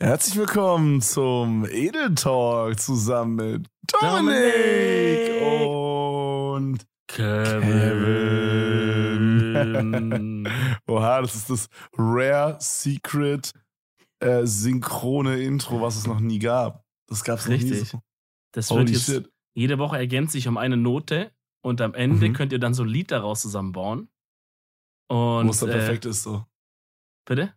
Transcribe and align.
Herzlich 0.00 0.36
willkommen 0.36 1.00
zum 1.00 1.66
Edel 1.66 2.14
Talk 2.14 2.78
zusammen 2.78 3.34
mit 3.34 3.66
Dominik, 4.00 5.42
und 5.42 6.86
Kevin. 7.08 7.66
Oha, 10.86 11.20
das 11.20 11.34
ist 11.34 11.50
das 11.50 11.68
Rare 11.96 12.58
Secret 12.60 13.52
äh, 14.20 14.46
synchrone 14.46 15.42
Intro, 15.42 15.80
was 15.80 15.96
es 15.96 16.06
noch 16.06 16.20
nie 16.20 16.38
gab. 16.38 16.84
Das 17.08 17.24
gab 17.24 17.40
es 17.40 17.48
noch 17.48 17.58
nie. 17.58 17.74
So. 17.74 18.00
Das 18.52 18.70
wird 18.70 18.90
jetzt 18.90 19.06
shit. 19.06 19.28
jede 19.54 19.80
Woche 19.80 19.98
ergänzt 19.98 20.30
sich 20.34 20.46
um 20.46 20.58
eine 20.58 20.76
Note 20.76 21.32
und 21.60 21.80
am 21.80 21.94
Ende 21.94 22.28
mhm. 22.28 22.34
könnt 22.34 22.52
ihr 22.52 22.60
dann 22.60 22.72
so 22.72 22.84
ein 22.84 22.88
Lied 22.88 23.10
daraus 23.10 23.40
zusammenbauen. 23.40 24.08
Wo 25.08 25.40
es 25.50 25.58
dann 25.58 25.70
äh, 25.70 25.72
perfekt 25.72 26.04
ist 26.04 26.22
so. 26.22 26.46
Bitte? 27.24 27.52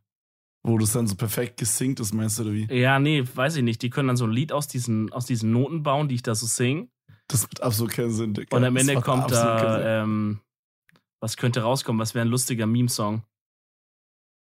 Wo 0.63 0.77
du 0.77 0.83
es 0.83 0.93
dann 0.93 1.07
so 1.07 1.15
perfekt 1.15 1.57
gesinkt 1.57 1.99
ist, 1.99 2.13
meinst 2.13 2.37
du, 2.37 2.43
oder 2.43 2.53
wie? 2.53 2.71
Ja, 2.71 2.99
nee, 2.99 3.23
weiß 3.33 3.55
ich 3.55 3.63
nicht. 3.63 3.81
Die 3.81 3.89
können 3.89 4.09
dann 4.09 4.17
so 4.17 4.25
ein 4.25 4.31
Lied 4.31 4.51
aus 4.51 4.67
diesen, 4.67 5.11
aus 5.11 5.25
diesen 5.25 5.51
Noten 5.51 5.81
bauen, 5.81 6.07
die 6.07 6.15
ich 6.15 6.23
da 6.23 6.35
so 6.35 6.45
sing. 6.45 6.91
Das 7.27 7.43
macht 7.43 7.63
absolut 7.63 7.93
keinen 7.93 8.11
Sinn, 8.11 8.33
Digga. 8.33 8.55
Und 8.55 8.63
am 8.63 8.75
Ende 8.75 9.01
kommt 9.01 9.31
da, 9.31 10.03
ähm, 10.03 10.41
was 11.19 11.37
könnte 11.37 11.61
rauskommen? 11.61 11.99
Was 11.99 12.13
wäre 12.13 12.25
ein 12.25 12.29
lustiger 12.29 12.67
Meme-Song? 12.67 13.23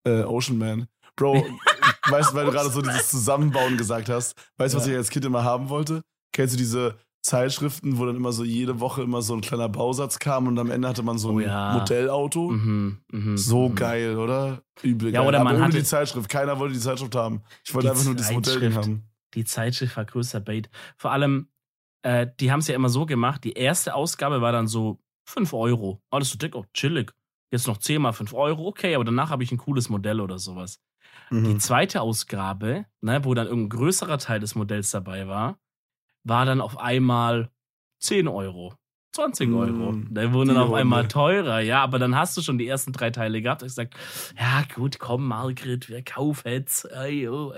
Äh, 0.05 0.23
Ocean 0.23 0.57
Man. 0.57 0.87
Bro, 1.15 1.33
weißt 2.07 2.31
du, 2.31 2.35
weil 2.35 2.45
du 2.45 2.51
gerade 2.51 2.69
so 2.69 2.81
dieses 2.81 3.09
Zusammenbauen 3.09 3.75
gesagt 3.77 4.07
hast, 4.07 4.37
weißt 4.57 4.73
du, 4.73 4.77
ja. 4.77 4.81
was 4.81 4.87
ich 4.87 4.95
als 4.95 5.09
Kind 5.09 5.25
immer 5.25 5.43
haben 5.43 5.69
wollte? 5.69 6.03
Kennst 6.31 6.53
du 6.53 6.57
diese 6.57 6.97
Zeitschriften, 7.27 7.97
wo 7.97 8.05
dann 8.05 8.15
immer 8.15 8.31
so 8.31 8.45
jede 8.45 8.79
Woche 8.79 9.01
immer 9.01 9.21
so 9.21 9.33
ein 9.33 9.41
kleiner 9.41 9.67
Bausatz 9.67 10.17
kam 10.17 10.47
und 10.47 10.57
am 10.57 10.71
Ende 10.71 10.87
hatte 10.87 11.03
man 11.03 11.17
so 11.17 11.29
ein 11.29 11.35
oh 11.35 11.39
ja. 11.41 11.73
Modellauto. 11.73 12.51
Mhm, 12.51 12.99
mh, 13.11 13.37
so 13.37 13.67
mh. 13.67 13.75
geil, 13.75 14.17
oder? 14.17 14.63
Übel 14.81 15.11
ja, 15.11 15.19
geil. 15.19 15.27
Oder 15.27 15.43
man 15.43 15.55
Aber 15.57 15.65
ohne 15.65 15.73
die 15.73 15.83
Zeitschrift. 15.83 16.29
Keiner 16.29 16.57
wollte 16.57 16.75
die 16.75 16.79
Zeitschrift 16.79 17.15
haben. 17.15 17.41
Ich 17.65 17.75
wollte 17.75 17.89
einfach 17.91 18.05
nur 18.05 18.15
dieses 18.15 18.31
Modell 18.31 18.73
haben. 18.73 19.03
Die 19.33 19.43
Zeitschrift 19.43 19.97
war 19.97 20.05
größter 20.05 20.39
Bait. 20.39 20.69
Vor 20.95 21.11
allem, 21.11 21.49
äh, 22.01 22.27
die 22.39 22.49
haben 22.49 22.61
es 22.61 22.69
ja 22.69 22.75
immer 22.75 22.87
so 22.87 23.05
gemacht, 23.05 23.43
die 23.43 23.53
erste 23.53 23.93
Ausgabe 23.93 24.39
war 24.39 24.53
dann 24.53 24.67
so 24.67 25.01
5 25.25 25.51
Euro. 25.51 26.01
Alles 26.09 26.29
so 26.29 26.37
dick, 26.37 26.55
oh, 26.55 26.63
chillig. 26.73 27.13
Jetzt 27.51 27.67
noch 27.67 27.77
10 27.77 28.01
mal 28.01 28.13
5 28.13 28.33
Euro, 28.33 28.67
okay, 28.67 28.95
aber 28.95 29.03
danach 29.03 29.31
habe 29.31 29.43
ich 29.43 29.51
ein 29.51 29.57
cooles 29.57 29.89
Modell 29.89 30.21
oder 30.21 30.39
sowas. 30.39 30.79
Mhm. 31.29 31.43
Die 31.43 31.57
zweite 31.57 31.99
Ausgabe, 31.99 32.85
ne, 33.01 33.25
wo 33.25 33.33
dann 33.33 33.47
irgendein 33.47 33.77
größerer 33.77 34.17
Teil 34.17 34.39
des 34.39 34.55
Modells 34.55 34.91
dabei 34.91 35.27
war, 35.27 35.59
war 36.27 36.45
dann 36.45 36.61
auf 36.61 36.77
einmal 36.77 37.49
10 37.99 38.27
Euro. 38.27 38.73
20 39.17 39.51
Euro. 39.51 39.93
Mm, 39.93 40.13
der 40.13 40.31
wurde 40.31 40.53
dann 40.53 40.61
auf 40.61 40.73
einmal 40.73 41.07
teurer, 41.07 41.59
ja, 41.59 41.81
aber 41.81 41.97
dann 41.97 42.15
hast 42.15 42.37
du 42.37 42.41
schon 42.41 42.59
die 42.59 42.67
ersten 42.67 42.93
drei 42.93 43.09
Teile 43.09 43.41
gehabt. 43.41 43.63
Ich 43.63 43.73
sag, 43.73 43.89
ja 44.37 44.63
gut, 44.75 44.99
komm, 44.99 45.27
Margret, 45.27 45.89
wir 45.89 46.03
kaufen 46.03 46.47
jetzt. 46.47 46.93
Ayo, 46.93 47.51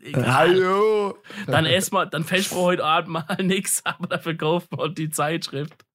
egal. 0.00 1.14
Dann 1.46 1.64
erstmal, 1.64 2.08
dann 2.08 2.24
fällt 2.24 2.50
heute 2.50 2.84
Abend 2.84 3.08
mal 3.10 3.24
nichts, 3.42 3.80
aber 3.84 4.08
dafür 4.08 4.34
kaufen 4.34 4.68
wir 4.76 4.88
die 4.90 5.08
Zeitschrift. 5.08 5.86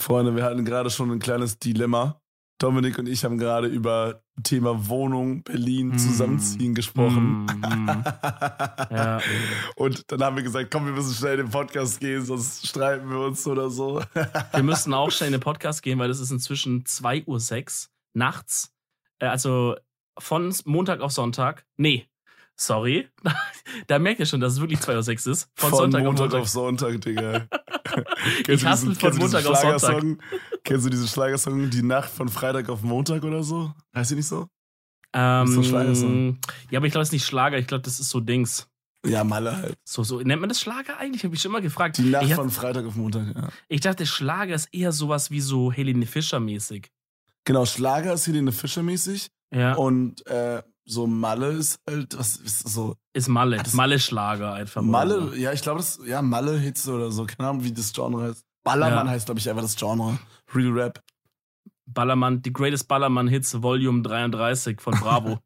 Freunde, 0.00 0.36
wir 0.36 0.44
hatten 0.44 0.64
gerade 0.64 0.90
schon 0.90 1.10
ein 1.10 1.18
kleines 1.18 1.58
Dilemma. 1.58 2.20
Dominik 2.64 2.98
und 2.98 3.06
ich 3.06 3.22
haben 3.26 3.36
gerade 3.36 3.66
über 3.66 4.22
Thema 4.42 4.88
Wohnung, 4.88 5.42
Berlin, 5.42 5.88
mm. 5.88 5.98
Zusammenziehen 5.98 6.74
gesprochen. 6.74 7.44
Mm. 7.44 8.04
ja. 8.90 9.20
Und 9.76 10.10
dann 10.10 10.24
haben 10.24 10.36
wir 10.36 10.42
gesagt, 10.42 10.70
komm, 10.70 10.86
wir 10.86 10.94
müssen 10.94 11.12
schnell 11.12 11.38
in 11.38 11.46
den 11.46 11.50
Podcast 11.50 12.00
gehen, 12.00 12.24
sonst 12.24 12.66
streiten 12.66 13.10
wir 13.10 13.18
uns 13.18 13.46
oder 13.46 13.68
so. 13.68 14.02
wir 14.52 14.62
müssen 14.62 14.94
auch 14.94 15.10
schnell 15.10 15.26
in 15.28 15.32
den 15.32 15.42
Podcast 15.42 15.82
gehen, 15.82 15.98
weil 15.98 16.08
es 16.08 16.20
ist 16.20 16.30
inzwischen 16.30 16.84
2.06 16.84 17.26
Uhr 17.26 17.90
nachts. 18.14 18.72
Äh, 19.18 19.26
also 19.26 19.76
von 20.18 20.54
Montag 20.64 21.02
auf 21.02 21.12
Sonntag. 21.12 21.66
Nee, 21.76 22.06
sorry. 22.56 23.08
da 23.86 23.98
merkt 23.98 24.20
ihr 24.20 24.26
schon, 24.26 24.40
dass 24.40 24.54
es 24.54 24.60
wirklich 24.60 24.80
2.06 24.80 25.26
Uhr 25.26 25.32
ist. 25.32 25.50
Von, 25.54 25.70
von 25.70 25.78
Sonntag, 25.78 26.04
Montag 26.04 26.34
auf 26.34 26.48
Sonntag, 26.48 27.00
Digga. 27.00 27.46
ich 28.46 28.64
hasse 28.64 28.94
von 28.94 29.16
Montag 29.16 29.46
auf 29.46 29.58
Sonntag. 29.58 30.18
Kennst 30.64 30.86
du 30.86 30.90
diesen 30.90 31.08
Schlagersong 31.08 31.70
Die 31.70 31.82
Nacht 31.82 32.10
von 32.10 32.28
Freitag 32.28 32.68
auf 32.68 32.82
Montag 32.82 33.22
oder 33.24 33.42
so? 33.42 33.72
Heißt 33.94 34.12
die 34.12 34.16
nicht 34.16 34.28
so? 34.28 34.48
Ähm, 35.12 35.46
das 35.46 35.54
so 35.54 35.62
Schlagersong. 35.62 36.38
Ja, 36.70 36.78
aber 36.78 36.86
ich 36.86 36.92
glaube, 36.92 37.02
es 37.02 37.08
ist 37.08 37.12
nicht 37.12 37.26
Schlager. 37.26 37.58
Ich 37.58 37.66
glaube, 37.66 37.82
das 37.82 38.00
ist 38.00 38.10
so 38.10 38.20
Dings. 38.20 38.66
Ja, 39.06 39.22
Malle 39.22 39.56
halt. 39.56 39.78
So, 39.84 40.02
so. 40.02 40.20
Nennt 40.20 40.40
man 40.40 40.48
das 40.48 40.60
Schlager 40.60 40.98
eigentlich? 40.98 41.24
Habe 41.24 41.34
ich 41.34 41.42
schon 41.42 41.50
immer 41.50 41.60
gefragt. 41.60 41.98
Die 41.98 42.02
Nacht 42.02 42.24
ich 42.24 42.34
von 42.34 42.50
Freitag 42.50 42.86
auf 42.86 42.96
Montag, 42.96 43.34
ja. 43.34 43.48
Ich 43.68 43.80
dachte, 43.80 44.06
Schlager 44.06 44.54
ist 44.54 44.72
eher 44.72 44.92
sowas 44.92 45.30
wie 45.30 45.40
so 45.40 45.70
Helene 45.70 46.06
Fischer 46.06 46.40
mäßig. 46.40 46.90
Genau, 47.44 47.66
Schlager 47.66 48.14
ist 48.14 48.26
Helene 48.26 48.52
Fischer 48.52 48.82
mäßig. 48.82 49.30
Ja. 49.54 49.74
Und 49.74 50.26
äh, 50.26 50.62
so 50.84 51.06
Malle 51.06 51.48
ist 51.52 51.80
halt, 51.88 52.18
was 52.18 52.36
ist 52.36 52.68
so? 52.68 52.96
Ist 53.12 53.28
Malle, 53.28 53.62
Malle-Schlager 53.72 54.52
einfach. 54.52 54.82
Malle, 54.82 55.36
ja, 55.36 55.52
ich 55.52 55.62
glaube, 55.62 55.78
das, 55.78 55.98
ja, 56.06 56.22
Malle-Hits 56.22 56.88
oder 56.88 57.10
so, 57.10 57.24
keine 57.24 57.48
Ahnung, 57.48 57.64
wie 57.64 57.72
das 57.72 57.92
Genre 57.92 58.24
heißt. 58.24 58.44
Ballermann 58.64 59.06
ja. 59.06 59.12
heißt, 59.12 59.26
glaube 59.26 59.40
ich, 59.40 59.48
einfach 59.48 59.62
das 59.62 59.76
Genre. 59.76 60.18
Real 60.54 60.72
Rap. 60.72 61.02
Ballermann, 61.86 62.42
die 62.42 62.52
Greatest 62.52 62.88
Ballermann-Hits, 62.88 63.62
Volume 63.62 64.02
33 64.02 64.80
von 64.80 64.94
Bravo. 64.94 65.38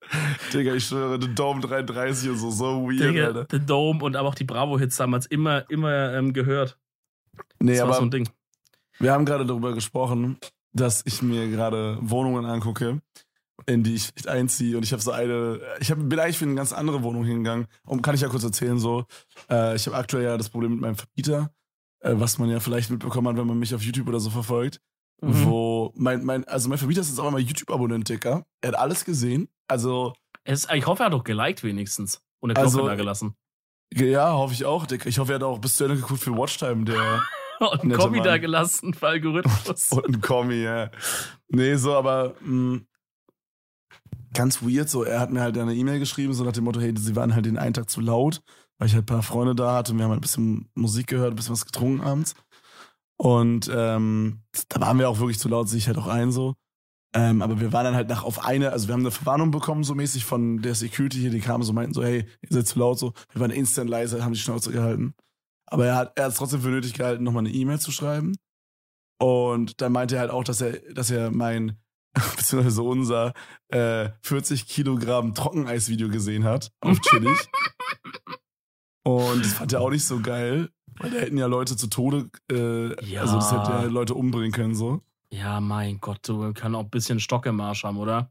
Digga, 0.52 0.74
ich 0.74 0.86
schwöre, 0.86 1.20
The 1.20 1.34
Dome 1.34 1.60
33 1.60 2.30
und 2.30 2.36
so, 2.36 2.50
so 2.50 2.82
weird, 2.82 3.00
Digga, 3.00 3.26
Alter. 3.26 3.46
The 3.50 3.60
Dome 3.64 4.04
und 4.04 4.16
aber 4.16 4.28
auch 4.28 4.34
die 4.34 4.44
Bravo-Hits 4.44 4.96
damals 4.96 5.26
immer, 5.26 5.68
immer 5.70 6.12
ähm, 6.14 6.32
gehört. 6.32 6.78
Nee, 7.60 7.72
das 7.72 7.80
aber 7.80 7.94
so 7.94 8.02
ein 8.02 8.10
Ding. 8.10 8.28
wir 8.98 9.12
haben 9.12 9.24
gerade 9.24 9.46
darüber 9.46 9.72
gesprochen, 9.72 10.38
dass 10.72 11.02
ich 11.06 11.22
mir 11.22 11.48
gerade 11.48 11.98
Wohnungen 12.00 12.44
angucke, 12.44 13.00
in 13.66 13.82
die 13.82 13.94
ich 13.94 14.14
nicht 14.14 14.28
einziehe. 14.28 14.76
Und 14.76 14.82
ich 14.82 14.92
habe 14.92 15.02
so 15.02 15.10
eine, 15.10 15.60
ich 15.80 15.90
hab, 15.90 15.98
bin 15.98 16.18
eigentlich 16.18 16.38
für 16.38 16.44
eine 16.44 16.54
ganz 16.54 16.72
andere 16.72 17.02
Wohnung 17.02 17.24
hingegangen. 17.24 17.66
Und 17.84 18.02
kann 18.02 18.14
ich 18.14 18.20
ja 18.20 18.28
kurz 18.28 18.44
erzählen 18.44 18.78
so. 18.78 19.04
Äh, 19.50 19.76
ich 19.76 19.86
habe 19.86 19.96
aktuell 19.96 20.24
ja 20.24 20.36
das 20.36 20.48
Problem 20.48 20.72
mit 20.72 20.80
meinem 20.80 20.96
Vermieter 20.96 21.50
äh, 22.04 22.20
was 22.20 22.38
man 22.38 22.50
ja 22.50 22.60
vielleicht 22.60 22.90
mitbekommen 22.90 23.28
hat, 23.28 23.36
wenn 23.36 23.46
man 23.46 23.58
mich 23.58 23.74
auf 23.74 23.82
YouTube 23.82 24.08
oder 24.08 24.20
so 24.20 24.30
verfolgt. 24.30 24.80
Mhm. 25.20 25.44
Wo 25.46 25.92
mein, 25.96 26.24
mein, 26.24 26.44
also 26.44 26.68
mein 26.68 26.78
Vermieter 26.78 27.00
ist 27.00 27.08
jetzt 27.08 27.18
auch 27.18 27.30
mal 27.30 27.40
YouTube-Abonnent, 27.40 28.08
Dicker. 28.08 28.44
Er 28.60 28.68
hat 28.68 28.78
alles 28.78 29.04
gesehen. 29.04 29.48
Also. 29.68 30.12
Es, 30.44 30.68
ich 30.72 30.86
hoffe, 30.86 31.02
er 31.02 31.06
hat 31.06 31.12
doch 31.12 31.24
geliked 31.24 31.64
wenigstens. 31.64 32.22
Und 32.40 32.50
eine 32.50 32.54
Glocke 32.54 32.76
also, 32.78 32.88
da 32.88 32.94
gelassen. 32.94 33.34
Ja, 33.94 34.32
hoffe 34.32 34.52
ich 34.52 34.64
auch, 34.64 34.86
Dicker. 34.86 35.08
Ich 35.08 35.18
hoffe, 35.18 35.32
er 35.32 35.36
hat 35.36 35.42
auch 35.42 35.58
bis 35.58 35.76
zu 35.76 35.84
Ende 35.84 35.96
geguckt 35.96 36.20
für 36.20 36.36
Watchtime, 36.36 36.84
der. 36.84 37.22
und 37.60 37.84
ein 37.84 37.92
Kommi 37.92 38.20
da 38.20 38.36
gelassen 38.36 38.92
für 38.92 39.08
Algorithmus. 39.08 39.88
und 39.92 40.08
ein 40.08 40.20
Kommi, 40.20 40.62
ja. 40.62 40.90
Nee, 41.48 41.76
so, 41.76 41.94
aber 41.94 42.34
mh, 42.40 42.76
mm, 42.76 42.86
ganz 44.34 44.62
weird. 44.62 44.88
So, 44.88 45.04
er 45.04 45.20
hat 45.20 45.30
mir 45.30 45.40
halt 45.40 45.56
eine 45.56 45.74
E-Mail 45.74 45.98
geschrieben, 45.98 46.34
so 46.34 46.44
nach 46.44 46.52
dem 46.52 46.64
Motto, 46.64 46.80
hey, 46.80 46.92
sie 46.96 47.16
waren 47.16 47.34
halt 47.34 47.46
den 47.46 47.58
einen 47.58 47.74
Tag 47.74 47.88
zu 47.88 48.00
laut 48.00 48.42
weil 48.78 48.88
ich 48.88 48.94
halt 48.94 49.04
ein 49.04 49.06
paar 49.06 49.22
Freunde 49.22 49.54
da 49.54 49.76
hatte 49.76 49.92
und 49.92 49.98
wir 49.98 50.04
haben 50.04 50.10
halt 50.10 50.20
ein 50.20 50.22
bisschen 50.22 50.68
Musik 50.74 51.06
gehört, 51.06 51.32
ein 51.32 51.36
bisschen 51.36 51.52
was 51.52 51.66
getrunken 51.66 52.00
abends. 52.02 52.34
Und 53.16 53.70
ähm, 53.72 54.42
da 54.68 54.80
waren 54.80 54.98
wir 54.98 55.08
auch 55.08 55.20
wirklich 55.20 55.38
zu 55.38 55.48
laut, 55.48 55.68
sehe 55.68 55.78
ich 55.78 55.86
halt 55.86 55.98
auch 55.98 56.08
ein 56.08 56.32
so. 56.32 56.54
Ähm, 57.14 57.42
aber 57.42 57.60
wir 57.60 57.72
waren 57.72 57.84
dann 57.84 57.94
halt 57.94 58.08
nach 58.08 58.24
auf 58.24 58.44
eine, 58.44 58.72
also 58.72 58.88
wir 58.88 58.92
haben 58.94 59.02
eine 59.02 59.12
Verwarnung 59.12 59.52
bekommen, 59.52 59.84
so 59.84 59.94
mäßig 59.94 60.24
von 60.24 60.60
der 60.62 60.74
Security 60.74 61.18
hier, 61.18 61.30
die 61.30 61.40
kamen 61.40 61.62
so, 61.62 61.72
meinten 61.72 61.94
so, 61.94 62.02
hey, 62.02 62.26
ihr 62.42 62.48
seid 62.50 62.66
zu 62.66 62.80
laut 62.80 62.98
so. 62.98 63.12
Wir 63.32 63.40
waren 63.40 63.52
instant 63.52 63.88
leise, 63.88 64.24
haben 64.24 64.32
die 64.32 64.40
Schnauze 64.40 64.72
gehalten. 64.72 65.14
Aber 65.66 65.86
er 65.86 65.94
hat 65.94 66.18
er 66.18 66.26
es 66.26 66.34
trotzdem 66.34 66.60
für 66.62 66.68
nötig 66.68 66.94
gehalten, 66.94 67.22
nochmal 67.22 67.46
eine 67.46 67.54
E-Mail 67.54 67.78
zu 67.78 67.92
schreiben. 67.92 68.36
Und 69.20 69.80
dann 69.80 69.92
meinte 69.92 70.16
er 70.16 70.22
halt 70.22 70.30
auch, 70.32 70.42
dass 70.42 70.60
er, 70.60 70.72
dass 70.92 71.10
er 71.10 71.30
mein, 71.30 71.78
beziehungsweise 72.36 72.82
unser 72.82 73.32
äh, 73.68 74.10
40 74.22 74.66
Kilogramm 74.66 75.34
Trockeneis-Video 75.34 76.08
gesehen 76.08 76.44
hat. 76.44 76.72
Auf 76.80 77.00
chillig. 77.00 77.36
Und 79.04 79.44
das 79.44 79.52
fand 79.54 79.72
er 79.72 79.82
auch 79.82 79.90
nicht 79.90 80.04
so 80.04 80.20
geil, 80.20 80.70
weil 80.98 81.10
da 81.10 81.18
hätten 81.18 81.36
ja 81.36 81.46
Leute 81.46 81.76
zu 81.76 81.88
Tode, 81.88 82.30
äh, 82.50 83.04
ja. 83.04 83.20
also 83.20 83.34
das 83.36 83.52
hätte 83.52 83.70
ja 83.70 83.82
Leute 83.82 84.14
umbringen 84.14 84.52
können, 84.52 84.74
so. 84.74 85.02
Ja, 85.30 85.60
mein 85.60 86.00
Gott, 86.00 86.20
du 86.26 86.52
kannst 86.54 86.76
auch 86.76 86.84
ein 86.84 86.90
bisschen 86.90 87.20
Stock 87.20 87.44
im 87.46 87.60
Arsch 87.60 87.84
haben, 87.84 87.98
oder? 87.98 88.30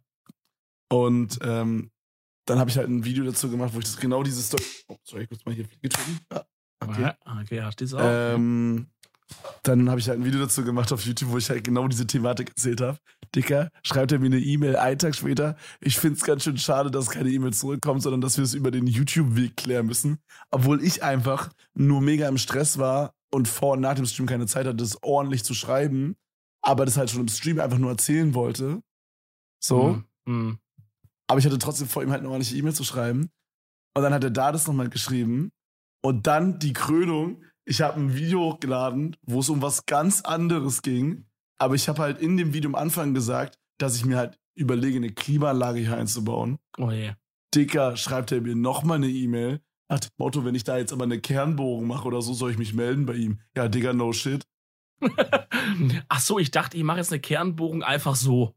Und 0.90 1.38
ähm, 1.44 1.92
dann 2.46 2.60
habe 2.60 2.70
ich 2.70 2.78
halt 2.78 2.90
ein 2.90 3.06
Video 3.06 3.24
dazu 3.24 3.50
gemacht, 3.50 3.74
wo 3.74 3.80
ich 3.80 3.86
das 3.86 3.98
genau 3.98 4.24
diese 4.24 4.42
Story. 4.42 4.64
Oh, 4.88 4.98
sorry, 5.04 5.24
ich 5.24 5.30
muss 5.30 5.46
mal 5.46 5.54
hier 5.54 5.66
Fliege 5.66 5.90
drücken. 5.90 6.20
Ah, 6.30 6.44
okay. 6.80 7.12
Okay, 7.42 7.62
hast 7.62 7.82
du 7.82 7.98
auch. 7.98 8.02
Ähm, 8.04 8.88
dann 9.64 9.90
habe 9.90 10.00
ich 10.00 10.10
halt 10.10 10.20
ein 10.20 10.26
Video 10.26 10.40
dazu 10.40 10.64
gemacht 10.64 10.92
auf 10.92 11.06
YouTube, 11.06 11.32
wo 11.32 11.38
ich 11.38 11.50
halt 11.50 11.64
genau 11.64 11.88
diese 11.88 12.06
Thematik 12.06 12.50
erzählt 12.50 12.82
habe. 12.82 12.98
Dicker, 13.36 13.70
schreibt 13.84 14.12
er 14.12 14.20
mir 14.20 14.28
eine 14.28 14.40
E-Mail 14.40 14.76
einen 14.76 15.00
Tag 15.00 15.16
später. 15.16 15.56
Ich 15.80 15.98
finde 15.98 16.18
es 16.18 16.24
ganz 16.24 16.44
schön 16.44 16.58
schade, 16.58 16.92
dass 16.92 17.10
keine 17.10 17.30
E-Mail 17.30 17.54
zurückkommt, 17.54 18.02
sondern 18.02 18.22
dass 18.22 18.38
wir 18.38 18.44
es 18.44 18.54
über 18.54 18.72
den 18.72 18.88
YouTube-Weg 18.88 19.56
klären 19.58 19.86
müssen. 19.86 20.20
Obwohl 20.52 20.84
ich 20.84 21.04
einfach 21.04 21.50
nur 21.74 22.02
mega 22.02 22.28
im 22.28 22.38
Stress 22.38 22.78
war 22.78 23.14
und 23.32 23.48
vor 23.48 23.74
und 23.74 23.82
nach 23.82 23.96
dem 23.96 24.06
Stream 24.06 24.28
keine 24.28 24.46
Zeit 24.46 24.66
hatte, 24.66 24.78
das 24.78 25.02
ordentlich 25.02 25.44
zu 25.44 25.54
schreiben, 25.54 26.16
aber 26.62 26.86
das 26.86 26.98
halt 26.98 27.10
schon 27.10 27.22
im 27.22 27.28
Stream 27.28 27.60
einfach 27.60 27.78
nur 27.78 27.92
erzählen 27.92 28.34
wollte. 28.34 28.82
So. 29.60 30.04
Mhm. 30.26 30.34
Mhm. 30.34 30.58
Aber 31.28 31.40
ich 31.40 31.46
hatte 31.46 31.58
trotzdem 31.58 31.88
vor 31.88 32.04
ihm 32.04 32.12
halt 32.12 32.20
eine 32.20 32.30
ordentliche 32.30 32.58
E-Mail 32.58 32.74
zu 32.74 32.84
schreiben. 32.84 33.30
Und 33.96 34.04
dann 34.04 34.14
hat 34.14 34.24
er 34.24 34.32
da 34.32 34.52
das 34.52 34.68
nochmal 34.68 34.90
geschrieben. 34.90 35.52
Und 36.04 36.28
dann 36.28 36.60
die 36.60 36.74
Krönung 36.74 37.44
ich 37.66 37.82
habe 37.82 38.00
ein 38.00 38.16
Video 38.16 38.42
hochgeladen, 38.42 39.16
wo 39.24 39.40
es 39.40 39.50
um 39.50 39.62
was 39.62 39.86
ganz 39.86 40.22
anderes 40.22 40.82
ging. 40.82 41.26
Aber 41.58 41.76
ich 41.76 41.88
habe 41.88 42.02
halt 42.02 42.20
in 42.20 42.38
dem 42.38 42.54
Video 42.54 42.70
am 42.70 42.76
Anfang 42.76 43.14
gesagt, 43.14 43.58
dass 43.78 43.96
ich 43.96 44.06
mir 44.06 44.18
halt 44.18 44.40
überlege, 44.56 44.98
eine 44.98 45.12
Klimaanlage 45.12 45.80
hier 45.80 45.98
einzubauen. 45.98 46.60
Oh 46.78 46.92
je. 46.92 47.14
Dicker, 47.56 47.96
schreibt 47.96 48.32
er 48.32 48.42
mir 48.42 48.56
nochmal 48.56 48.98
eine 48.98 49.08
E-Mail. 49.08 49.62
Nach 49.90 50.00
dem 50.00 50.10
Motto, 50.18 50.44
wenn 50.46 50.56
ich 50.56 50.64
da 50.64 50.78
jetzt 50.78 50.92
aber 50.92 51.04
eine 51.04 51.20
Kernbohrung 51.20 51.88
mache 51.88 52.08
oder 52.08 52.22
so, 52.22 52.34
soll 52.34 52.52
ich 52.52 52.58
mich 52.58 52.74
melden 52.74 53.06
bei 53.06 53.14
ihm. 53.14 53.40
Ja, 53.56 53.68
Digga, 53.68 53.94
no 53.94 54.12
shit. 54.12 54.44
Ach 56.10 56.20
so, 56.20 56.40
ich 56.40 56.52
dachte, 56.52 56.78
ich 56.78 56.84
mache 56.84 56.98
jetzt 56.98 57.12
eine 57.12 57.22
Kernbohrung 57.22 57.84
einfach 57.84 58.16
so. 58.16 58.56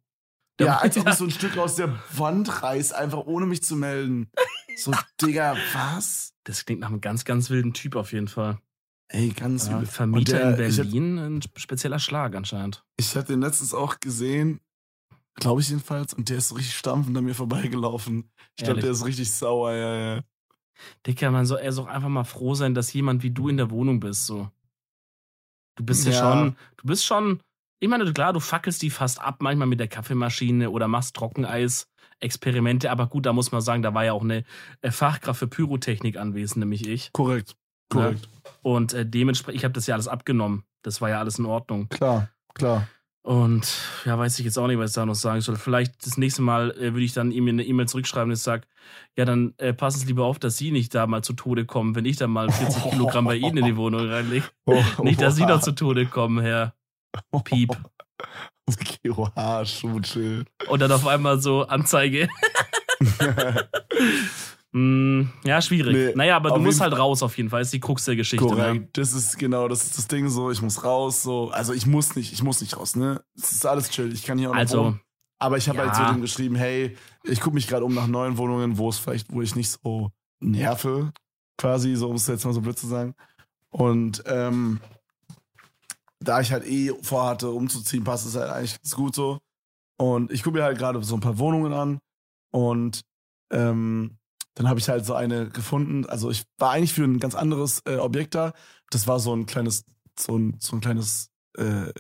Ja, 0.61 0.79
als 0.79 0.97
ob 0.97 1.09
ich 1.09 1.15
so 1.15 1.25
ein 1.25 1.31
Stück 1.31 1.59
aus 1.59 1.77
der 1.77 1.99
Wand 2.13 2.63
reiß, 2.63 2.93
einfach 2.93 3.27
ohne 3.27 3.47
mich 3.47 3.63
zu 3.63 3.77
melden. 3.77 4.31
So, 4.77 4.93
Digga, 5.21 5.57
was? 5.73 6.35
Das 6.45 6.65
klingt 6.65 6.81
nach 6.81 6.89
einem 6.89 7.01
ganz, 7.01 7.25
ganz 7.25 7.51
wilden 7.51 7.73
Typ 7.73 7.97
auf 7.97 8.13
jeden 8.13 8.29
Fall. 8.29 8.59
Ey, 9.09 9.29
ganz 9.31 9.69
ja, 9.69 9.77
übel. 9.77 9.87
Vermieter 9.87 10.39
der- 10.57 10.67
in 10.67 10.71
ich 10.73 10.79
hab- 10.79 10.85
Berlin, 10.87 11.19
ein 11.19 11.41
spezieller 11.57 11.99
Schlag 11.99 12.35
anscheinend. 12.35 12.85
Ich 12.97 13.15
hatte 13.17 13.33
den 13.35 13.41
letztens 13.41 13.73
auch 13.73 14.01
gesehen, 14.01 14.61
glaube 15.37 15.61
ich 15.61 15.69
jedenfalls, 15.69 16.13
und 16.15 16.29
der 16.29 16.39
ist 16.39 16.49
so 16.49 16.57
richtig 16.57 16.75
stampfend 16.77 17.17
an 17.17 17.25
mir 17.25 17.35
vorbeigelaufen. 17.35 18.31
Ich 18.57 18.65
glaube, 18.65 18.81
der 18.81 18.91
ist 18.91 19.05
richtig 19.05 19.31
sauer, 19.33 19.73
ja, 19.73 20.15
ja. 20.17 20.23
Dicker, 21.07 21.31
man 21.31 21.47
soll, 21.47 21.59
er 21.61 21.73
soll 21.73 21.85
auch 21.85 21.89
einfach 21.91 22.09
mal 22.09 22.25
froh 22.25 22.55
sein, 22.55 22.75
dass 22.75 22.93
jemand 22.93 23.23
wie 23.23 23.31
du 23.31 23.49
in 23.49 23.57
der 23.57 23.71
Wohnung 23.71 24.01
bist, 24.01 24.27
so. 24.27 24.51
Du 25.77 25.85
bist 25.85 26.05
ja, 26.07 26.13
Ja. 26.13 26.19
schon, 26.21 26.57
du 26.79 26.87
bist 26.87 27.05
schon, 27.05 27.41
ich 27.81 27.89
meine, 27.89 28.11
klar, 28.13 28.33
du 28.33 28.41
fackelst 28.41 28.83
die 28.83 28.91
fast 28.91 29.21
ab, 29.21 29.37
manchmal 29.41 29.69
mit 29.69 29.79
der 29.79 29.89
Kaffeemaschine 29.89 30.71
oder 30.71 30.89
machst 30.89 31.15
Trockeneis-Experimente, 31.17 32.91
aber 32.91 33.07
gut, 33.07 33.27
da 33.27 33.33
muss 33.33 33.53
man 33.53 33.61
sagen, 33.61 33.83
da 33.83 33.95
war 33.95 34.05
ja 34.05 34.13
auch 34.15 34.23
eine 34.25 34.45
äh, 34.83 34.91
Fachkraft 34.91 35.39
für 35.39 35.49
Pyrotechnik 35.49 36.17
anwesend, 36.17 36.59
nämlich 36.59 36.87
ich. 36.89 37.13
Korrekt. 37.13 37.55
Korrekt. 37.89 38.29
Und 38.63 38.93
äh, 38.93 39.07
dementsprechend, 39.07 39.59
ich 39.59 39.65
habe 39.65 39.75
das 39.75 39.87
ja 39.87 39.95
alles 39.95 40.09
abgenommen. 40.09 40.65
Das 40.83 41.01
war 41.01 41.09
ja 41.09 41.19
alles 41.19 41.39
in 41.39 41.47
Ordnung. 41.47 41.89
Klar, 41.89 42.29
klar. 42.55 42.89
Und 43.23 43.67
ja, 44.05 44.17
weiß 44.17 44.39
ich 44.39 44.45
jetzt 44.45 44.57
auch 44.57 44.69
nicht, 44.69 44.79
was 44.79 44.91
ich 44.91 44.95
da 44.95 45.05
noch 45.05 45.17
sagen 45.17 45.41
soll. 45.41 45.57
Vielleicht 45.57 46.07
das 46.07 46.17
nächste 46.17 46.43
Mal 46.43 46.71
äh, 46.73 46.93
würde 46.93 47.03
ich 47.03 47.13
dann 47.13 47.33
ihm 47.33 47.49
eine 47.49 47.65
E-Mail 47.65 47.89
zurückschreiben 47.89 48.31
und 48.31 48.37
sage, 48.37 48.69
ja, 49.17 49.25
dann 49.25 49.55
äh, 49.57 49.73
passen 49.73 49.99
Sie 49.99 50.07
lieber 50.07 50.25
auf, 50.25 50.39
dass 50.39 50.57
Sie 50.57 50.71
nicht 50.71 50.95
da 50.95 51.09
mal 51.09 51.23
zu 51.23 51.33
Tode 51.33 51.65
kommen, 51.65 51.97
wenn 51.97 52.05
ich 52.05 52.17
dann 52.17 52.31
mal 52.31 52.49
40 52.51 52.91
Kilogramm 52.91 53.25
bei 53.25 53.35
Ihnen 53.35 53.57
in 53.57 53.65
die 53.65 53.77
Wohnung 53.77 54.09
reinlege. 54.09 54.47
Nicht, 55.03 55.21
dass 55.21 55.35
Sie 55.35 55.45
noch 55.45 55.61
zu 55.61 55.73
Tode 55.73 56.07
kommen, 56.07 56.39
Herr 56.39 56.75
Piep. 57.43 57.77
Okay, 58.69 59.11
oha, 59.11 59.65
schon 59.65 60.03
chill. 60.03 60.45
Und 60.69 60.81
dann 60.81 60.93
auf 60.93 61.07
einmal 61.07 61.41
so 61.41 61.67
Anzeige. 61.67 62.29
Hm, 64.77 65.31
ja, 65.43 65.63
schwierig. 65.63 65.97
Nee, 65.97 66.13
naja, 66.15 66.37
aber 66.37 66.51
du 66.51 66.61
musst 66.61 66.83
halt 66.83 66.99
raus 66.99 67.23
auf 67.23 67.35
jeden 67.39 67.49
Fall. 67.49 67.63
ist 67.63 67.73
die 67.73 67.81
Krux 67.81 68.05
der 68.05 68.15
Geschichte. 68.15 68.45
Ne? 68.45 68.51
Korrekt. 68.51 68.99
Das 68.99 69.15
ist 69.15 69.39
genau, 69.39 69.69
das 69.69 69.85
ist 69.85 69.97
das 69.97 70.07
Ding 70.07 70.29
so, 70.29 70.51
ich 70.51 70.61
muss 70.61 70.85
raus, 70.85 71.23
so. 71.23 71.49
Also 71.51 71.73
ich 71.73 71.87
muss 71.87 72.15
nicht, 72.15 72.31
ich 72.35 72.43
muss 72.43 72.61
nicht 72.61 72.77
raus, 72.77 72.95
ne? 72.95 73.25
Es 73.35 73.53
ist 73.53 73.65
alles 73.65 73.89
chill. 73.89 74.13
Ich 74.13 74.25
kann 74.25 74.37
hier 74.37 74.51
auch 74.51 74.53
noch 74.53 74.61
Also. 74.61 74.99
Aber 75.39 75.57
ich 75.57 75.71
habe 75.71 75.79
halt 75.79 75.95
so 75.95 76.03
ja. 76.03 76.13
dem 76.13 76.21
geschrieben, 76.21 76.57
hey, 76.57 76.95
ich 77.25 77.41
gucke 77.41 77.55
mich 77.55 77.69
gerade 77.69 77.87
um 77.87 77.95
nach 77.95 78.07
neuen 78.07 78.37
Wohnungen, 78.37 78.77
wo 78.77 78.91
es 78.91 78.99
vielleicht, 78.99 79.33
wo 79.33 79.41
ich 79.41 79.55
nicht 79.57 79.71
so 79.71 80.11
nerve, 80.41 81.11
quasi, 81.57 81.95
so 81.95 82.11
um 82.11 82.17
es 82.17 82.27
jetzt 82.27 82.45
mal 82.45 82.53
so 82.53 82.61
blöd 82.61 82.79
zu 82.79 82.87
sagen. 82.87 83.15
Und 83.71 84.25
ähm, 84.27 84.81
da 86.21 86.41
ich 86.41 86.53
halt 86.53 86.67
eh 86.67 86.93
vorhatte, 87.01 87.51
umzuziehen, 87.51 88.05
passt 88.05 88.27
es 88.27 88.35
halt 88.35 88.51
eigentlich 88.51 88.77
ganz 88.83 88.95
gut 88.95 89.15
so. 89.15 89.39
Und 89.99 90.31
ich 90.31 90.43
gucke 90.43 90.59
mir 90.59 90.65
halt 90.65 90.77
gerade 90.77 91.03
so 91.03 91.15
ein 91.15 91.21
paar 91.21 91.39
Wohnungen 91.39 91.73
an 91.73 91.99
und 92.51 93.03
ähm, 93.51 94.19
dann 94.57 94.69
habe 94.69 94.81
ich 94.81 94.89
halt 94.89 95.07
so 95.07 95.15
eine 95.15 95.49
gefunden. 95.49 96.05
Also 96.07 96.31
ich 96.31 96.43
war 96.59 96.73
eigentlich 96.73 96.93
für 96.93 97.05
ein 97.05 97.21
ganz 97.21 97.35
anderes 97.37 97.83
äh, 97.87 97.97
Objekt 97.97 98.35
da. 98.35 98.53
Das 98.91 99.07
war 99.07 99.21
so 99.21 99.33
ein 99.35 99.47
kleines, 99.47 99.85
so 100.19 100.37
ein, 100.37 100.57
so 100.59 100.77
ein 100.77 100.81
kleines, 100.81 101.31
äh, 101.57 101.93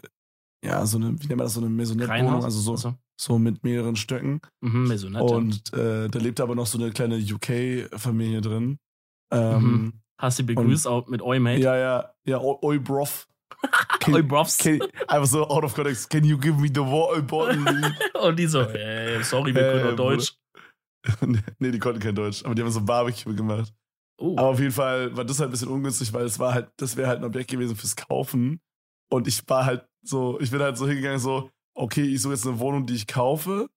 ja, 0.64 0.84
so 0.86 0.96
eine, 0.98 1.12
wie 1.20 1.26
nennt 1.28 1.36
man 1.36 1.38
das, 1.46 1.54
so 1.54 1.60
eine 1.60 1.68
Maisonette-Wohnung, 1.70 2.42
also 2.44 2.58
so, 2.60 2.72
Achso. 2.74 2.94
so 3.20 3.38
mit 3.38 3.62
mehreren 3.62 3.94
Stöcken. 3.94 4.40
Mhm, 4.62 4.88
Maisonette. 4.88 5.24
Und 5.24 5.72
äh, 5.74 6.08
da 6.08 6.18
lebt 6.18 6.40
aber 6.40 6.54
noch 6.56 6.66
so 6.66 6.78
eine 6.78 6.90
kleine 6.90 7.16
UK-Familie 7.18 8.40
drin. 8.40 8.78
Ähm, 9.30 9.62
Mhm. 9.62 9.92
Hast 10.18 10.38
du 10.38 10.44
begrüßt 10.44 10.86
auch 10.88 11.08
mit 11.08 11.20
Oi, 11.20 11.38
Mate? 11.38 11.60
Ja, 11.60 11.76
ja, 11.76 12.10
ja, 12.24 12.38
Oi-. 12.40 12.80
Can- 14.00 14.14
Oi, 14.14 14.22
Brovs. 14.22 14.56
Can, 14.58 14.80
einfach 15.08 15.26
so 15.28 15.46
out 15.46 15.62
of 15.62 15.74
context. 15.74 16.08
Can 16.08 16.24
you 16.24 16.38
give 16.38 16.58
me 16.58 16.68
the 16.68 16.80
water 16.80 17.20
bottle? 17.22 17.58
Und 18.22 18.38
die 18.38 18.46
so, 18.46 18.60
äh, 18.62 19.22
sorry, 19.22 19.54
wir 19.54 19.60
können 19.62 19.80
Äh, 19.80 19.84
nur 19.88 19.96
Deutsch. 19.96 20.34
nee, 21.58 21.70
die 21.70 21.78
konnten 21.78 22.00
kein 22.00 22.14
Deutsch, 22.14 22.44
aber 22.44 22.54
die 22.54 22.62
haben 22.62 22.70
so 22.70 22.80
Barbecue 22.82 23.34
gemacht. 23.34 23.72
Oh. 24.18 24.32
Aber 24.38 24.48
auf 24.48 24.60
jeden 24.60 24.72
Fall 24.72 25.14
war 25.16 25.24
das 25.24 25.38
halt 25.40 25.48
ein 25.48 25.52
bisschen 25.52 25.68
ungünstig, 25.68 26.12
weil 26.12 26.24
es 26.24 26.38
war 26.38 26.54
halt, 26.54 26.70
das 26.76 26.96
wäre 26.96 27.08
halt 27.08 27.18
ein 27.18 27.24
Objekt 27.24 27.50
gewesen 27.50 27.76
fürs 27.76 27.96
Kaufen. 27.96 28.60
Und 29.10 29.28
ich 29.28 29.46
war 29.48 29.66
halt 29.66 29.86
so, 30.02 30.40
ich 30.40 30.50
bin 30.50 30.60
halt 30.60 30.76
so 30.78 30.86
hingegangen, 30.88 31.18
so, 31.18 31.50
okay, 31.74 32.02
ich 32.02 32.22
suche 32.22 32.32
jetzt 32.34 32.46
eine 32.46 32.58
Wohnung, 32.58 32.86
die 32.86 32.94
ich 32.94 33.06
kaufe 33.06 33.68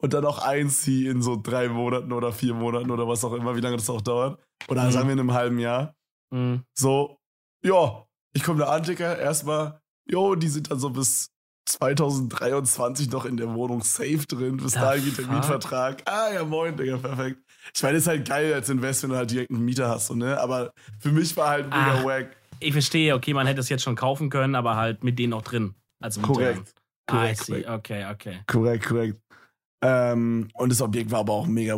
und 0.00 0.12
dann 0.14 0.24
auch 0.24 0.38
einziehe 0.38 1.10
in 1.10 1.22
so 1.22 1.36
drei 1.40 1.68
Monaten 1.68 2.12
oder 2.12 2.32
vier 2.32 2.54
Monaten 2.54 2.90
oder 2.90 3.06
was 3.08 3.24
auch 3.24 3.32
immer, 3.32 3.56
wie 3.56 3.60
lange 3.60 3.76
das 3.76 3.90
auch 3.90 4.00
dauert. 4.00 4.40
Oder 4.68 4.84
Mhm. 4.86 4.90
sagen 4.92 5.08
wir 5.08 5.12
in 5.14 5.20
einem 5.20 5.32
halben 5.32 5.58
Jahr. 5.58 5.94
Mhm. 6.32 6.62
So, 6.74 7.18
ja, 7.64 8.06
ich 8.32 8.42
komme 8.44 8.60
da 8.60 8.66
an, 8.66 8.84
Dicker, 8.84 9.18
erstmal, 9.18 9.80
jo, 10.08 10.34
die 10.36 10.48
sind 10.48 10.70
dann 10.70 10.78
so 10.78 10.90
bis 10.90 11.30
2023 11.72 13.10
noch 13.10 13.24
in 13.24 13.36
der 13.36 13.54
Wohnung 13.54 13.82
safe 13.82 14.26
drin. 14.26 14.56
Bis 14.58 14.72
The 14.72 14.78
dahin 14.80 15.04
geht 15.04 15.18
der? 15.18 15.26
Mietvertrag. 15.26 16.02
Ah, 16.06 16.32
ja, 16.32 16.44
moin, 16.44 16.76
Digga, 16.76 16.96
perfekt. 16.98 17.38
Ich 17.74 17.82
meine, 17.82 17.98
ist 17.98 18.06
halt 18.06 18.26
geil 18.28 18.52
als 18.54 18.68
Invest, 18.68 19.02
wenn 19.02 19.10
du 19.10 19.16
halt 19.16 19.30
direkt 19.30 19.50
einen 19.50 19.64
Mieter 19.64 19.88
hast, 19.88 20.06
so, 20.08 20.14
ne? 20.14 20.38
Aber 20.40 20.72
für 20.98 21.12
mich 21.12 21.36
war 21.36 21.48
halt 21.50 21.66
mega 21.66 21.94
Ah, 21.94 22.04
wack. 22.04 22.36
Ich 22.60 22.72
verstehe, 22.72 23.14
okay, 23.14 23.32
man 23.32 23.46
hätte 23.46 23.60
es 23.60 23.68
jetzt 23.68 23.82
schon 23.82 23.96
kaufen 23.96 24.28
können, 24.30 24.54
aber 24.54 24.76
halt 24.76 25.02
mit 25.04 25.18
denen 25.18 25.32
auch 25.32 25.42
drin. 25.42 25.74
Also 26.00 26.20
Korrekt. 26.20 26.74
Ah, 27.06 27.12
Korrekt, 27.12 27.46
korrekt. 27.46 27.68
Okay, 27.68 28.06
okay. 28.12 28.40
Korrekt, 28.46 28.86
korrekt. 28.86 29.20
Ähm, 29.82 30.48
und 30.54 30.70
das 30.70 30.80
Objekt 30.82 31.10
war 31.10 31.20
aber 31.20 31.32
auch 31.32 31.46
mega. 31.46 31.74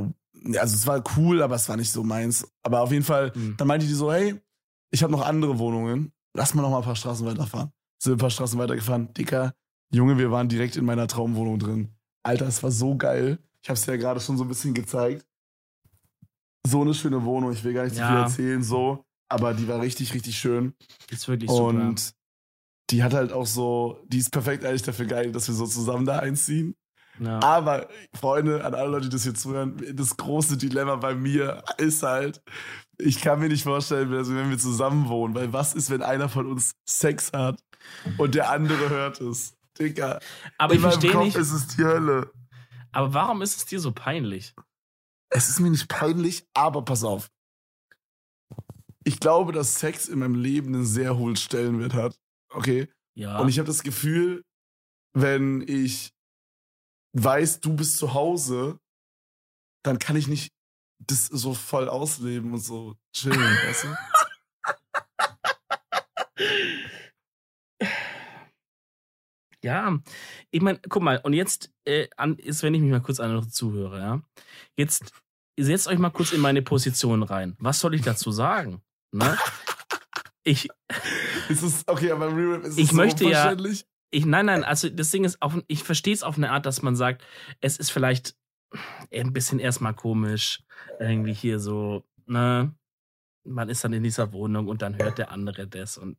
Also, 0.57 0.75
es 0.75 0.87
war 0.87 1.03
cool, 1.17 1.41
aber 1.43 1.55
es 1.55 1.69
war 1.69 1.77
nicht 1.77 1.93
so 1.93 2.03
meins. 2.03 2.47
Aber 2.65 2.81
auf 2.81 2.91
jeden 2.91 3.05
Fall, 3.05 3.33
Hm. 3.35 3.55
dann 3.57 3.69
meinte 3.69 3.87
die 3.87 3.93
so: 3.93 4.13
Hey, 4.13 4.41
ich 4.91 5.03
habe 5.03 5.13
noch 5.13 5.25
andere 5.25 5.59
Wohnungen. 5.59 6.13
Lass 6.35 6.55
mal 6.55 6.63
noch 6.63 6.71
mal 6.71 6.79
ein 6.79 6.85
paar 6.85 6.97
Straßen 6.97 7.25
weiterfahren. 7.27 7.71
Sind 8.03 8.15
ein 8.15 8.19
paar 8.19 8.31
Straßen 8.31 8.59
weitergefahren. 8.59 9.13
Dicker, 9.15 9.55
Junge, 9.95 10.19
wir 10.19 10.31
waren 10.31 10.49
direkt 10.49 10.77
in 10.77 10.85
meiner 10.85 11.07
Traumwohnung 11.07 11.59
drin. 11.59 11.89
Alter, 12.23 12.47
es 12.47 12.63
war 12.63 12.71
so 12.71 12.97
geil. 12.97 13.39
Ich 13.63 13.69
habe 13.69 13.77
es 13.77 13.85
dir 13.85 13.93
ja 13.93 13.99
gerade 13.99 14.21
schon 14.21 14.39
so 14.39 14.45
ein 14.45 14.49
bisschen 14.49 14.75
gezeigt. 14.75 15.27
So 16.67 16.81
eine 16.81 16.95
schöne 16.95 17.25
Wohnung. 17.25 17.53
Ich 17.53 17.63
will 17.63 17.75
gar 17.75 17.85
nicht 17.85 17.97
so 17.97 18.03
viel 18.03 18.11
Ja. 18.11 18.23
erzählen, 18.23 18.63
so. 18.63 19.05
Aber 19.29 19.55
die 19.55 19.69
war 19.69 19.81
richtig, 19.81 20.15
richtig 20.15 20.39
schön. 20.39 20.75
Ist 21.11 21.29
wirklich 21.29 21.51
super. 21.51 21.65
Und 21.65 22.15
die 22.91 23.03
hat 23.03 23.15
halt 23.15 23.33
auch 23.33 23.47
so, 23.47 24.03
die 24.07 24.19
ist 24.19 24.31
perfekt 24.31 24.65
eigentlich 24.65 24.83
dafür 24.83 25.07
geil, 25.07 25.33
dass 25.33 25.49
wir 25.49 25.55
so 25.55 25.67
zusammen 25.67 26.07
da 26.07 26.19
einziehen. 26.19 26.75
Ja. 27.19 27.41
Aber, 27.43 27.89
Freunde, 28.15 28.65
an 28.65 28.75
alle 28.75 28.91
Leute, 28.91 29.09
die 29.09 29.15
das 29.15 29.25
hier 29.25 29.35
zuhören, 29.35 29.77
das 29.95 30.17
große 30.17 30.57
Dilemma 30.57 30.97
bei 30.97 31.15
mir 31.15 31.63
ist 31.79 32.03
halt, 32.03 32.43
ich 32.99 33.21
kann 33.21 33.39
mir 33.41 33.49
nicht 33.49 33.65
vorstellen, 33.65 34.11
wenn 34.11 34.51
wir 34.51 34.59
zusammen 34.59 35.09
wohnen, 35.09 35.35
weil 35.35 35.53
was 35.53 35.75
ist, 35.75 35.91
wenn 35.91 36.03
einer 36.03 36.29
von 36.29 36.47
uns 36.47 36.73
Sex 36.89 37.31
hat 37.33 37.63
und 38.19 38.35
der 38.35 38.51
andere 38.51 38.89
hört 38.91 39.21
es? 39.21 39.55
Digga, 39.79 40.21
aber 40.59 40.75
ich 40.75 40.79
in 40.79 40.83
verstehe 40.83 41.17
nicht, 41.19 41.37
ist 41.37 41.53
es 41.53 41.69
die 41.69 41.85
Hölle. 41.85 42.31
aber 42.93 43.15
warum 43.15 43.43
ist 43.43 43.57
es 43.57 43.65
dir 43.65 43.81
so 43.81 43.93
peinlich? 43.93 44.55
Es 45.31 45.49
ist 45.49 45.61
mir 45.61 45.71
nicht 45.71 45.89
peinlich, 45.89 46.47
aber 46.53 46.85
pass 46.85 47.05
auf. 47.05 47.31
Ich 49.05 49.19
glaube, 49.19 49.53
dass 49.53 49.81
Sex 49.81 50.09
in 50.09 50.19
meinem 50.19 50.35
Leben 50.35 50.75
einen 50.75 50.85
sehr 50.85 51.17
hohen 51.17 51.37
Stellenwert 51.37 51.95
hat. 51.95 52.19
Okay? 52.51 52.93
Ja. 53.15 53.39
Und 53.39 53.49
ich 53.49 53.59
habe 53.59 53.67
das 53.67 53.83
Gefühl, 53.83 54.45
wenn 55.15 55.63
ich 55.67 56.13
weiß, 57.15 57.61
du 57.61 57.75
bist 57.75 57.97
zu 57.97 58.15
Hause, 58.15 58.79
dann 59.83 59.99
kann 59.99 60.17
ich 60.17 60.29
nicht 60.29 60.53
das 60.99 61.27
so 61.27 61.55
voll 61.55 61.89
ausleben 61.89 62.53
und 62.53 62.61
so 62.61 62.95
chillen, 63.13 63.39
weißt 63.41 63.85
du? 63.85 63.97
Ja, 69.65 69.99
ich 70.51 70.61
meine, 70.61 70.81
guck 70.89 71.03
mal, 71.03 71.21
und 71.23 71.35
jetzt 71.35 71.71
äh, 71.85 72.09
an, 72.17 72.37
ist, 72.37 72.63
wenn 72.63 72.75
ich 72.75 72.81
mich 72.81 72.91
mal 72.91 73.01
kurz 73.01 73.21
an 73.21 73.49
zuhöre, 73.49 73.99
ja. 73.99 74.23
Jetzt 74.77 75.13
setzt 75.59 75.87
euch 75.87 75.99
mal 75.99 76.11
kurz 76.11 76.33
in 76.33 76.41
meine 76.41 76.63
Position 76.63 77.23
rein. 77.23 77.57
Was 77.61 77.81
soll 77.81 77.95
ich 77.95 78.03
dazu 78.03 78.33
sagen? 78.33 78.83
Ne? 79.13 79.37
Ich, 80.45 80.69
Ist 81.49 81.63
es, 81.63 81.85
okay, 81.87 82.11
aber 82.11 82.29
im 82.29 82.35
Real 82.35 82.61
ist 82.63 82.73
es 82.73 82.79
Ich 82.79 82.91
so 82.91 82.97
möchte 82.97 83.25
ja- 83.29 83.55
ich, 84.15 84.27
nein, 84.27 84.47
nein, 84.47 84.65
also 84.65 84.91
das 84.91 85.11
Ding 85.11 85.25
ist, 85.25 85.41
auf, 85.41 85.57
ich 85.69 85.85
verstehe 85.85 86.13
es 86.13 86.23
auf 86.23 86.37
eine 86.37 86.51
Art, 86.51 86.67
dass 86.67 86.83
man 86.83 86.97
sagt, 86.97 87.25
es 87.61 87.79
ist 87.79 87.91
vielleicht 87.91 88.37
ein 89.11 89.33
bisschen 89.33 89.59
erstmal 89.59 89.95
komisch, 89.95 90.63
irgendwie 90.99 91.33
hier 91.33 91.59
so, 91.59 92.05
ne? 92.27 92.75
Man 93.45 93.69
ist 93.69 93.83
dann 93.85 93.93
in 93.93 94.03
dieser 94.03 94.33
Wohnung 94.33 94.69
und 94.69 94.83
dann 94.83 94.97
hört 94.99 95.19
der 95.19 95.31
andere 95.31 95.67
das. 95.67 95.99
Und 95.99 96.17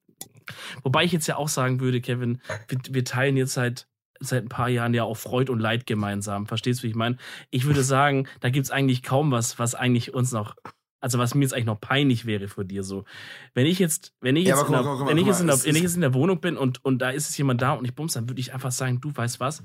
wobei 0.84 1.04
ich 1.04 1.12
jetzt 1.12 1.28
ja 1.28 1.38
auch 1.38 1.48
sagen 1.48 1.80
würde, 1.80 2.02
Kevin, 2.02 2.42
wir, 2.68 2.80
wir 2.90 3.06
teilen 3.06 3.38
jetzt 3.38 3.54
seit, 3.54 3.88
seit 4.20 4.44
ein 4.44 4.50
paar 4.50 4.70
Jahren 4.70 4.94
ja 4.94 5.04
auch 5.04 5.16
Freud 5.18 5.52
und 5.52 5.60
Leid 5.60 5.86
gemeinsam. 5.86 6.48
Verstehst 6.48 6.80
du, 6.80 6.84
wie 6.84 6.90
ich 6.90 6.96
meine? 6.96 7.18
Ich 7.50 7.66
würde 7.66 7.84
sagen, 7.84 8.28
da 8.42 8.50
gibt 8.50 8.66
es 8.66 8.72
eigentlich 8.72 9.04
kaum 9.04 9.32
was, 9.32 9.58
was 9.60 9.76
eigentlich 9.76 10.14
uns 10.14 10.32
noch, 10.32 10.56
also 11.00 11.18
was 11.18 11.36
mir 11.36 11.44
jetzt 11.44 11.54
eigentlich 11.54 11.66
noch 11.66 11.80
peinlich 11.82 12.26
wäre 12.26 12.48
vor 12.48 12.64
dir 12.64 12.84
so. 12.84 13.06
Wenn 13.54 13.66
ich 13.66 13.80
jetzt, 13.80 14.14
wenn 14.22 14.36
ich 14.36 14.48
Ja, 14.48 14.58
jetzt, 14.58 14.68
in, 14.68 14.74
der, 14.74 14.84
wenn 14.84 15.18
ich 15.18 15.26
jetzt, 15.26 15.40
in 15.40 15.48
mal, 15.48 15.54
der, 15.54 15.60
es 15.60 15.66
wenn 15.66 15.76
ich 15.76 15.84
jetzt 15.84 15.96
in 15.96 16.02
der 16.02 16.14
Wohnung 16.14 16.42
bin 16.42 16.58
und, 16.58 16.84
und 16.84 17.00
da 17.00 17.10
ist 17.10 17.30
es 17.30 17.38
jemand 17.38 17.62
da 17.62 17.74
und 17.74 17.86
ich 17.86 17.96
bums, 17.96 18.14
dann 18.14 18.30
würde 18.30 18.42
ich 18.42 18.54
einfach 18.54 18.72
sagen, 18.72 19.02
du 19.02 19.16
weißt 19.16 19.40
was, 19.40 19.64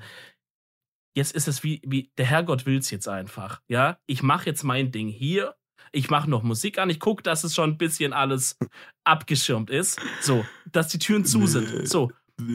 jetzt 1.15 1.35
ist 1.35 1.49
es 1.49 1.63
wie, 1.63 1.83
wie 1.85 2.11
der 2.17 2.27
Herrgott 2.27 2.67
will's 2.67 2.91
jetzt 2.91 3.09
einfach. 3.09 3.61
Ja, 3.69 3.99
ich 4.07 4.23
mache 4.23 4.47
jetzt 4.47 4.63
mein 4.63 4.91
Ding 4.93 5.09
hier. 5.09 5.55
Ich 5.93 6.11
mache 6.11 6.29
noch 6.29 6.43
Musik 6.43 6.79
an. 6.79 6.91
Ich 6.91 7.01
gucke, 7.01 7.23
dass 7.23 7.45
es 7.45 7.55
schon 7.55 7.71
ein 7.71 7.79
bisschen 7.79 8.13
alles 8.13 8.57
abgeschirmt 9.05 9.71
ist. 9.71 10.01
So, 10.21 10.45
dass 10.71 10.89
die 10.89 10.99
Türen 10.99 11.25
zu 11.25 11.47
sind. 11.47 11.89
So, 11.89 12.11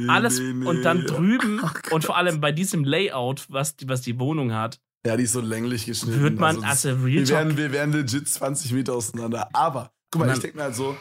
alles 0.07 0.39
und 0.39 0.83
dann 0.83 1.05
drüben 1.05 1.61
Oh 1.63 1.95
und 1.95 2.05
vor 2.05 2.17
allem 2.17 2.39
bei 2.39 2.51
diesem 2.51 2.83
Layout, 2.83 3.45
was 3.49 3.75
die, 3.75 3.87
was 3.89 4.01
die 4.01 4.17
Wohnung 4.19 4.53
hat, 4.53 4.79
Ja, 5.05 5.17
die 5.17 5.23
ist 5.23 5.33
so 5.33 5.41
länglich 5.41 5.85
geschnitten. 5.85 6.21
wird 6.21 6.39
man, 6.39 6.61
das- 6.61 6.83
also 6.83 6.89
Real 7.03 7.05
wir, 7.05 7.27
wären, 7.27 7.57
wir 7.57 7.71
wären 7.71 7.91
legit 7.91 8.27
20 8.27 8.71
Meter 8.71 8.93
auseinander. 8.93 9.49
Aber, 9.53 9.91
guck 10.09 10.25
mal, 10.25 10.33
ich 10.33 10.39
denke 10.39 10.57
mir 10.57 10.63
halt 10.63 10.75
so, 10.75 10.95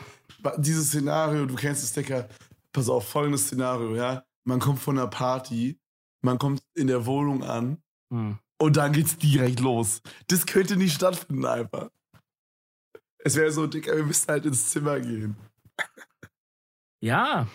dieses 0.58 0.88
Szenario, 0.88 1.46
du 1.46 1.54
kennst 1.54 1.84
es, 1.84 1.92
Decker, 1.92 2.28
pass 2.72 2.88
auf, 2.88 3.08
folgendes 3.08 3.46
Szenario, 3.46 3.94
ja. 3.94 4.24
Man 4.44 4.58
kommt 4.58 4.80
von 4.80 4.98
einer 4.98 5.06
Party, 5.06 5.78
man 6.22 6.38
kommt 6.38 6.62
in 6.74 6.88
der 6.88 7.06
Wohnung 7.06 7.44
an 7.44 7.78
hm. 8.12 8.38
und 8.58 8.76
dann 8.76 8.92
geht's 8.92 9.16
direkt 9.16 9.60
los. 9.60 10.02
Das 10.26 10.46
könnte 10.46 10.76
nicht 10.76 10.94
stattfinden 10.94 11.46
einfach. 11.46 11.90
Es 13.24 13.36
wäre 13.36 13.50
so, 13.52 13.66
Dicker, 13.66 13.96
wir 13.96 14.04
müssen 14.04 14.28
halt 14.28 14.46
ins 14.46 14.70
Zimmer 14.70 15.00
gehen. 15.00 15.36
ja. 17.00 17.46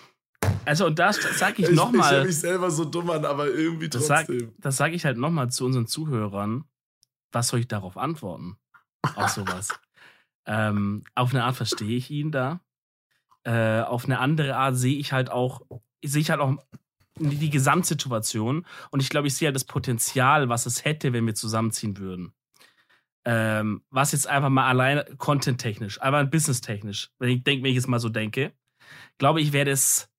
Also, 0.66 0.86
und 0.86 0.98
das 1.00 1.18
sage 1.38 1.56
ich 1.58 1.60
Ich, 1.60 1.70
ich 1.70 1.70
höre 1.70 1.86
nochmal, 1.86 2.26
mich 2.26 2.40
selber 2.40 2.72
so 2.72 2.86
dumm 2.86 3.10
an, 3.10 3.26
aber 3.26 3.48
irgendwie 3.48 3.90
das 3.90 4.08
sage 4.08 4.28
trotzdem. 4.28 4.54
das 4.58 4.78
sag 4.78 4.94
ich 4.94 5.06
halt 5.06 5.18
nochmal 5.18 5.50
zu 5.50 5.66
unseren 5.66 5.88
Zuhörern. 5.88 6.66
Was 7.32 7.50
soll 7.50 7.60
ich 7.60 7.68
darauf 7.68 7.98
antworten? 7.98 8.58
Auf 9.16 9.30
sowas. 9.30 9.70
ähm, 10.46 11.04
auf 11.16 11.32
eine 11.32 11.44
Art 11.44 11.56
verstehe 11.56 11.98
ich 11.98 12.10
ihn 12.10 12.32
da. 12.32 12.62
Äh, 13.44 13.82
auf 13.82 14.06
eine 14.06 14.20
andere 14.20 14.56
Art 14.56 14.78
sehe 14.78 14.98
ich 14.98 15.12
halt 15.12 15.30
auch, 15.30 15.62
sehe 16.04 16.22
ich 16.22 16.30
halt 16.30 16.40
auch 16.40 16.58
die, 17.20 17.38
die 17.38 17.50
Gesamtsituation 17.50 18.66
und 18.92 19.02
ich 19.02 19.10
glaube, 19.10 19.28
ich 19.28 19.36
sehe 19.36 19.48
halt 19.48 19.56
das 19.56 19.66
Potenzial, 19.66 20.50
was 20.50 20.66
es 20.66 20.86
hätte, 20.86 21.14
wenn 21.14 21.26
wir 21.26 21.36
zusammenziehen 21.36 21.98
würden. 21.98 22.34
Ähm, 23.26 23.84
was 23.90 24.14
jetzt 24.14 24.28
einfach 24.28 24.50
mal 24.50 24.68
alleine 24.68 25.04
content-technisch, 25.18 26.02
einfach 26.02 26.30
business-technisch, 26.30 27.12
wenn 27.20 27.30
ich 27.30 27.44
denke, 27.44 27.64
wenn 27.64 27.72
ich 27.72 27.76
jetzt 27.76 27.88
mal 27.88 28.00
so 28.00 28.10
denke, 28.10 28.54
glaube 29.18 29.42
ich, 29.42 29.52
wäre 29.52 29.70
das 29.70 30.10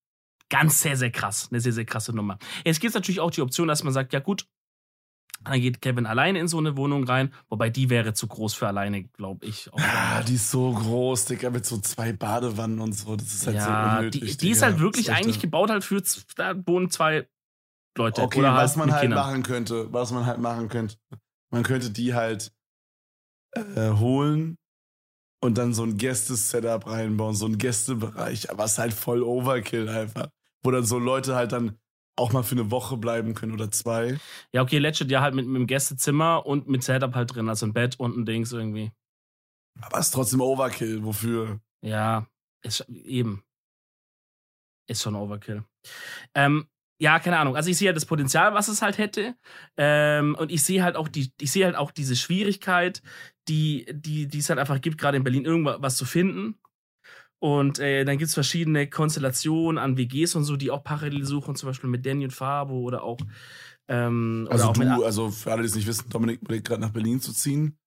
ganz 0.50 0.80
sehr, 0.82 0.96
sehr 0.96 1.10
krass. 1.10 1.48
Eine 1.50 1.60
sehr, 1.60 1.72
sehr 1.72 1.84
krasse 1.84 2.14
Nummer. 2.14 2.38
Jetzt 2.64 2.80
gibt 2.80 2.90
es 2.90 2.94
natürlich 2.94 3.20
auch 3.20 3.30
die 3.30 3.40
Option, 3.42 3.68
dass 3.68 3.82
man 3.84 3.92
sagt, 3.92 4.12
ja 4.12 4.20
gut, 4.20 4.46
dann 5.44 5.60
geht 5.60 5.80
Kevin 5.80 6.06
alleine 6.06 6.40
in 6.40 6.48
so 6.48 6.58
eine 6.58 6.76
Wohnung 6.76 7.04
rein, 7.04 7.32
wobei 7.48 7.70
die 7.70 7.90
wäre 7.90 8.12
zu 8.12 8.26
groß 8.26 8.54
für 8.54 8.66
alleine, 8.66 9.04
glaube 9.04 9.46
ich. 9.46 9.72
Auch. 9.72 9.78
Ja, 9.78 10.22
die 10.22 10.34
ist 10.34 10.50
so 10.50 10.72
groß, 10.72 11.26
Digga, 11.26 11.50
mit 11.50 11.64
so 11.64 11.78
zwei 11.78 12.12
Badewannen 12.12 12.80
und 12.80 12.92
so. 12.92 13.14
Das 13.16 13.32
ist 13.32 13.46
halt 13.46 13.60
so 13.60 13.68
Ja, 13.68 13.98
unnötig. 13.98 14.22
die, 14.32 14.36
die 14.36 14.50
ist 14.50 14.62
halt 14.62 14.80
wirklich 14.80 15.12
eigentlich 15.12 15.38
gebaut 15.40 15.70
halt 15.70 15.84
für, 15.84 16.02
da 16.36 16.54
wohnen 16.66 16.90
zwei 16.90 17.28
Leute. 17.96 18.22
Okay, 18.22 18.40
oder 18.40 18.54
was 18.54 18.76
man 18.76 18.86
mit 18.86 18.94
halt 18.94 19.02
Kindern. 19.02 19.18
machen 19.20 19.42
könnte, 19.44 19.92
was 19.92 20.10
man 20.10 20.26
halt 20.26 20.40
machen 20.40 20.68
könnte, 20.68 20.96
man 21.50 21.62
könnte 21.62 21.90
die 21.90 22.14
halt 22.14 22.52
äh, 23.52 23.90
holen 23.92 24.56
und 25.40 25.58
dann 25.58 25.74
so 25.74 25.84
ein 25.84 25.96
Gäste-Setup 25.96 26.86
reinbauen, 26.86 27.34
so 27.34 27.46
ein 27.46 27.58
Gästebereich, 27.58 28.50
aber 28.50 28.64
es 28.64 28.72
ist 28.72 28.78
halt 28.78 28.92
voll 28.92 29.22
Overkill 29.22 29.88
einfach. 29.88 30.28
Wo 30.62 30.70
dann 30.70 30.84
so 30.84 30.98
Leute 30.98 31.36
halt 31.36 31.52
dann 31.52 31.78
auch 32.16 32.32
mal 32.32 32.42
für 32.42 32.56
eine 32.56 32.70
Woche 32.70 32.96
bleiben 32.96 33.34
können 33.34 33.52
oder 33.52 33.70
zwei. 33.70 34.18
Ja, 34.52 34.62
okay, 34.62 34.78
Legend 34.78 35.10
ja 35.10 35.20
halt 35.20 35.34
mit, 35.34 35.46
mit 35.46 35.56
dem 35.56 35.66
Gästezimmer 35.66 36.44
und 36.44 36.68
mit 36.68 36.82
Setup 36.82 37.14
halt 37.14 37.34
drin, 37.34 37.48
also 37.48 37.64
ein 37.66 37.72
Bett 37.72 37.98
und 37.98 38.16
ein 38.16 38.26
Dings 38.26 38.52
irgendwie. 38.52 38.90
Aber 39.80 39.98
es 39.98 40.06
ist 40.06 40.14
trotzdem 40.14 40.40
Overkill, 40.40 41.04
wofür? 41.04 41.60
Ja, 41.80 42.26
ist 42.62 42.80
eben. 42.88 43.44
Ist 44.88 45.02
schon 45.02 45.14
Overkill. 45.14 45.64
Ähm, 46.34 46.66
ja, 46.98 47.18
keine 47.20 47.38
Ahnung. 47.38 47.56
Also 47.56 47.70
ich 47.70 47.78
sehe 47.78 47.88
halt 47.88 47.96
das 47.96 48.06
Potenzial, 48.06 48.54
was 48.54 48.68
es 48.68 48.82
halt 48.82 48.98
hätte. 48.98 49.36
Ähm, 49.76 50.34
und 50.38 50.50
ich 50.50 50.62
sehe 50.62 50.82
halt 50.82 50.96
auch 50.96 51.08
die, 51.08 51.32
ich 51.40 51.52
sehe 51.52 51.64
halt 51.64 51.76
auch 51.76 51.92
diese 51.92 52.16
Schwierigkeit, 52.16 53.02
die, 53.48 53.86
die, 53.92 54.26
die 54.26 54.38
es 54.38 54.48
halt 54.48 54.58
einfach 54.58 54.80
gibt, 54.80 54.98
gerade 54.98 55.16
in 55.16 55.24
Berlin, 55.24 55.44
irgendwas 55.44 55.96
zu 55.96 56.04
finden. 56.04 56.56
Und 57.40 57.78
äh, 57.78 58.04
dann 58.04 58.18
gibt 58.18 58.28
es 58.28 58.34
verschiedene 58.34 58.90
Konstellationen 58.90 59.78
an 59.78 59.96
WGs 59.96 60.34
und 60.34 60.42
so, 60.42 60.56
die 60.56 60.72
auch 60.72 60.82
parallel 60.82 61.24
suchen, 61.24 61.54
zum 61.54 61.68
Beispiel 61.68 61.88
mit 61.88 62.04
Daniel 62.04 62.30
Fabo 62.30 62.80
oder 62.80 63.04
auch. 63.04 63.20
Ähm, 63.86 64.46
oder 64.46 64.52
Also 64.52 64.68
auch 64.68 64.72
du, 64.74 65.04
also 65.04 65.30
für 65.30 65.52
alle, 65.52 65.62
die 65.62 65.68
es 65.68 65.76
nicht 65.76 65.86
wissen, 65.86 66.10
Dominik 66.10 66.42
überlegt 66.42 66.66
gerade 66.66 66.80
nach 66.80 66.90
Berlin 66.90 67.20
zu 67.20 67.32
ziehen. 67.32 67.78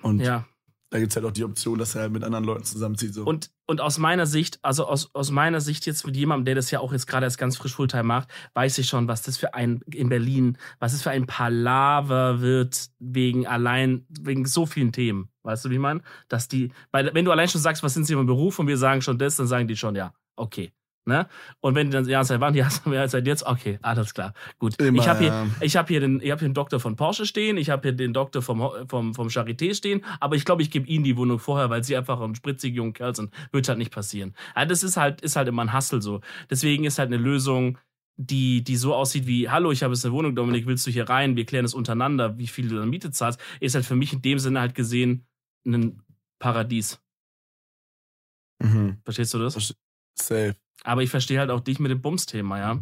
Und 0.00 0.20
ja. 0.20 0.46
Da 0.94 1.00
gibt 1.00 1.10
es 1.10 1.16
halt 1.16 1.26
auch 1.26 1.32
die 1.32 1.42
Option, 1.42 1.76
dass 1.76 1.96
er 1.96 2.02
halt 2.02 2.12
mit 2.12 2.22
anderen 2.22 2.44
Leuten 2.44 2.62
zusammenzieht. 2.62 3.14
So. 3.14 3.24
Und, 3.24 3.50
und 3.66 3.80
aus 3.80 3.98
meiner 3.98 4.26
Sicht, 4.26 4.60
also 4.62 4.86
aus, 4.86 5.12
aus 5.12 5.32
meiner 5.32 5.60
Sicht 5.60 5.86
jetzt 5.86 6.06
mit 6.06 6.14
jemandem, 6.14 6.44
der 6.44 6.54
das 6.54 6.70
ja 6.70 6.78
auch 6.78 6.92
jetzt 6.92 7.08
gerade 7.08 7.26
erst 7.26 7.36
ganz 7.36 7.56
frisch 7.56 7.74
Fulltime 7.74 8.04
macht, 8.04 8.28
weiß 8.54 8.78
ich 8.78 8.86
schon, 8.86 9.08
was 9.08 9.22
das 9.22 9.36
für 9.36 9.54
ein 9.54 9.80
in 9.92 10.08
Berlin, 10.08 10.56
was 10.78 10.92
das 10.92 11.02
für 11.02 11.10
ein 11.10 11.26
Palaver 11.26 12.40
wird 12.40 12.90
wegen 13.00 13.44
allein, 13.44 14.06
wegen 14.08 14.46
so 14.46 14.66
vielen 14.66 14.92
Themen. 14.92 15.30
Weißt 15.42 15.64
du, 15.64 15.70
wie 15.70 15.74
ich 15.74 15.80
meine? 15.80 16.00
Dass 16.28 16.46
die, 16.46 16.70
weil, 16.92 17.12
wenn 17.12 17.24
du 17.24 17.32
allein 17.32 17.48
schon 17.48 17.60
sagst, 17.60 17.82
was 17.82 17.94
sind 17.94 18.04
sie 18.04 18.12
im 18.12 18.24
Beruf 18.24 18.60
und 18.60 18.68
wir 18.68 18.78
sagen 18.78 19.02
schon 19.02 19.18
das, 19.18 19.34
dann 19.34 19.48
sagen 19.48 19.66
die 19.66 19.76
schon, 19.76 19.96
ja, 19.96 20.14
okay. 20.36 20.72
Ne? 21.06 21.28
Und 21.60 21.74
wenn 21.74 21.88
die 21.88 21.92
dann, 21.92 22.08
ja, 22.08 22.24
seit 22.24 22.40
wann? 22.40 22.54
Ja, 22.54 22.70
seit 22.70 23.26
jetzt, 23.26 23.44
okay, 23.44 23.78
alles 23.82 24.14
klar. 24.14 24.32
Gut. 24.58 24.80
Immer, 24.80 25.02
ich 25.02 25.08
habe 25.08 25.18
hier, 25.18 25.28
ja. 25.28 25.46
ich 25.60 25.76
habe 25.76 25.88
hier 25.88 26.00
den, 26.00 26.20
ich 26.22 26.30
habe 26.30 26.40
hier 26.40 26.48
den 26.48 26.54
Doktor 26.54 26.80
von 26.80 26.96
Porsche 26.96 27.26
stehen, 27.26 27.58
ich 27.58 27.68
habe 27.68 27.82
hier 27.82 27.92
den 27.92 28.14
Doktor 28.14 28.40
vom, 28.40 28.88
vom, 28.88 29.14
vom 29.14 29.28
Charité 29.28 29.74
stehen, 29.74 30.02
aber 30.20 30.36
ich 30.36 30.46
glaube, 30.46 30.62
ich 30.62 30.70
gebe 30.70 30.86
ihnen 30.86 31.04
die 31.04 31.16
Wohnung 31.18 31.38
vorher, 31.38 31.68
weil 31.68 31.84
sie 31.84 31.94
einfach 31.96 32.20
ein 32.20 32.34
spritziger 32.34 32.76
junger 32.76 32.92
Kerl 32.94 33.14
sind. 33.14 33.34
Wird 33.52 33.68
halt 33.68 33.78
nicht 33.78 33.92
passieren. 33.92 34.34
Also 34.54 34.68
das 34.70 34.82
ist 34.82 34.96
halt, 34.96 35.20
ist 35.20 35.36
halt 35.36 35.48
immer 35.48 35.62
ein 35.62 35.72
Hassel 35.74 36.00
so. 36.00 36.22
Deswegen 36.48 36.84
ist 36.84 36.98
halt 36.98 37.08
eine 37.08 37.18
Lösung, 37.18 37.76
die, 38.16 38.64
die 38.64 38.76
so 38.76 38.94
aussieht 38.94 39.26
wie, 39.26 39.50
hallo, 39.50 39.72
ich 39.72 39.82
habe 39.82 39.92
jetzt 39.92 40.06
eine 40.06 40.14
Wohnung, 40.14 40.34
Dominik, 40.34 40.66
willst 40.66 40.86
du 40.86 40.90
hier 40.90 41.08
rein? 41.08 41.36
Wir 41.36 41.44
klären 41.44 41.66
es 41.66 41.74
untereinander, 41.74 42.38
wie 42.38 42.46
viel 42.46 42.68
du 42.68 42.76
dann 42.76 42.88
Miete 42.88 43.10
zahlst, 43.10 43.40
ist 43.60 43.74
halt 43.74 43.84
für 43.84 43.96
mich 43.96 44.12
in 44.14 44.22
dem 44.22 44.38
Sinne 44.38 44.60
halt 44.60 44.74
gesehen 44.74 45.26
ein 45.66 46.00
Paradies. 46.38 46.98
Mhm. 48.62 48.98
Verstehst 49.04 49.34
du 49.34 49.38
das? 49.38 49.74
Safe. 50.16 50.54
Aber 50.84 51.02
ich 51.02 51.10
verstehe 51.10 51.40
halt 51.40 51.50
auch 51.50 51.60
dich 51.60 51.80
mit 51.80 51.90
dem 51.90 52.00
Bums-Thema, 52.00 52.58
ja. 52.58 52.78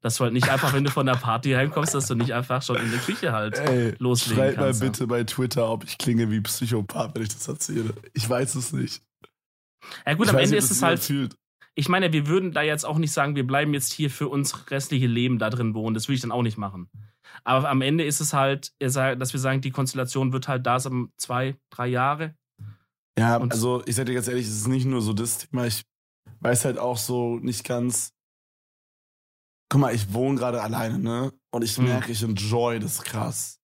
Dass 0.00 0.16
du 0.16 0.24
halt 0.24 0.32
nicht 0.32 0.48
einfach, 0.48 0.72
wenn 0.72 0.82
du 0.84 0.90
von 0.90 1.06
der 1.06 1.14
Party 1.14 1.50
heimkommst, 1.52 1.94
dass 1.94 2.06
du 2.06 2.14
nicht 2.14 2.32
einfach 2.32 2.62
schon 2.62 2.76
in 2.76 2.90
der 2.90 2.98
Küche 3.00 3.32
halt. 3.32 3.58
Ey, 3.58 3.94
loslegen 3.98 4.42
schreib 4.42 4.56
mal 4.56 4.64
kannst, 4.64 4.80
ja. 4.82 4.88
bitte 4.88 5.06
bei 5.06 5.22
Twitter, 5.24 5.68
ob 5.70 5.84
ich 5.84 5.98
klinge 5.98 6.30
wie 6.30 6.40
Psychopath, 6.40 7.14
wenn 7.14 7.22
ich 7.22 7.28
das 7.28 7.46
erzähle. 7.46 7.92
Ich 8.14 8.28
weiß 8.28 8.54
es 8.56 8.72
nicht. 8.72 9.02
Ja 10.06 10.14
gut, 10.14 10.26
ich 10.26 10.32
am 10.32 10.38
Ende 10.38 10.54
nicht, 10.56 10.64
ist 10.64 10.70
es 10.70 10.82
halt, 10.82 11.00
Fühlt. 11.00 11.36
ich 11.74 11.88
meine, 11.88 12.12
wir 12.12 12.26
würden 12.26 12.52
da 12.52 12.62
jetzt 12.62 12.84
auch 12.84 12.98
nicht 12.98 13.12
sagen, 13.12 13.36
wir 13.36 13.46
bleiben 13.46 13.74
jetzt 13.74 13.92
hier 13.92 14.10
für 14.10 14.28
uns 14.28 14.70
restliche 14.70 15.06
Leben 15.06 15.38
da 15.38 15.50
drin 15.50 15.74
wohnen. 15.74 15.94
Das 15.94 16.08
würde 16.08 16.14
ich 16.16 16.20
dann 16.22 16.32
auch 16.32 16.42
nicht 16.42 16.58
machen. 16.58 16.88
Aber 17.44 17.68
am 17.68 17.80
Ende 17.82 18.04
ist 18.04 18.20
es 18.20 18.32
halt, 18.32 18.72
dass 18.80 19.32
wir 19.32 19.40
sagen, 19.40 19.60
die 19.60 19.70
Konstellation 19.70 20.32
wird 20.32 20.48
halt 20.48 20.66
da 20.66 20.78
sein, 20.80 21.12
zwei, 21.16 21.56
drei 21.70 21.86
Jahre. 21.88 22.34
Ja, 23.18 23.36
Und- 23.36 23.52
also 23.52 23.82
ich 23.86 23.94
sag 23.96 24.06
dir 24.06 24.14
ganz 24.14 24.28
ehrlich, 24.28 24.46
es 24.46 24.56
ist 24.56 24.68
nicht 24.68 24.84
nur 24.86 25.00
so 25.00 25.12
das 25.12 25.38
Thema. 25.38 25.66
Ich 25.66 25.82
weiß 26.40 26.64
halt 26.64 26.78
auch 26.78 26.96
so 26.98 27.36
nicht 27.36 27.64
ganz. 27.64 28.12
Guck 29.70 29.80
mal, 29.80 29.94
ich 29.94 30.12
wohne 30.12 30.38
gerade 30.38 30.62
alleine, 30.62 30.98
ne? 30.98 31.32
Und 31.50 31.62
ich 31.62 31.78
Mhm. 31.78 31.84
merke, 31.86 32.12
ich 32.12 32.22
enjoy 32.22 32.78
das 32.78 33.02
krass. 33.02 33.58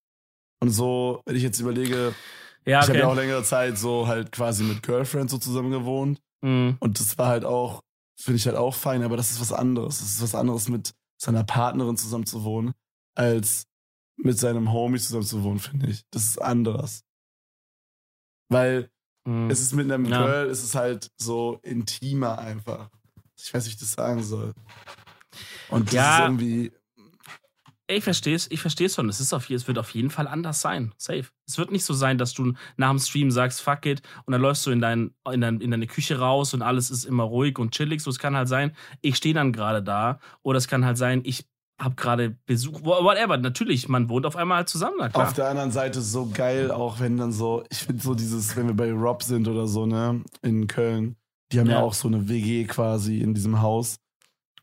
Und 0.61 0.71
so, 0.71 1.21
wenn 1.25 1.35
ich 1.35 1.43
jetzt 1.43 1.59
überlege, 1.59 2.13
Ja, 2.65 2.79
ich 2.79 2.83
habe 2.83 2.91
okay. 2.93 2.99
ja 2.99 3.07
auch 3.07 3.15
längere 3.15 3.43
Zeit 3.43 3.77
so 3.77 4.07
halt 4.07 4.31
quasi 4.31 4.63
mit 4.63 4.83
Girlfriend 4.83 5.29
so 5.29 5.37
zusammen 5.37 5.71
gewohnt. 5.71 6.21
Mhm. 6.41 6.77
Und 6.79 6.99
das 6.99 7.17
war 7.17 7.27
halt 7.27 7.45
auch, 7.45 7.81
finde 8.19 8.37
ich 8.37 8.45
halt 8.45 8.57
auch 8.57 8.73
fein, 8.75 9.03
aber 9.03 9.17
das 9.17 9.31
ist 9.31 9.39
was 9.39 9.53
anderes. 9.53 9.99
Das 9.99 10.09
ist 10.09 10.21
was 10.21 10.35
anderes, 10.35 10.67
mit 10.67 10.93
seiner 11.21 11.43
Partnerin 11.43 11.97
zusammen 11.97 12.25
zu 12.25 12.43
wohnen, 12.43 12.73
als 13.15 13.65
mit 14.17 14.37
seinem 14.37 14.71
Homie 14.73 14.99
zusammen 14.99 15.23
zu 15.25 15.43
wohnen, 15.43 15.59
finde 15.59 15.87
ich. 15.89 16.03
Das 16.11 16.23
ist 16.25 16.41
anders. 16.41 17.03
Weil 18.49 18.89
Mhm. 19.25 19.49
es 19.49 19.59
ist 19.61 19.73
mit 19.73 19.91
einem 19.91 20.05
Ja. 20.05 20.25
Girl, 20.25 20.49
es 20.49 20.63
ist 20.63 20.75
halt 20.75 21.11
so 21.17 21.59
intimer 21.63 22.39
einfach. 22.39 22.89
Ich 23.37 23.53
weiß 23.53 23.65
nicht, 23.65 23.73
wie 23.73 23.75
ich 23.75 23.79
das 23.79 23.91
sagen 23.93 24.23
soll. 24.23 24.53
Und 25.69 25.87
das 25.87 25.93
Ja. 25.93 26.17
ist 26.17 26.23
irgendwie, 26.25 26.71
Ich 27.91 28.03
verstehe 28.03 28.35
es, 28.35 28.49
ich 28.51 28.61
verstehe 28.61 28.85
es 28.85 28.93
schon. 28.93 29.09
Es, 29.09 29.19
ist 29.19 29.33
auf, 29.33 29.49
es 29.49 29.67
wird 29.67 29.79
auf 29.79 29.89
jeden 29.91 30.11
Fall 30.11 30.27
anders 30.27 30.61
sein. 30.61 30.93
Safe. 30.97 31.25
Es 31.47 31.57
wird 31.57 31.71
nicht 31.71 31.83
so 31.83 31.93
sein, 31.95 32.19
dass 32.19 32.33
du 32.33 32.53
nach 32.77 32.89
dem 32.91 32.99
Stream 32.99 33.31
sagst, 33.31 33.61
fuck 33.61 33.83
it, 33.87 34.03
und 34.25 34.31
dann 34.31 34.41
läufst 34.41 34.63
du 34.67 34.69
in, 34.71 34.79
dein, 34.79 35.15
in, 35.31 35.41
dein, 35.41 35.59
in 35.59 35.71
deine 35.71 35.87
Küche 35.87 36.19
raus 36.19 36.53
und 36.53 36.61
alles 36.61 36.91
ist 36.91 37.03
immer 37.05 37.23
ruhig 37.23 37.57
und 37.57 37.71
chillig. 37.73 38.01
So, 38.01 38.11
es 38.11 38.19
kann 38.19 38.35
halt 38.35 38.47
sein, 38.47 38.75
ich 39.01 39.15
stehe 39.17 39.33
dann 39.33 39.53
gerade 39.53 39.81
da. 39.81 40.19
Oder 40.43 40.59
es 40.59 40.67
kann 40.67 40.85
halt 40.85 40.97
sein, 40.99 41.21
ich 41.25 41.47
habe 41.79 41.95
gerade 41.95 42.37
Besuch. 42.45 42.81
wha- 42.83 43.03
Whatever. 43.03 43.37
Natürlich, 43.37 43.87
man 43.87 44.09
wohnt 44.09 44.25
auf 44.25 44.35
einmal 44.35 44.57
halt 44.57 44.69
zusammen. 44.69 44.97
Klar. 44.97 45.27
auf 45.27 45.33
der 45.33 45.47
anderen 45.49 45.71
Seite 45.71 46.01
so 46.01 46.27
geil, 46.27 46.71
auch 46.71 46.99
wenn 46.99 47.17
dann 47.17 47.31
so, 47.31 47.63
ich 47.69 47.79
finde 47.79 48.01
so 48.03 48.15
dieses, 48.15 48.55
wenn 48.57 48.67
wir 48.67 48.73
bei 48.75 48.91
Rob 48.91 49.23
sind 49.23 49.47
oder 49.47 49.65
so, 49.67 49.85
ne, 49.85 50.23
in 50.41 50.67
Köln, 50.67 51.15
die 51.51 51.59
haben 51.59 51.67
ja, 51.67 51.77
Ja. 51.77 51.81
auch 51.81 51.93
so 51.93 52.07
eine 52.07 52.27
WG 52.29 52.65
quasi 52.65 53.21
in 53.21 53.33
diesem 53.33 53.61
Haus. 53.61 53.97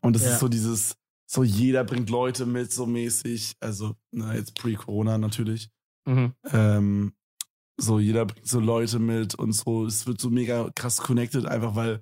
Und 0.01 0.15
es 0.15 0.23
Ja. 0.23 0.31
ist 0.33 0.39
so 0.39 0.47
dieses, 0.47 0.95
so 1.29 1.43
jeder 1.43 1.83
bringt 1.83 2.09
Leute 2.09 2.45
mit, 2.45 2.71
so 2.71 2.85
mäßig, 2.85 3.55
also, 3.59 3.95
na, 4.11 4.35
jetzt 4.35 4.55
pre-Corona 4.55 5.17
natürlich. 5.17 5.69
Mhm. 6.05 6.33
Ähm, 6.53 7.13
so 7.79 7.99
jeder 7.99 8.25
bringt 8.25 8.47
so 8.47 8.59
Leute 8.59 8.99
mit 8.99 9.35
und 9.35 9.51
so, 9.53 9.85
es 9.85 10.07
wird 10.07 10.21
so 10.21 10.29
mega 10.29 10.69
krass 10.75 10.97
connected, 10.97 11.45
einfach 11.45 11.75
weil 11.75 12.01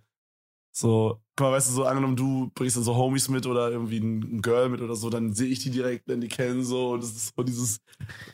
so, 0.71 1.21
guck 1.35 1.47
mal, 1.47 1.53
weißt 1.53 1.69
du, 1.69 1.73
so 1.73 1.85
angenommen, 1.85 2.15
du 2.15 2.51
bringst 2.55 2.77
dann 2.77 2.83
so 2.83 2.95
Homies 2.95 3.29
mit 3.29 3.45
oder 3.45 3.69
irgendwie 3.69 3.99
ein 3.99 4.41
Girl 4.41 4.69
mit 4.69 4.81
oder 4.81 4.95
so, 4.95 5.09
dann 5.09 5.33
sehe 5.33 5.49
ich 5.49 5.59
die 5.59 5.69
direkt, 5.69 6.07
wenn 6.07 6.21
die 6.21 6.27
kennen 6.27 6.63
so 6.63 6.91
und 6.93 7.03
das 7.03 7.11
ist 7.11 7.33
so 7.35 7.43
dieses 7.43 7.79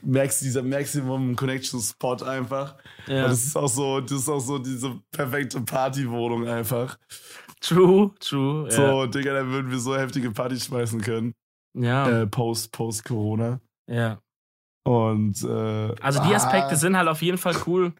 Max, 0.03 0.39
dieser 0.39 0.63
Maximum 0.63 1.35
Connection 1.35 1.79
Spot 1.79 2.15
einfach. 2.23 2.75
Ja. 3.07 3.25
Und 3.25 3.31
das 3.31 3.43
ist 3.43 3.57
auch 3.57 3.67
so, 3.67 3.99
das 4.01 4.11
ist 4.11 4.29
auch 4.29 4.39
so 4.39 4.59
diese 4.59 4.99
perfekte 5.11 5.61
Partywohnung 5.61 6.47
einfach. 6.47 6.97
True, 7.59 8.11
true. 8.19 8.69
So, 8.71 9.05
Digga, 9.05 9.33
da 9.33 9.47
würden 9.47 9.69
wir 9.71 9.79
so 9.79 9.95
heftige 9.95 10.31
Partys 10.31 10.65
schmeißen 10.65 11.01
können. 11.01 11.33
ja. 11.75 12.21
Äh, 12.21 12.27
post, 12.27 12.71
post 12.71 13.05
Corona. 13.05 13.59
ja. 13.87 14.19
Und 14.83 15.43
äh, 15.43 15.93
Also 16.01 16.23
die 16.23 16.33
Aspekte 16.33 16.71
ah, 16.71 16.75
sind 16.75 16.97
halt 16.97 17.07
auf 17.07 17.21
jeden 17.21 17.37
Fall 17.37 17.55
cool. 17.67 17.93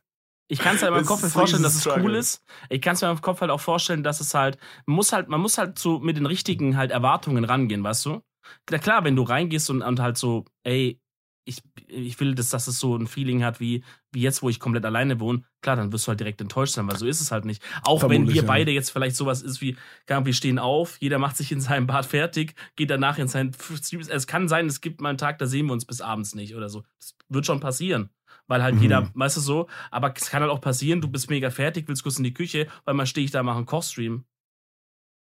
Ich 0.52 0.60
kann 0.60 0.76
es 0.76 0.82
halt 0.82 0.90
in 0.90 0.96
meinem 0.96 1.04
Es 1.04 1.08
Kopf 1.08 1.24
ist 1.24 1.32
vorstellen, 1.32 1.64
dass 1.64 1.76
es 1.76 1.88
cool 1.88 2.14
ist. 2.14 2.44
Ich 2.70 2.82
kann 2.82 2.96
es 2.96 3.02
mir 3.02 3.10
im 3.10 3.22
Kopf 3.22 3.40
halt 3.40 3.52
auch 3.52 3.62
vorstellen, 3.62 4.04
dass 4.04 4.20
es 4.20 4.34
halt, 4.34 4.58
man 4.86 4.98
muss 4.98 5.14
halt, 5.14 5.30
man 5.30 5.40
muss 5.40 5.58
halt 5.58 5.80
so 5.80 6.00
mit 6.00 6.18
den 6.18 6.26
richtigen 6.26 6.76
halt 6.76 6.92
Erwartungen 6.92 7.46
rangehen, 7.46 7.82
weißt 7.86 8.06
du? 8.06 8.22
Na 8.70 8.78
klar, 8.78 9.06
wenn 9.06 9.16
du 9.16 9.24
reingehst 9.24 9.70
und, 9.70 9.82
und 9.82 10.02
halt 10.02 10.18
so, 10.18 10.44
ey, 10.64 11.00
ich, 11.46 11.64
ich 11.88 12.20
will, 12.20 12.36
dass, 12.36 12.50
dass 12.50 12.68
es 12.68 12.80
so 12.80 12.98
ein 12.98 13.08
Feeling 13.08 13.46
hat 13.46 13.62
wie, 13.62 13.84
wie 14.12 14.20
jetzt, 14.20 14.44
wo 14.44 14.50
ich 14.50 14.60
komplett 14.60 14.86
alleine 14.86 15.22
wohne, 15.22 15.44
klar, 15.62 15.78
dann 15.78 15.94
wirst 15.94 16.06
du 16.06 16.10
halt 16.10 16.20
direkt 16.20 16.42
enttäuscht 16.42 16.74
sein, 16.74 16.86
weil 16.88 16.98
so 16.98 17.08
ist 17.08 17.22
es 17.22 17.32
halt 17.32 17.46
nicht. 17.46 17.64
Auch 17.84 18.02
wenn 18.04 18.10
Vermutlich, 18.10 18.36
wir 18.36 18.42
ja. 18.44 18.48
beide 18.48 18.72
jetzt 18.72 18.92
vielleicht 18.92 19.16
sowas 19.16 19.42
ist 19.42 19.62
wie, 19.62 19.78
wir 20.06 20.34
stehen 20.34 20.60
auf, 20.60 20.98
jeder 21.00 21.18
macht 21.18 21.38
sich 21.38 21.52
in 21.54 21.62
seinem 21.62 21.88
Bad 21.88 22.06
fertig, 22.06 22.56
geht 22.76 22.90
danach 22.90 23.18
in 23.18 23.30
sein 23.30 23.54
Stream. 23.54 24.02
Es 24.02 24.28
kann 24.28 24.50
sein, 24.50 24.68
es 24.68 24.82
gibt 24.82 25.00
mal 25.00 25.10
einen 25.10 25.18
Tag, 25.18 25.40
da 25.40 25.48
sehen 25.48 25.68
wir 25.68 25.74
uns 25.74 25.86
bis 25.86 26.02
abends 26.02 26.36
nicht 26.36 26.56
oder 26.56 26.68
so. 26.68 26.84
Das 27.00 27.16
wird 27.30 27.46
schon 27.46 27.62
passieren. 27.62 28.10
Weil 28.52 28.62
halt 28.64 28.76
Mhm. 28.76 28.82
jeder, 28.82 29.10
weißt 29.14 29.38
du 29.38 29.40
so, 29.40 29.70
aber 29.92 30.14
es 30.14 30.30
kann 30.30 30.42
halt 30.42 30.52
auch 30.52 30.60
passieren, 30.60 31.00
du 31.00 31.08
bist 31.08 31.30
mega 31.30 31.50
fertig, 31.52 31.88
willst 31.88 32.04
kurz 32.04 32.18
in 32.18 32.26
die 32.26 32.34
Küche, 32.34 32.68
weil 32.84 32.94
mal 32.96 33.06
stehe 33.06 33.24
ich 33.24 33.32
da, 33.32 33.44
mache 33.44 33.56
einen 33.56 33.66
Kochstream. 33.66 34.26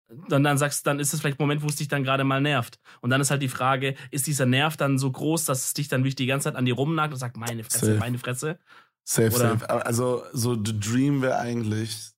Und 0.09 0.31
dann 0.43 0.57
sagst 0.57 0.87
dann 0.87 0.99
ist 0.99 1.13
es 1.13 1.21
vielleicht 1.21 1.39
ein 1.39 1.43
Moment, 1.43 1.63
wo 1.63 1.67
es 1.67 1.77
dich 1.77 1.87
dann 1.89 2.03
gerade 2.03 2.25
mal 2.25 2.41
nervt. 2.41 2.81
Und 3.03 3.11
dann 3.11 3.21
ist 3.21 3.31
halt 3.31 3.43
die 3.43 3.49
Frage, 3.51 3.95
ist 4.11 4.27
dieser 4.27 4.47
Nerv 4.47 4.79
dann 4.79 4.99
so 4.99 5.13
groß, 5.13 5.45
dass 5.45 5.67
es 5.67 5.75
dich 5.75 5.89
dann 5.89 6.01
wirklich 6.01 6.17
die 6.17 6.25
ganze 6.25 6.45
Zeit 6.45 6.57
an 6.57 6.65
dir 6.65 6.73
rumnagt 6.75 7.13
und 7.13 7.19
sagt, 7.21 7.37
meine 7.37 7.63
Fresse, 7.63 7.85
Safe. 7.87 7.99
meine 7.99 8.19
Fresse? 8.19 8.59
Safe, 9.07 9.29
Oder- 9.37 9.59
safe. 9.59 9.71
Also, 9.87 10.23
so 10.33 10.55
The 10.55 10.81
Dream 10.81 11.21
wäre 11.21 11.37
eigentlich. 11.39 12.13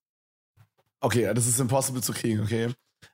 Okay, 1.01 1.33
das 1.33 1.47
ist 1.47 1.59
impossible 1.59 2.01
zu 2.01 2.13
kriegen, 2.13 2.39
okay? 2.41 2.73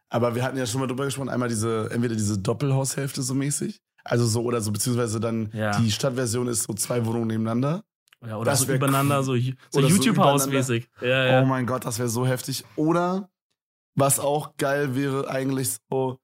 Aber 0.10 0.36
wir 0.36 0.44
hatten 0.44 0.58
ja 0.58 0.68
schon 0.68 0.80
mal 0.80 0.86
drüber 0.88 1.06
gesprochen, 1.06 1.30
einmal 1.30 1.50
diese, 1.50 1.90
entweder 1.92 2.14
diese 2.16 2.38
Doppelhaushälfte 2.38 3.24
so 3.24 3.34
mäßig. 3.34 3.82
Also 4.10 4.26
so, 4.26 4.42
oder 4.44 4.60
so, 4.62 4.72
beziehungsweise 4.72 5.20
dann 5.20 5.52
Ja. 5.54 5.80
die 5.80 5.92
Stadtversion 5.92 6.48
ist 6.48 6.64
so 6.64 6.74
zwei 6.74 7.06
Wohnungen 7.06 7.28
nebeneinander. 7.28 7.84
Ja, 8.26 8.38
oder 8.38 8.52
Das 8.52 8.62
so 8.62 8.74
übereinander, 8.74 9.20
cool. 9.20 9.24
so, 9.24 9.36
so 9.70 9.80
Oder 9.80 9.88
so 9.90 9.96
YouTube-Haus-mäßig. 9.96 10.90
ja. 11.02 11.42
Oh 11.42 11.46
mein 11.46 11.66
Gott, 11.66 11.86
das 11.86 12.00
wäre 12.00 12.10
so 12.10 12.26
heftig. 12.26 12.66
Oder 12.76 13.30
was 13.96 14.20
auch 14.20 14.58
geil 14.58 14.96
wäre, 14.96 15.30
eigentlich 15.30 15.78
so. 15.90 16.20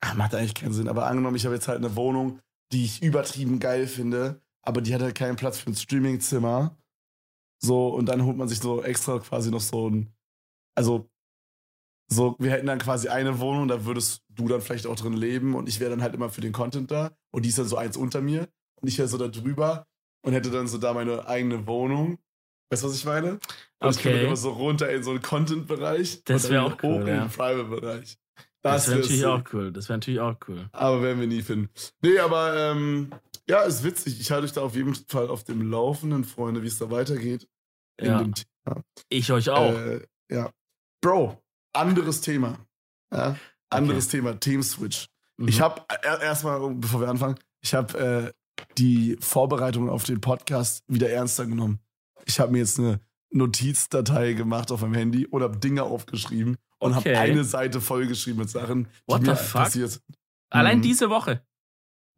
Ach, 0.00 0.14
macht 0.14 0.34
eigentlich 0.34 0.54
keinen 0.54 0.72
Sinn, 0.72 0.88
aber 0.88 1.06
angenommen, 1.06 1.36
ich 1.36 1.44
habe 1.44 1.54
jetzt 1.54 1.68
halt 1.68 1.78
eine 1.78 1.94
Wohnung, 1.96 2.40
die 2.72 2.84
ich 2.84 3.02
übertrieben 3.02 3.60
geil 3.60 3.86
finde, 3.86 4.40
aber 4.62 4.80
die 4.80 4.92
hat 4.94 5.00
halt 5.02 5.14
keinen 5.14 5.36
Platz 5.36 5.58
für 5.58 5.70
ein 5.70 5.76
Streamingzimmer. 5.76 6.76
So, 7.60 7.88
und 7.88 8.06
dann 8.06 8.24
holt 8.24 8.36
man 8.36 8.48
sich 8.48 8.58
so 8.58 8.82
extra 8.82 9.20
quasi 9.20 9.50
noch 9.52 9.60
so 9.60 9.88
ein. 9.88 10.12
Also, 10.74 11.08
so, 12.08 12.34
wir 12.40 12.50
hätten 12.50 12.66
dann 12.66 12.80
quasi 12.80 13.08
eine 13.08 13.38
Wohnung, 13.38 13.68
da 13.68 13.84
würdest 13.84 14.21
du 14.34 14.48
dann 14.48 14.60
vielleicht 14.60 14.86
auch 14.86 14.96
drin 14.96 15.12
leben 15.14 15.54
und 15.54 15.68
ich 15.68 15.80
wäre 15.80 15.90
dann 15.90 16.02
halt 16.02 16.14
immer 16.14 16.30
für 16.30 16.40
den 16.40 16.52
Content 16.52 16.90
da 16.90 17.10
und 17.30 17.44
die 17.44 17.48
ist 17.50 17.58
dann 17.58 17.66
so 17.66 17.76
eins 17.76 17.96
unter 17.96 18.20
mir 18.20 18.48
und 18.80 18.88
ich 18.88 18.98
wäre 18.98 19.08
so 19.08 19.18
da 19.18 19.28
drüber 19.28 19.86
und 20.24 20.32
hätte 20.32 20.50
dann 20.50 20.66
so 20.68 20.78
da 20.78 20.92
meine 20.94 21.26
eigene 21.26 21.66
Wohnung. 21.66 22.18
Weißt 22.70 22.82
du, 22.84 22.88
was 22.88 22.94
ich 22.96 23.04
meine? 23.04 23.32
Und 23.32 23.40
ich 23.40 23.80
komme 23.80 23.90
Okay. 23.96 24.12
dann 24.14 24.26
immer 24.26 24.36
so 24.36 24.50
runter 24.50 24.90
in 24.90 25.02
so 25.02 25.10
einen 25.10 25.20
Content-Bereich 25.22 26.22
Das 26.24 26.44
und 26.46 26.50
wär 26.52 26.62
dann 26.62 26.72
auch 26.72 26.76
hoch 26.78 26.82
cool, 26.84 27.00
in 27.02 27.06
ja. 27.08 27.24
den 27.26 27.30
Private-Bereich. 27.30 28.16
Das 28.62 28.86
wäre 28.88 28.96
wär 28.96 29.02
natürlich 29.02 29.26
auch 29.26 29.42
cool. 29.52 29.72
Das 29.72 29.88
wäre 29.88 29.98
natürlich 29.98 30.20
auch 30.20 30.36
cool. 30.48 30.68
Aber 30.72 31.02
werden 31.02 31.20
wir 31.20 31.26
nie 31.26 31.42
finden. 31.42 31.68
Nee, 32.00 32.18
aber 32.20 32.56
ähm, 32.56 33.12
ja, 33.48 33.62
ist 33.62 33.82
witzig. 33.84 34.20
Ich 34.20 34.30
halte 34.30 34.44
euch 34.44 34.52
da 34.52 34.62
auf 34.62 34.74
jeden 34.76 34.94
Fall 34.94 35.28
auf 35.28 35.44
dem 35.44 35.68
Laufenden, 35.70 36.24
Freunde, 36.24 36.62
wie 36.62 36.68
es 36.68 36.78
da 36.78 36.90
weitergeht. 36.90 37.46
In 37.98 38.06
Ja. 38.06 38.18
dem 38.22 38.34
Thema. 38.34 38.82
Ich 39.10 39.30
euch 39.32 39.50
auch. 39.50 39.74
Äh, 39.74 40.06
ja. 40.30 40.50
Bro, 41.02 41.42
anderes 41.74 42.20
Thema. 42.20 42.56
Ja, 43.12 43.36
anderes 43.72 44.08
Thema, 44.08 44.38
Themenswitch. 44.38 45.06
Mhm. 45.38 45.48
Ich 45.48 45.60
habe 45.60 45.82
erstmal, 46.22 46.60
bevor 46.74 47.00
wir 47.00 47.08
anfangen, 47.08 47.36
ich 47.60 47.74
habe 47.74 47.98
äh, 47.98 48.32
die 48.78 49.16
Vorbereitung 49.20 49.88
auf 49.88 50.04
den 50.04 50.20
Podcast 50.20 50.82
wieder 50.88 51.10
ernster 51.10 51.46
genommen. 51.46 51.78
Ich 52.26 52.38
habe 52.40 52.52
mir 52.52 52.58
jetzt 52.58 52.78
eine 52.78 53.00
Notizdatei 53.30 54.32
gemacht 54.34 54.70
auf 54.70 54.82
meinem 54.82 54.94
Handy 54.94 55.26
und 55.26 55.42
habe 55.42 55.56
Dinge 55.58 55.82
aufgeschrieben 55.84 56.56
und 56.78 56.96
Okay. 56.96 57.14
habe 57.16 57.30
eine 57.30 57.44
Seite 57.44 57.80
vollgeschrieben 57.80 58.40
mit 58.40 58.50
Sachen, 58.50 58.84
die 58.84 59.12
What 59.12 59.20
the 59.22 59.30
mir 59.30 59.36
fuck? 59.36 59.62
passiert. 59.62 60.00
Allein 60.50 60.78
Mhm. 60.78 60.82
diese 60.82 61.10
Woche. 61.10 61.42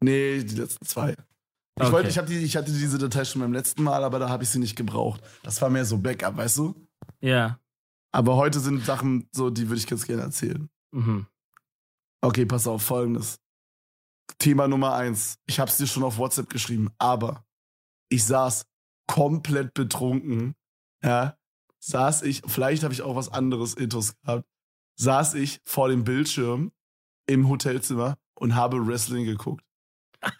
Nee, 0.01 0.43
die 0.43 0.55
letzten 0.55 0.85
zwei. 0.85 1.11
Ich, 1.11 1.83
Okay. 1.83 1.91
wollte, 1.91 2.09
ich, 2.09 2.19
die, 2.27 2.37
ich 2.43 2.55
hatte 2.55 2.71
diese 2.71 2.97
Datei 2.97 3.25
schon 3.25 3.41
beim 3.41 3.53
letzten 3.53 3.83
Mal, 3.83 4.03
aber 4.03 4.19
da 4.19 4.29
habe 4.29 4.43
ich 4.43 4.49
sie 4.49 4.59
nicht 4.59 4.75
gebraucht. 4.75 5.21
Das 5.43 5.61
war 5.61 5.69
mehr 5.69 5.85
so 5.85 5.97
Backup, 5.97 6.37
weißt 6.37 6.57
du? 6.57 6.75
Ja. 7.21 7.59
Aber 8.11 8.35
heute 8.37 8.59
sind 8.59 8.85
Sachen 8.85 9.27
so, 9.33 9.49
die 9.49 9.67
würde 9.67 9.79
ich 9.79 9.87
ganz 9.87 10.05
gerne 10.05 10.21
erzählen. 10.21 10.69
Mhm. 10.91 11.25
Okay, 12.21 12.45
pass 12.45 12.67
auf, 12.67 12.81
folgendes. 12.83 13.39
Thema 14.39 14.67
Nummer 14.67 14.93
eins. 14.95 15.37
Ich 15.45 15.59
habe 15.59 15.69
es 15.69 15.77
dir 15.77 15.87
schon 15.87 16.03
auf 16.03 16.17
WhatsApp 16.17 16.49
geschrieben, 16.49 16.89
aber 16.97 17.45
ich 18.09 18.23
saß 18.25 18.65
komplett 19.07 19.73
betrunken. 19.73 20.55
Ja, 21.03 21.37
saß 21.79 22.23
ich, 22.23 22.41
vielleicht 22.47 22.83
habe 22.83 22.93
ich 22.93 23.03
auch 23.03 23.15
was 23.15 23.29
anderes 23.29 23.75
Intus 23.75 24.15
gehabt, 24.21 24.45
saß 24.99 25.35
ich 25.35 25.59
vor 25.65 25.89
dem 25.89 26.03
Bildschirm 26.03 26.71
im 27.27 27.47
Hotelzimmer 27.47 28.17
und 28.33 28.55
habe 28.55 28.85
Wrestling 28.87 29.25
geguckt. 29.25 29.63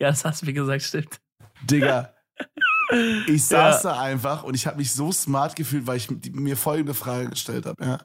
Ja, 0.00 0.10
das 0.10 0.24
hast 0.24 0.42
du 0.42 0.46
mir 0.46 0.52
gesagt, 0.52 0.82
stimmt. 0.82 1.20
Digga, 1.62 2.12
ich 3.26 3.44
saß 3.44 3.82
Ja. 3.84 3.92
da 3.94 4.00
einfach 4.00 4.42
und 4.42 4.54
ich 4.54 4.66
habe 4.66 4.76
mich 4.76 4.92
so 4.92 5.12
smart 5.12 5.54
gefühlt, 5.56 5.86
weil 5.86 5.96
ich 5.96 6.08
mir 6.32 6.56
folgende 6.56 6.94
Frage 6.94 7.30
gestellt 7.30 7.64
habe. 7.66 7.84
Ja. 7.84 7.98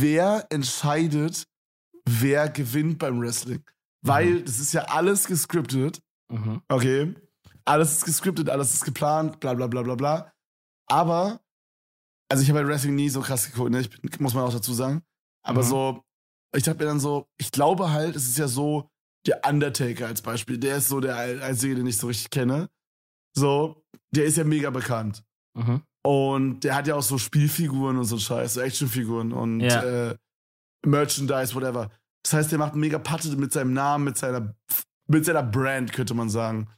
Wer 0.00 0.46
entscheidet, 0.50 1.46
wer 2.08 2.48
gewinnt 2.48 2.98
beim 2.98 3.20
Wrestling? 3.20 3.62
Weil 4.02 4.42
das 4.42 4.58
ist 4.60 4.72
ja 4.72 4.82
alles 4.84 5.26
gescriptet, 5.26 6.00
Mhm. 6.30 6.62
okay? 6.68 7.14
Alles 7.64 7.92
ist 7.98 8.04
gescriptet, 8.04 8.48
alles 8.50 8.74
ist 8.74 8.84
geplant, 8.84 9.40
bla 9.40 9.54
bla 9.54 9.66
bla 9.66 9.82
bla 9.82 9.94
bla. 9.96 10.32
Aber, 10.88 11.40
also 12.28 12.42
ich 12.42 12.48
habe 12.48 12.60
halt 12.60 12.68
Wrestling 12.68 12.94
nie 12.94 13.08
so 13.08 13.20
krass 13.20 13.46
geguckt, 13.50 13.70
ne? 13.70 13.80
ich 13.80 14.20
muss 14.20 14.34
man 14.34 14.44
auch 14.44 14.52
dazu 14.52 14.72
sagen. 14.74 15.02
Aber 15.44 15.62
Mhm. 15.62 15.68
so, 15.68 16.04
ich 16.54 16.62
dachte 16.62 16.78
mir 16.78 16.86
dann 16.86 17.00
so, 17.00 17.26
ich 17.38 17.50
glaube 17.50 17.90
halt, 17.92 18.14
es 18.16 18.26
ist 18.28 18.38
ja 18.38 18.48
so, 18.48 18.88
der 19.26 19.40
Undertaker 19.48 20.06
als 20.06 20.22
Beispiel, 20.22 20.58
der 20.58 20.76
ist 20.76 20.88
so 20.88 21.00
der 21.00 21.16
einzige, 21.16 21.74
den 21.74 21.86
ich 21.86 21.96
so 21.98 22.06
richtig 22.06 22.30
kenne. 22.30 22.68
So, 23.36 23.84
der 24.14 24.24
ist 24.24 24.36
ja 24.36 24.44
mega 24.44 24.70
bekannt. 24.70 25.24
Mhm. 25.56 25.82
Und 26.02 26.60
der 26.60 26.76
hat 26.76 26.86
ja 26.86 26.94
auch 26.94 27.02
so 27.02 27.18
Spielfiguren 27.18 27.96
und 27.98 28.04
so 28.04 28.18
Scheiß, 28.18 28.54
so 28.54 28.60
Actionfiguren 28.60 29.32
und 29.32 29.60
Ja. 29.60 29.82
äh, 30.10 30.16
Merchandise, 30.84 31.54
whatever. 31.54 31.90
Das 32.22 32.32
heißt, 32.32 32.52
der 32.52 32.58
macht 32.58 32.74
mega 32.74 32.98
Patte 32.98 33.28
mit 33.36 33.52
seinem 33.52 33.72
Namen, 33.72 34.04
mit 34.04 34.16
seiner, 34.18 34.54
mit 35.08 35.24
seiner 35.24 35.42
Brand, 35.42 35.92
könnte 35.92 36.14
man 36.14 36.28
sagen. 36.30 36.68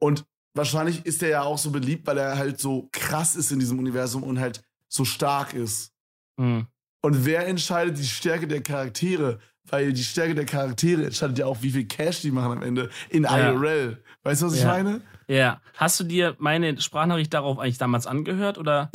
Und 0.00 0.24
wahrscheinlich 0.54 1.04
ist 1.06 1.22
der 1.22 1.28
ja 1.30 1.42
auch 1.42 1.58
so 1.58 1.70
beliebt, 1.70 2.06
weil 2.06 2.18
er 2.18 2.38
halt 2.38 2.60
so 2.60 2.88
krass 2.92 3.36
ist 3.36 3.52
in 3.52 3.58
diesem 3.58 3.78
Universum 3.78 4.22
und 4.22 4.38
halt 4.38 4.62
so 4.88 5.04
stark 5.04 5.54
ist. 5.54 5.92
Mhm. 6.36 6.66
Und 7.02 7.24
wer 7.24 7.46
entscheidet 7.46 7.98
die 7.98 8.04
Stärke 8.06 8.46
der 8.46 8.62
Charaktere? 8.62 9.38
Weil 9.68 9.92
die 9.92 10.02
Stärke 10.04 10.34
der 10.34 10.46
Charaktere 10.46 11.04
entscheidet 11.04 11.38
ja 11.38 11.46
auch, 11.46 11.62
wie 11.62 11.70
viel 11.70 11.86
Cash 11.86 12.22
die 12.22 12.30
machen 12.30 12.52
am 12.52 12.62
Ende 12.62 12.90
in 13.08 13.24
Ja. 13.24 13.36
IRL. 13.52 14.02
Weißt 14.22 14.42
du, 14.42 14.46
was 14.46 14.54
ich 14.54 14.62
Ja. 14.62 14.68
meine? 14.68 15.00
Ja. 15.30 15.60
Hast 15.76 16.00
du 16.00 16.04
dir 16.04 16.34
meine 16.38 16.80
Sprachnachricht 16.80 17.32
darauf 17.32 17.58
eigentlich 17.60 17.78
damals 17.78 18.06
angehört 18.08 18.58
oder? 18.58 18.90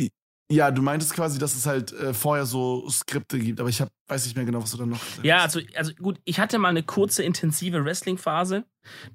Ja, 0.51 0.69
du 0.69 0.81
meintest 0.81 1.13
quasi, 1.13 1.39
dass 1.39 1.55
es 1.55 1.65
halt 1.65 1.93
äh, 1.93 2.13
vorher 2.13 2.45
so 2.45 2.87
Skripte 2.89 3.39
gibt, 3.39 3.59
aber 3.59 3.69
ich 3.69 3.79
hab, 3.81 3.89
weiß 4.07 4.25
nicht 4.25 4.35
mehr 4.35 4.45
genau, 4.45 4.61
was 4.61 4.71
du 4.71 4.77
dann 4.77 4.89
noch 4.89 4.99
gesagt 4.99 5.25
Ja, 5.25 5.41
also, 5.41 5.61
also 5.75 5.93
gut, 5.93 6.19
ich 6.25 6.39
hatte 6.39 6.59
mal 6.59 6.69
eine 6.69 6.83
kurze, 6.83 7.23
intensive 7.23 7.83
Wrestling-Phase. 7.83 8.65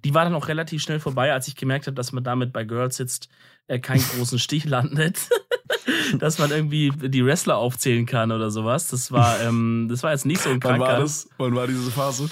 Die 0.02 0.14
war 0.14 0.24
dann 0.24 0.34
auch 0.34 0.48
relativ 0.48 0.82
schnell 0.82 0.98
vorbei, 0.98 1.32
als 1.32 1.46
ich 1.46 1.56
gemerkt 1.56 1.86
habe, 1.86 1.94
dass 1.94 2.10
man 2.10 2.24
damit 2.24 2.52
bei 2.52 2.64
Girls 2.64 2.98
jetzt 2.98 3.28
äh, 3.68 3.78
keinen 3.78 4.02
großen 4.02 4.38
Stich 4.40 4.64
landet. 4.64 5.28
dass 6.18 6.38
man 6.38 6.50
irgendwie 6.50 6.90
die 6.90 7.24
Wrestler 7.24 7.58
aufzählen 7.58 8.06
kann 8.06 8.32
oder 8.32 8.50
sowas. 8.50 8.88
Das 8.88 9.12
war, 9.12 9.40
ähm, 9.42 9.88
das 9.90 10.02
war 10.02 10.12
jetzt 10.12 10.26
nicht 10.26 10.40
so 10.40 10.50
ein 10.50 10.62
Wann 10.62 10.80
war 10.80 10.98
das? 10.98 11.28
Wann 11.36 11.54
war 11.54 11.66
diese 11.66 11.90
Phase? 11.90 12.30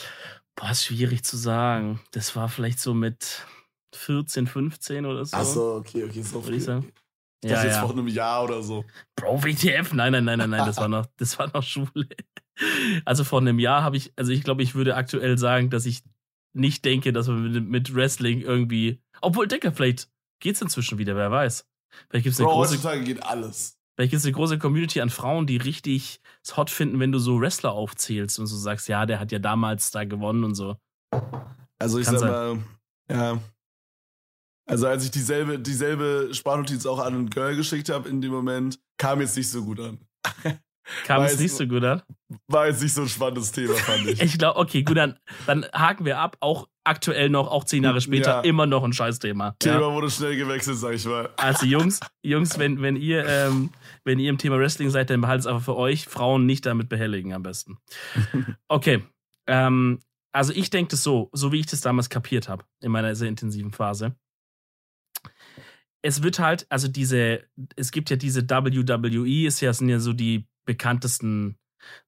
Boah, 0.57 0.71
ist 0.71 0.87
schwierig 0.87 1.25
zu 1.25 1.37
sagen. 1.37 2.01
Das 2.13 2.35
war 2.35 2.49
vielleicht 2.49 2.81
so 2.81 2.95
mit 2.95 3.45
14, 3.95 4.47
15 4.47 5.07
oder 5.07 5.25
so. 5.25 5.37
Ach 5.37 5.45
so, 5.45 5.75
okay, 5.77 6.05
okay, 6.05 6.23
so 6.23 6.45
Würde 6.45 6.57
ich 6.57 6.65
sagen. 6.65 6.93
Dachte 7.41 7.55
Ja, 7.55 7.65
jetzt 7.65 7.77
ja. 7.77 7.81
vor 7.83 7.91
einem 7.91 8.09
Jahr 8.09 8.45
oder 8.45 8.63
so. 8.63 8.85
Bro, 9.17 9.43
WTF? 9.45 9.93
Nein, 9.93 10.13
nein, 10.13 10.25
nein, 10.25 10.39
nein, 10.39 10.51
nein, 10.51 10.67
das 10.67 10.77
war 10.77 10.89
noch, 10.89 11.07
das 11.17 11.39
war 11.39 11.51
noch 11.53 11.63
Schule. 11.63 12.09
Also 13.05 13.23
vor 13.23 13.41
einem 13.41 13.61
Jahr 13.61 13.83
habe 13.83 13.97
ich, 13.97 14.13
also 14.17 14.33
ich 14.33 14.43
glaube, 14.43 14.65
ich 14.65 14.75
würde 14.75 14.97
aktuell 14.97 15.39
sagen, 15.39 15.71
dass 15.71 15.87
ich 15.87 16.03
nicht 16.53 16.85
denke, 16.85 17.13
dass 17.13 17.29
man 17.29 17.69
mit, 17.69 17.95
Wrestling 17.95 18.41
irgendwie, 18.41 19.01
obwohl, 19.21 19.47
Decker, 19.47 19.73
vielleicht 19.73 20.09
geht's 20.41 20.61
inzwischen 20.61 20.99
wieder, 20.99 21.15
wer 21.15 21.31
weiß. 21.31 21.67
Vielleicht 22.09 22.25
gibt's 22.25 22.41
eine 22.41 22.49
Bro, 22.49 22.57
große, 22.57 22.75
heutzutage 22.75 23.05
geht 23.05 23.23
alles. 23.23 23.79
Vielleicht 23.95 24.11
gibt 24.11 24.21
es 24.21 24.27
eine 24.27 24.35
große 24.35 24.59
Community 24.59 25.01
an 25.01 25.11
Frauen, 25.11 25.47
die 25.47 25.57
richtig 25.57 26.21
es 26.43 26.57
hot 26.57 26.71
finden, 26.71 27.01
wenn 27.01 27.13
du 27.13 27.19
so 27.19 27.41
Wrestler 27.41 27.73
aufzählst 27.73 28.39
und 28.39 28.47
so 28.47 28.57
sagst, 28.57 28.89
ja, 28.89 29.07
der 29.07 29.21
hat 29.21 29.33
ja 29.33 29.39
damals 29.39 29.91
da 29.91 30.05
gewonnen 30.05 30.45
und 30.45 30.55
so. 30.55 30.77
Also 31.79 31.99
ich 31.99 32.07
Kann 32.07 32.19
sag 32.19 32.31
mal, 32.31 32.59
ja. 33.11 33.41
Also 34.69 34.87
als 34.87 35.05
ich 35.05 35.11
dieselbe, 35.11 35.59
dieselbe 35.59 36.29
Sprachnotiz 36.33 36.85
auch 36.87 36.99
an 36.99 37.15
ein 37.15 37.31
Girl 37.31 37.57
geschickt 37.57 37.89
habe 37.89 38.09
in 38.09 38.21
dem 38.21 38.31
Moment, 38.33 38.79
kam 38.99 39.21
jetzt 39.21 39.37
nicht 39.37 39.51
so 39.51 39.65
gut 39.65 39.81
an. 39.81 39.99
Kam 41.05 41.23
es 41.23 41.39
nicht 41.39 41.53
so 41.53 41.67
gut 41.67 41.85
an. 41.85 42.01
War 42.47 42.67
jetzt 42.67 42.83
nicht 42.83 42.95
so 42.95 43.03
ein 43.03 43.09
spannendes 43.11 43.53
Thema, 43.53 43.75
fand 43.75 44.07
ich. 44.07 44.23
Ich 44.23 44.39
glaube, 44.39 44.59
okay, 44.59 44.83
gut, 44.83 44.97
dann, 44.97 45.19
dann 45.47 45.67
haken 45.75 46.07
wir 46.07 46.19
ab. 46.19 46.39
Auch 46.41 46.67
aktuell 46.83 47.29
noch, 47.29 47.47
auch 47.49 47.65
zehn 47.65 47.85
Jahre 47.85 48.01
später, 48.01 48.37
Ja. 48.37 48.41
immer 48.41 48.65
noch 48.65 48.83
ein 48.85 48.95
Scheißthema. 48.95 49.55
Thema 49.59 49.81
Ja. 49.81 49.93
wurde 49.93 50.11
schnell 50.11 50.35
gewechselt, 50.37 50.79
sag 50.79 50.95
ich 50.95 51.05
mal. 51.05 51.29
Also 51.37 51.67
Jungs, 51.67 52.01
Jungs, 52.23 52.59
wenn, 52.59 52.81
wenn 52.81 52.97
ihr 52.97 53.27
ähm, 53.27 53.69
wenn 54.05 54.19
ihr 54.19 54.31
im 54.31 54.39
Thema 54.39 54.59
Wrestling 54.59 54.89
seid, 54.89 55.11
dann 55.11 55.21
behaltet 55.21 55.41
es 55.41 55.47
einfach 55.47 55.65
für 55.65 55.77
euch. 55.77 56.07
Frauen 56.07 56.47
nicht 56.47 56.65
damit 56.65 56.89
behelligen 56.89 57.35
am 57.35 57.43
besten. 57.43 57.77
Okay. 58.69 59.05
Ähm, 59.47 60.01
also 60.33 60.55
ich 60.55 60.71
denke 60.71 60.93
das 60.93 61.03
so, 61.03 61.29
so 61.35 61.53
wie 61.53 61.61
ich 61.61 61.67
das 61.67 61.83
damals 61.83 62.09
kapiert 62.09 62.49
habe, 62.49 62.65
in 62.81 62.93
meiner 62.93 63.15
sehr 63.15 63.29
intensiven 63.29 63.73
Phase. 63.73 64.15
Es 66.03 66.23
wird 66.23 66.39
halt, 66.39 66.67
also 66.71 66.89
diese, 66.89 67.41
es 67.77 67.91
gibt 67.91 68.11
ja 68.11 68.17
diese 68.17 68.49
WWE, 68.49 69.47
ist 69.47 69.61
ja, 69.61 69.73
sind 69.73 69.89
ja 69.89 69.99
so 69.99 70.13
die 70.13 70.47
bekanntesten, 70.65 71.57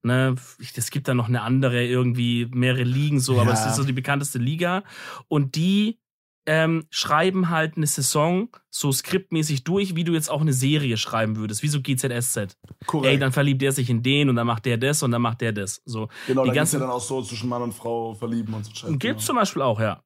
ne, 0.03 0.35
es 0.75 0.91
gibt 0.91 1.07
da 1.07 1.13
noch 1.13 1.27
eine 1.27 1.41
andere, 1.41 1.85
irgendwie 1.85 2.47
mehrere 2.51 2.83
Ligen 2.83 3.19
so, 3.19 3.39
aber 3.39 3.53
es 3.53 3.59
Ja. 3.61 3.71
ist 3.71 3.75
so 3.75 3.83
die 3.83 3.93
bekannteste 3.93 4.39
Liga. 4.39 4.83
Und 5.27 5.55
die 5.55 5.99
ähm, 6.47 6.85
schreiben 6.89 7.49
halt 7.49 7.77
eine 7.77 7.85
Saison 7.85 8.49
so 8.71 8.91
skriptmäßig 8.91 9.63
durch, 9.63 9.95
wie 9.95 10.03
du 10.03 10.13
jetzt 10.13 10.29
auch 10.31 10.41
eine 10.41 10.53
Serie 10.53 10.97
schreiben 10.97 11.35
würdest, 11.35 11.61
wie 11.61 11.67
so 11.67 11.81
GZSZ. 11.81 12.57
Korrekt. 12.87 13.11
Ey, 13.13 13.19
dann 13.19 13.31
verliebt 13.31 13.61
der 13.61 13.71
sich 13.71 13.89
in 13.91 14.01
den 14.01 14.27
und 14.27 14.37
dann 14.37 14.47
macht 14.47 14.65
der 14.65 14.77
das 14.77 15.03
und 15.03 15.11
dann 15.11 15.21
macht 15.21 15.41
der 15.41 15.51
das. 15.51 15.83
So. 15.85 16.07
genau, 16.25 16.43
die 16.43 16.49
da 16.49 16.55
ganzen- 16.55 16.79
ja 16.79 16.87
dann 16.87 16.89
auch 16.95 17.01
so 17.01 17.21
zwischen 17.21 17.47
Mann 17.47 17.61
und 17.61 17.73
Frau 17.73 18.15
verlieben 18.15 18.53
und 18.55 18.65
so 18.65 18.73
Scheiße. 18.73 18.97
Gibt's 18.97 19.25
zum 19.25 19.35
Beispiel 19.35 19.61
auch, 19.61 19.79
ja. 19.79 20.01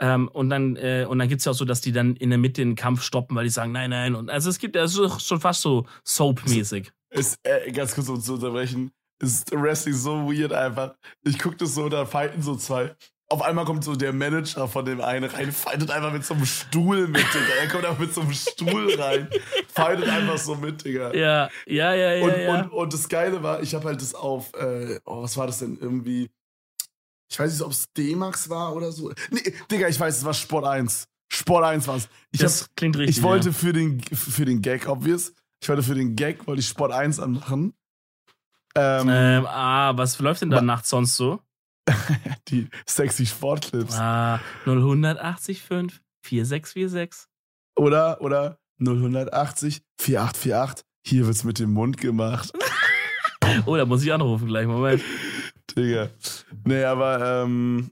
Ähm, 0.00 0.28
und 0.28 0.50
dann, 0.50 0.76
äh, 0.76 1.06
und 1.08 1.18
dann 1.18 1.28
gibt's 1.28 1.44
ja 1.44 1.52
auch 1.52 1.56
so, 1.56 1.64
dass 1.64 1.80
die 1.80 1.92
dann 1.92 2.16
in 2.16 2.30
der 2.30 2.38
Mitte 2.38 2.62
den 2.62 2.74
Kampf 2.74 3.02
stoppen, 3.02 3.36
weil 3.36 3.44
die 3.44 3.50
sagen, 3.50 3.72
nein, 3.72 3.90
nein. 3.90 4.14
Und 4.14 4.30
also 4.30 4.50
es 4.50 4.58
gibt 4.58 4.74
ja 4.76 4.88
schon 4.88 5.40
fast 5.40 5.62
so 5.62 5.86
Soap-mäßig. 6.04 6.92
Ist, 7.10 7.38
äh, 7.44 7.70
ganz 7.70 7.94
kurz 7.94 8.08
um 8.08 8.20
zu 8.20 8.34
unterbrechen, 8.34 8.90
ist 9.20 9.52
Wrestling 9.52 9.94
so 9.94 10.30
weird 10.30 10.52
einfach. 10.52 10.94
Ich 11.22 11.38
guck 11.38 11.56
das 11.58 11.74
so, 11.74 11.88
da 11.88 12.06
fighten 12.06 12.42
so 12.42 12.56
zwei. 12.56 12.94
Auf 13.30 13.40
einmal 13.40 13.64
kommt 13.64 13.84
so 13.84 13.96
der 13.96 14.12
Manager 14.12 14.68
von 14.68 14.84
dem 14.84 15.00
einen 15.00 15.30
rein, 15.30 15.50
fightet 15.50 15.90
einfach 15.90 16.12
mit 16.12 16.24
so 16.24 16.34
einem 16.34 16.44
Stuhl 16.44 17.08
mit, 17.08 17.22
Digga. 17.22 17.54
Er 17.60 17.68
kommt 17.68 17.84
einfach 17.84 18.00
mit 18.00 18.12
so 18.12 18.20
einem 18.20 18.32
Stuhl 18.32 18.94
rein, 18.98 19.28
fightet 19.68 20.08
einfach 20.08 20.38
so 20.38 20.56
mit, 20.56 20.84
Digga. 20.84 21.14
Ja, 21.14 21.48
ja, 21.66 21.94
ja, 21.94 22.14
ja. 22.14 22.24
und, 22.24 22.36
ja. 22.36 22.60
Und, 22.60 22.68
und 22.70 22.92
das 22.92 23.08
Geile 23.08 23.42
war, 23.42 23.62
ich 23.62 23.74
habe 23.74 23.86
halt 23.86 24.02
das 24.02 24.14
auf, 24.14 24.52
äh, 24.54 25.00
oh, 25.06 25.22
was 25.22 25.36
war 25.36 25.46
das 25.46 25.60
denn 25.60 25.78
irgendwie? 25.80 26.30
Ich 27.34 27.40
weiß 27.40 27.50
nicht, 27.50 27.62
ob 27.62 27.72
es 27.72 27.92
D-Max 27.92 28.48
war 28.48 28.76
oder 28.76 28.92
so. 28.92 29.12
Nee, 29.32 29.40
Digga, 29.68 29.88
ich 29.88 29.98
weiß, 29.98 30.18
es 30.18 30.24
war 30.24 30.34
Sport 30.34 30.66
1. 30.66 31.08
Sport 31.32 31.64
1 31.64 31.88
war's. 31.88 32.08
Ich, 32.30 32.38
hab, 32.38 32.46
das 32.46 32.68
klingt 32.76 32.96
richtig. 32.96 33.16
ich 33.16 33.24
wollte 33.24 33.52
für 33.52 33.72
den, 33.72 34.00
für 34.00 34.44
den 34.44 34.62
Gag, 34.62 34.88
obvious, 34.88 35.32
ich 35.60 35.68
wollte 35.68 35.82
für 35.82 35.96
den 35.96 36.14
Gag, 36.14 36.46
wollte 36.46 36.60
ich 36.60 36.68
Sport 36.68 36.92
1 36.92 37.18
anmachen. 37.18 37.74
Ähm, 38.76 39.08
ja. 39.08 39.38
ähm, 39.38 39.46
ah, 39.46 39.96
was 39.96 40.20
läuft 40.20 40.42
denn 40.42 40.50
da 40.50 40.60
nachts 40.60 40.90
sonst 40.90 41.16
so? 41.16 41.40
die 42.48 42.68
sexy 42.86 43.26
Sportclips. 43.26 43.96
Ah, 43.96 44.38
0185 44.66 45.60
4646. 45.60 47.28
Oder, 47.74 48.20
oder 48.20 48.60
0180 48.78 49.82
4848. 50.00 50.86
Hier 51.04 51.26
wird's 51.26 51.42
mit 51.42 51.58
dem 51.58 51.72
Mund 51.72 51.96
gemacht. 51.96 52.52
Oh, 53.66 53.76
da 53.76 53.84
muss 53.84 54.04
ich 54.04 54.12
anrufen 54.12 54.46
gleich. 54.46 54.66
Moment. 54.66 55.02
Digga. 55.76 56.10
Nee, 56.64 56.84
aber 56.84 57.42
ähm, 57.44 57.90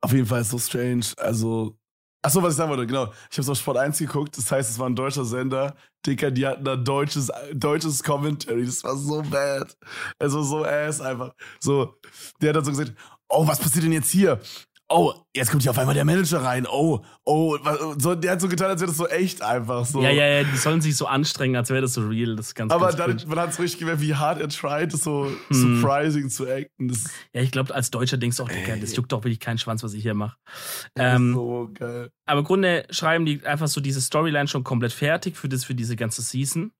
auf 0.00 0.12
jeden 0.12 0.26
Fall 0.26 0.42
ist 0.42 0.50
so 0.50 0.58
strange. 0.58 1.06
Also, 1.16 1.76
achso, 2.22 2.42
was 2.42 2.54
ich 2.54 2.56
sagen 2.56 2.70
wollte, 2.70 2.86
genau. 2.86 3.12
Ich 3.30 3.38
habe 3.38 3.50
auf 3.50 3.58
Sport 3.58 3.78
1 3.78 3.98
geguckt, 3.98 4.36
das 4.36 4.50
heißt, 4.50 4.70
es 4.70 4.78
war 4.78 4.88
ein 4.88 4.96
deutscher 4.96 5.24
Sender. 5.24 5.74
Digga, 6.06 6.30
die 6.30 6.46
hatten 6.46 6.64
da 6.64 6.76
deutsches, 6.76 7.30
deutsches 7.54 8.02
Commentary. 8.02 8.66
Das 8.66 8.84
war 8.84 8.96
so 8.96 9.22
bad. 9.22 9.76
Also 10.18 10.42
so 10.42 10.64
ass 10.64 11.00
einfach. 11.00 11.32
So, 11.60 11.94
der 12.40 12.50
hat 12.50 12.56
dann 12.56 12.64
so 12.64 12.70
gesagt, 12.72 12.92
oh, 13.28 13.46
was 13.46 13.58
passiert 13.58 13.84
denn 13.84 13.92
jetzt 13.92 14.10
hier? 14.10 14.40
Oh, 14.90 15.14
jetzt 15.34 15.50
kommt 15.50 15.62
hier 15.62 15.70
auf 15.70 15.78
einmal 15.78 15.94
der 15.94 16.04
Manager 16.04 16.42
rein. 16.42 16.66
Oh, 16.70 17.00
oh, 17.24 17.56
so, 17.98 18.14
der 18.14 18.32
hat 18.32 18.40
so 18.42 18.48
getan, 18.48 18.68
als 18.70 18.80
wäre 18.82 18.90
das 18.90 18.98
so 18.98 19.06
echt 19.08 19.40
einfach. 19.40 19.86
So. 19.86 20.02
Ja, 20.02 20.10
ja, 20.10 20.26
ja, 20.26 20.44
die 20.44 20.56
sollen 20.58 20.82
sich 20.82 20.94
so 20.94 21.06
anstrengen, 21.06 21.56
als 21.56 21.70
wäre 21.70 21.80
das 21.80 21.94
so 21.94 22.06
real. 22.06 22.36
Das 22.36 22.48
ist 22.48 22.54
ganz, 22.54 22.70
Aber 22.70 22.92
ganz 22.92 23.22
dann, 23.22 23.28
man 23.30 23.38
hat 23.40 23.50
es 23.50 23.58
richtig 23.58 23.80
gemerkt, 23.80 24.02
wie 24.02 24.14
hart 24.14 24.40
er 24.42 24.48
tried, 24.50 24.92
das 24.92 25.02
so 25.02 25.26
Hm. 25.48 25.80
surprising 25.80 26.28
zu 26.28 26.46
acten. 26.46 26.88
Das 26.88 27.04
Ja, 27.32 27.40
ich 27.40 27.50
glaube, 27.50 27.74
als 27.74 27.90
Deutscher 27.90 28.18
denkst 28.18 28.36
du 28.36 28.42
auch, 28.42 28.48
Digga, 28.48 28.76
das 28.76 28.90
Ey. 28.90 28.96
juckt 28.96 29.10
doch 29.10 29.24
wirklich 29.24 29.40
keinen 29.40 29.58
Schwanz, 29.58 29.82
was 29.82 29.94
ich 29.94 30.02
hier 30.02 30.14
mache. 30.14 30.36
Ähm, 30.96 31.32
so 31.32 31.70
geil. 31.72 32.10
Aber 32.26 32.40
im 32.40 32.44
Grunde 32.46 32.86
schreiben 32.90 33.24
die 33.24 33.44
einfach 33.46 33.68
so 33.68 33.80
diese 33.80 34.02
Storyline 34.02 34.48
schon 34.48 34.64
komplett 34.64 34.92
fertig 34.92 35.36
für, 35.38 35.48
das, 35.48 35.64
für 35.64 35.74
diese 35.74 35.96
ganze 35.96 36.20
Season. 36.20 36.72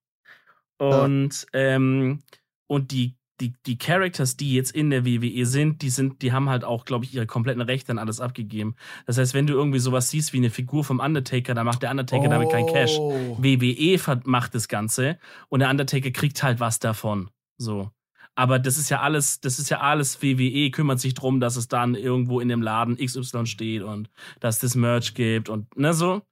Und, 0.78 1.46
ähm, 1.54 2.22
und 2.66 2.90
die, 2.90 3.16
die, 3.40 3.54
die 3.66 3.78
Characters, 3.78 4.36
die 4.36 4.54
jetzt 4.54 4.70
in 4.70 4.90
der 4.90 5.04
WWE 5.04 5.46
sind, 5.46 5.82
die 5.82 5.90
sind, 5.90 6.22
die 6.22 6.32
haben 6.32 6.48
halt 6.48 6.64
auch, 6.64 6.84
glaube 6.84 7.04
ich, 7.04 7.14
ihre 7.14 7.26
kompletten 7.26 7.62
Rechte 7.62 7.92
an 7.92 7.98
alles 7.98 8.20
abgegeben. 8.20 8.76
Das 9.06 9.18
heißt, 9.18 9.34
wenn 9.34 9.46
du 9.46 9.54
irgendwie 9.54 9.80
sowas 9.80 10.10
siehst 10.10 10.32
wie 10.32 10.38
eine 10.38 10.50
Figur 10.50 10.84
vom 10.84 11.00
Undertaker, 11.00 11.54
dann 11.54 11.66
macht 11.66 11.82
der 11.82 11.90
Undertaker 11.90 12.28
damit 12.28 12.50
kein 12.50 12.66
Cash. 12.66 12.96
Oh. 12.98 13.36
WWE 13.40 14.20
macht 14.24 14.54
das 14.54 14.68
Ganze 14.68 15.18
und 15.48 15.60
der 15.60 15.70
Undertaker 15.70 16.10
kriegt 16.10 16.42
halt 16.42 16.60
was 16.60 16.78
davon. 16.78 17.30
So. 17.58 17.90
Aber 18.36 18.58
das 18.58 18.78
ist 18.78 18.90
ja 18.90 19.00
alles, 19.00 19.40
das 19.40 19.58
ist 19.58 19.70
ja 19.70 19.80
alles 19.80 20.22
WWE, 20.22 20.70
kümmert 20.70 21.00
sich 21.00 21.14
drum, 21.14 21.40
dass 21.40 21.56
es 21.56 21.68
dann 21.68 21.94
irgendwo 21.94 22.40
in 22.40 22.48
dem 22.48 22.62
Laden 22.62 22.96
XY 22.96 23.46
steht 23.46 23.82
und 23.82 24.10
dass 24.40 24.58
das 24.58 24.74
Merch 24.74 25.14
gibt 25.14 25.48
und 25.48 25.76
ne 25.76 25.94
so. 25.94 26.22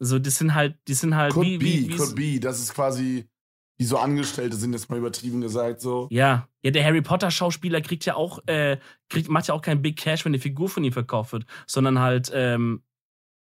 So, 0.00 0.18
das 0.18 0.36
sind 0.36 0.54
halt, 0.54 0.76
die 0.88 0.94
sind 0.94 1.14
halt 1.14 1.32
Could 1.32 1.46
wie, 1.46 1.58
be, 1.58 1.64
wie 1.64 1.96
could 1.96 2.16
be. 2.16 2.40
Das 2.40 2.58
ist 2.58 2.74
quasi, 2.74 3.28
wie 3.76 3.84
so 3.84 3.98
Angestellte 3.98 4.56
sind 4.56 4.72
jetzt 4.72 4.88
mal 4.88 4.98
übertrieben 4.98 5.40
gesagt, 5.40 5.80
so. 5.80 6.06
Ja, 6.10 6.48
ja, 6.62 6.70
der 6.70 6.84
Harry 6.84 7.02
Potter 7.02 7.30
Schauspieler 7.30 7.80
kriegt 7.80 8.04
ja 8.04 8.14
auch, 8.14 8.38
äh, 8.46 8.78
kriegt, 9.08 9.28
macht 9.28 9.48
ja 9.48 9.54
auch 9.54 9.62
kein 9.62 9.82
Big 9.82 9.96
Cash, 9.98 10.24
wenn 10.24 10.30
eine 10.30 10.40
Figur 10.40 10.68
von 10.68 10.84
ihm 10.84 10.92
verkauft 10.92 11.32
wird, 11.32 11.44
sondern 11.66 11.98
halt 11.98 12.30
ähm, 12.34 12.82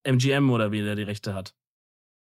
MGM 0.04 0.50
oder 0.50 0.70
wie 0.72 0.82
der 0.82 0.96
die 0.96 1.02
Rechte 1.02 1.34
hat. 1.34 1.54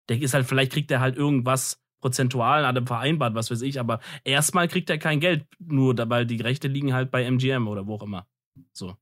Der 0.10 0.20
ist 0.22 0.34
halt, 0.34 0.46
vielleicht 0.46 0.74
kriegt 0.74 0.92
er 0.92 1.00
halt 1.00 1.16
irgendwas 1.16 1.80
prozentual, 2.02 2.68
hat 2.68 2.76
er 2.76 2.86
vereinbart, 2.86 3.36
was 3.36 3.50
weiß 3.50 3.62
ich, 3.62 3.80
aber 3.80 4.02
erstmal 4.26 4.68
kriegt 4.68 4.90
er 4.90 4.98
kein 4.98 5.22
Geld, 5.22 5.46
nur 5.60 5.96
da- 5.96 6.10
weil 6.10 6.26
die 6.26 6.42
Rechte 6.42 6.68
liegen 6.68 6.94
halt 6.94 7.10
bei 7.12 7.24
MGM 7.24 7.68
oder 7.70 7.88
wo 7.88 7.96
auch 7.96 8.04
immer. 8.04 8.28
So. 8.74 8.98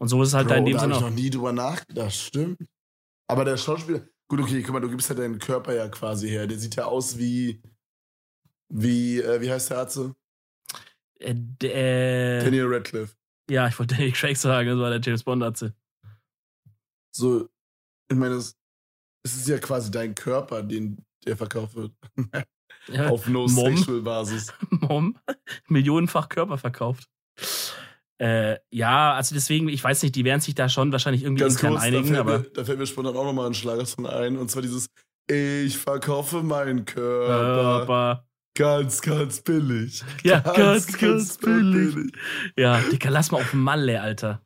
Und 0.00 0.06
so 0.06 0.22
ist 0.22 0.28
es 0.28 0.34
halt 0.34 0.48
da 0.48 0.54
in 0.54 0.62
Bro, 0.62 0.66
dem 0.70 0.74
da 0.74 0.80
Sinne 0.80 0.92
ich 0.92 0.98
auch. 0.98 1.02
noch 1.02 1.10
nie 1.16 1.30
drüber 1.30 1.52
nachgedacht, 1.52 2.14
stimmt. 2.14 2.60
Aber 3.26 3.44
der 3.44 3.56
Schauspieler, 3.56 4.02
gut, 4.28 4.40
okay, 4.40 4.62
guck 4.62 4.72
mal, 4.74 4.80
du 4.80 4.88
gibst 4.88 5.08
ja 5.10 5.16
deinen 5.16 5.40
Körper 5.40 5.74
ja 5.74 5.88
quasi 5.88 6.28
her. 6.28 6.46
Der 6.46 6.56
sieht 6.58 6.76
ja 6.76 6.84
aus 6.84 7.18
wie, 7.18 7.60
wie, 8.68 9.20
äh, 9.20 9.40
wie 9.40 9.50
heißt 9.50 9.70
der 9.70 9.78
Arzt? 9.78 10.00
Äh, 11.18 11.30
äh, 11.30 12.44
Daniel 12.44 12.66
Radcliffe. 12.66 13.14
ja, 13.50 13.68
ich 13.68 13.78
wollte 13.78 13.94
Daniel 13.96 14.12
Craig 14.12 14.36
sagen, 14.36 14.68
das 14.68 14.78
war 14.78 14.90
der 14.90 15.00
James 15.00 15.22
Bond 15.24 15.42
Arzt. 15.42 15.72
So, 17.12 17.48
ich 18.10 18.16
meine, 18.16 18.34
es 18.34 18.56
ist 19.24 19.48
ja 19.48 19.58
quasi 19.58 19.90
dein 19.90 20.14
Körper, 20.14 20.62
den 20.62 21.04
der 21.26 21.36
verkauft 21.36 21.74
wird. 21.74 21.92
Ja, 22.90 23.10
Auf 23.10 23.28
No-Sexual-Basis. 23.28 24.54
Mom, 24.70 25.18
millionenfach 25.66 26.30
Körper 26.30 26.56
verkauft. 26.56 27.06
Äh, 28.16 28.56
ja, 28.70 29.12
also 29.12 29.34
deswegen, 29.34 29.68
ich 29.68 29.84
weiß 29.84 30.02
nicht, 30.02 30.14
die 30.14 30.24
werden 30.24 30.40
sich 30.40 30.54
da 30.54 30.70
schon 30.70 30.90
wahrscheinlich 30.90 31.22
irgendwie 31.22 31.42
Ganz 31.42 31.58
kurz, 31.58 31.74
da 31.74 31.80
einigen, 31.80 32.06
fällt, 32.06 32.18
aber 32.18 32.38
mir, 32.38 32.50
da 32.50 32.64
fällt 32.64 32.78
mir 32.78 32.86
spontan 32.86 33.14
auch 33.14 33.24
nochmal 33.24 33.46
ein 33.46 33.52
Schlagersong 33.52 34.06
ein. 34.06 34.38
Und 34.38 34.50
zwar 34.50 34.62
dieses 34.62 34.88
Ich 35.30 35.76
verkaufe 35.76 36.42
meinen 36.42 36.86
Körper 36.86 37.82
aber 37.82 38.27
ganz, 38.58 39.00
ganz 39.00 39.40
billig. 39.40 40.02
ja, 40.22 40.40
ganz, 40.40 40.86
ganz, 40.98 41.38
billig. 41.38 42.12
Ja, 42.56 42.80
Dicker, 42.80 43.10
lass 43.10 43.30
mal 43.30 43.38
auf 43.40 43.54
Malle, 43.54 44.00
Alter. 44.02 44.42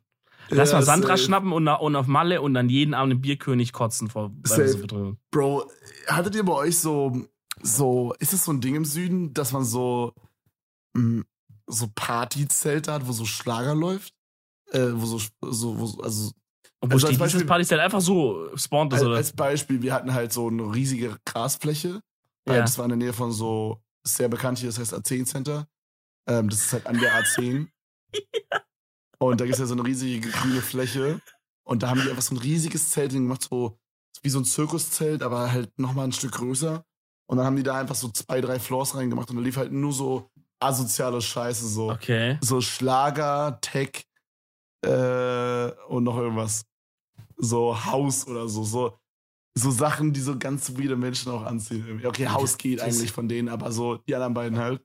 Lass 0.49 0.71
Ja, 0.71 0.77
mal 0.77 0.83
Sandra 0.83 1.17
safe. 1.17 1.23
schnappen 1.23 1.51
und, 1.51 1.67
und 1.67 1.95
auf 1.95 2.07
Malle 2.07 2.41
und 2.41 2.53
dann 2.53 2.69
jeden 2.69 2.93
Abend 2.93 3.13
den 3.13 3.21
Bierkönig 3.21 3.73
kotzen 3.73 4.09
vor 4.09 4.29
betrügen. 4.29 5.17
Bro, 5.31 5.69
hattet 6.07 6.35
ihr 6.35 6.43
bei 6.43 6.53
euch 6.53 6.79
so, 6.79 7.25
so, 7.61 8.13
ist 8.19 8.33
es 8.33 8.45
so 8.45 8.51
ein 8.51 8.61
Ding 8.61 8.75
im 8.75 8.85
Süden, 8.85 9.33
dass 9.33 9.51
man 9.51 9.63
so, 9.63 10.13
mh, 10.93 11.23
so 11.67 11.87
Partyzelte 11.95 12.91
hat, 12.91 13.07
wo 13.07 13.13
so 13.13 13.25
Schlager 13.25 13.73
läuft? 13.73 14.13
Äh, 14.71 14.89
wo 14.93 15.05
so, 15.05 15.19
so, 15.49 15.79
wo, 15.79 15.85
so- 15.85 16.01
also, 16.01 16.31
wo 16.81 16.87
Also 16.89 17.07
als 17.07 17.11
dieses 17.11 17.17
Beispiel- 17.19 17.45
Partys 17.45 17.71
halt 17.71 17.81
einfach 17.81 18.01
so 18.01 18.49
spawnt 18.55 18.91
das, 18.91 18.99
als, 18.99 19.07
oder? 19.07 19.15
als 19.17 19.31
Beispiel, 19.33 19.81
wir 19.81 19.93
hatten 19.93 20.13
halt 20.13 20.33
so 20.33 20.47
eine 20.49 20.73
riesige 20.75 21.17
Grasfläche. 21.25 22.01
Ja. 22.47 22.55
Das 22.61 22.77
war 22.77 22.83
in 22.85 22.89
der 22.89 22.97
Nähe 22.97 23.13
von 23.13 23.31
so, 23.31 23.81
ist 24.03 24.15
sehr 24.17 24.29
bekannt 24.29 24.59
hier, 24.59 24.69
das 24.69 24.79
heißt 24.79 24.93
A10 24.93 25.25
Center. 25.25 25.67
Ähm, 26.27 26.49
das 26.49 26.61
ist 26.61 26.73
halt 26.73 26.87
an 26.87 26.99
der 26.99 27.13
A10. 27.21 27.67
Und 29.19 29.39
da 29.39 29.45
gibt 29.45 29.53
es 29.53 29.59
ja 29.59 29.65
so 29.65 29.73
eine 29.73 29.85
riesige 29.85 30.29
grüne 30.29 30.61
Fläche. 30.61 31.21
Und 31.65 31.83
da 31.83 31.89
haben 31.89 32.01
die 32.01 32.09
einfach 32.09 32.21
so 32.21 32.35
ein 32.35 32.39
riesiges 32.39 32.89
Zelt 32.89 33.13
gemacht, 33.13 33.47
so 33.49 33.77
wie 34.21 34.29
so 34.29 34.39
ein 34.39 34.45
Zirkuszelt, 34.45 35.23
aber 35.23 35.51
halt 35.51 35.77
nochmal 35.79 36.05
ein 36.05 36.11
Stück 36.11 36.33
größer. 36.33 36.83
Und 37.27 37.37
dann 37.37 37.45
haben 37.45 37.55
die 37.55 37.63
da 37.63 37.79
einfach 37.79 37.95
so 37.95 38.09
zwei, 38.09 38.41
drei 38.41 38.59
Floors 38.59 38.95
reingemacht 38.95 39.29
und 39.29 39.37
da 39.37 39.41
lief 39.41 39.57
halt 39.57 39.71
nur 39.71 39.93
so 39.93 40.29
asoziale 40.59 41.21
Scheiße, 41.21 41.67
so, 41.67 41.91
Okay. 41.91 42.37
so 42.41 42.61
Schlager, 42.61 43.59
Tech 43.61 44.05
äh, 44.85 45.71
und 45.87 46.03
noch 46.03 46.17
irgendwas. 46.17 46.65
So 47.37 47.85
Haus 47.85 48.27
oder 48.27 48.47
so, 48.47 48.63
so. 48.63 48.97
So 49.55 49.69
Sachen, 49.71 50.13
die 50.13 50.19
so 50.19 50.37
ganz 50.37 50.77
weirde 50.77 50.95
Menschen 50.95 51.31
auch 51.31 51.45
anziehen. 51.45 52.01
Okay, 52.05 52.27
Haus 52.27 52.57
geht 52.57 52.81
eigentlich 52.81 53.11
von 53.11 53.27
denen, 53.27 53.49
aber 53.49 53.71
so 53.71 53.97
die 53.97 54.15
anderen 54.15 54.33
beiden 54.33 54.57
halt. 54.57 54.81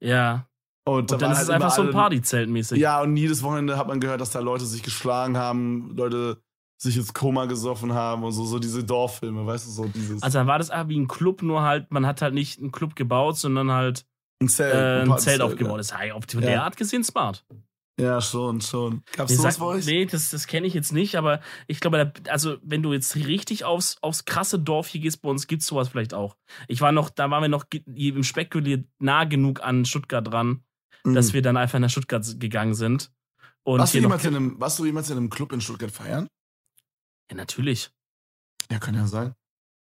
Ja. 0.00 0.46
Und, 0.84 1.10
Und 1.10 1.20
dann 1.22 1.32
ist 1.32 1.38
halt 1.38 1.48
es 1.48 1.50
einfach 1.50 1.66
immer 1.68 1.74
so 1.74 1.82
ein 1.82 1.90
Partyzelt 1.90 2.48
mäßig. 2.48 2.78
Ja, 2.78 3.00
und 3.02 3.16
jedes 3.16 3.42
Wochenende 3.42 3.76
hat 3.76 3.88
man 3.88 3.98
gehört, 3.98 4.20
dass 4.20 4.30
da 4.30 4.38
Leute 4.38 4.64
sich 4.64 4.84
geschlagen 4.84 5.36
haben, 5.36 5.96
Leute 5.96 6.40
sich 6.78 6.96
ins 6.96 7.12
Koma 7.14 7.46
gesoffen 7.46 7.94
haben 7.94 8.22
und 8.22 8.32
so, 8.32 8.44
so 8.44 8.58
diese 8.60 8.84
Dorffilme, 8.84 9.44
weißt 9.46 9.66
du, 9.66 9.70
so 9.70 9.84
dieses. 9.86 10.22
Also 10.22 10.38
dann 10.38 10.46
war 10.46 10.58
das 10.58 10.70
einfach 10.70 10.88
wie 10.88 11.00
ein 11.00 11.08
Club, 11.08 11.42
nur 11.42 11.62
halt, 11.62 11.90
man 11.90 12.06
hat 12.06 12.22
halt 12.22 12.34
nicht 12.34 12.60
einen 12.60 12.70
Club 12.70 12.94
gebaut, 12.94 13.36
sondern 13.38 13.72
halt 13.72 14.04
ein 14.40 14.48
Zelt. 14.48 14.74
äh, 14.74 15.00
ein 15.02 15.08
Partyzelt, 15.08 15.38
Zelt 15.38 15.42
aufgebaut. 15.42 15.80
Das 15.80 15.86
ist 15.86 15.98
halt 15.98 16.12
auf 16.12 16.26
die 16.26 16.36
Ja. 16.36 16.40
der 16.42 16.62
Art 16.62 16.76
gesehen 16.76 17.02
smart. 17.02 17.44
Ja, 17.98 18.20
schon, 18.20 18.60
schon. 18.60 19.02
Gab's 19.12 19.30
Nee, 19.30 19.36
sowas 19.38 19.58
bei 19.58 19.64
euch? 19.64 19.86
nee 19.86 20.04
das, 20.04 20.28
das 20.30 20.46
kenne 20.46 20.66
ich 20.66 20.74
jetzt 20.74 20.92
nicht, 20.92 21.16
aber 21.16 21.40
ich 21.66 21.80
glaube, 21.80 22.12
da, 22.12 22.30
also 22.30 22.58
wenn 22.62 22.82
du 22.82 22.92
jetzt 22.92 23.16
richtig 23.16 23.64
aufs, 23.64 23.96
aufs 24.02 24.26
krasse 24.26 24.58
Dorf 24.58 24.88
hier 24.88 25.00
gehst, 25.00 25.22
bei 25.22 25.30
uns 25.30 25.46
gibt 25.46 25.62
es 25.62 25.68
sowas 25.68 25.88
vielleicht 25.88 26.12
auch. 26.12 26.36
Ich 26.68 26.82
war 26.82 26.92
noch, 26.92 27.08
da 27.08 27.30
waren 27.30 27.42
wir 27.42 27.48
noch 27.48 27.64
im 27.86 28.22
Spekulier 28.22 28.84
nah 28.98 29.24
genug 29.24 29.62
an 29.62 29.86
Stuttgart 29.86 30.26
dran, 30.30 30.62
dass 31.04 31.28
Mhm. 31.28 31.32
wir 31.34 31.42
dann 31.42 31.56
einfach 31.56 31.78
nach 31.78 31.88
Stuttgart 31.88 32.26
gegangen 32.38 32.74
sind. 32.74 33.10
Und 33.62 33.78
warst, 33.80 33.94
du 33.94 33.98
jemals 33.98 34.24
in 34.26 34.36
einem, 34.36 34.60
warst 34.60 34.78
du 34.78 34.84
jemals 34.84 35.08
in 35.08 35.16
einem 35.16 35.30
Club 35.30 35.52
in 35.52 35.60
Stuttgart 35.62 35.90
feiern? 35.90 36.28
ja, 37.30 37.36
natürlich. 37.36 37.90
Ja, 38.70 38.78
kann 38.78 38.94
ja 38.94 39.06
sein. 39.06 39.34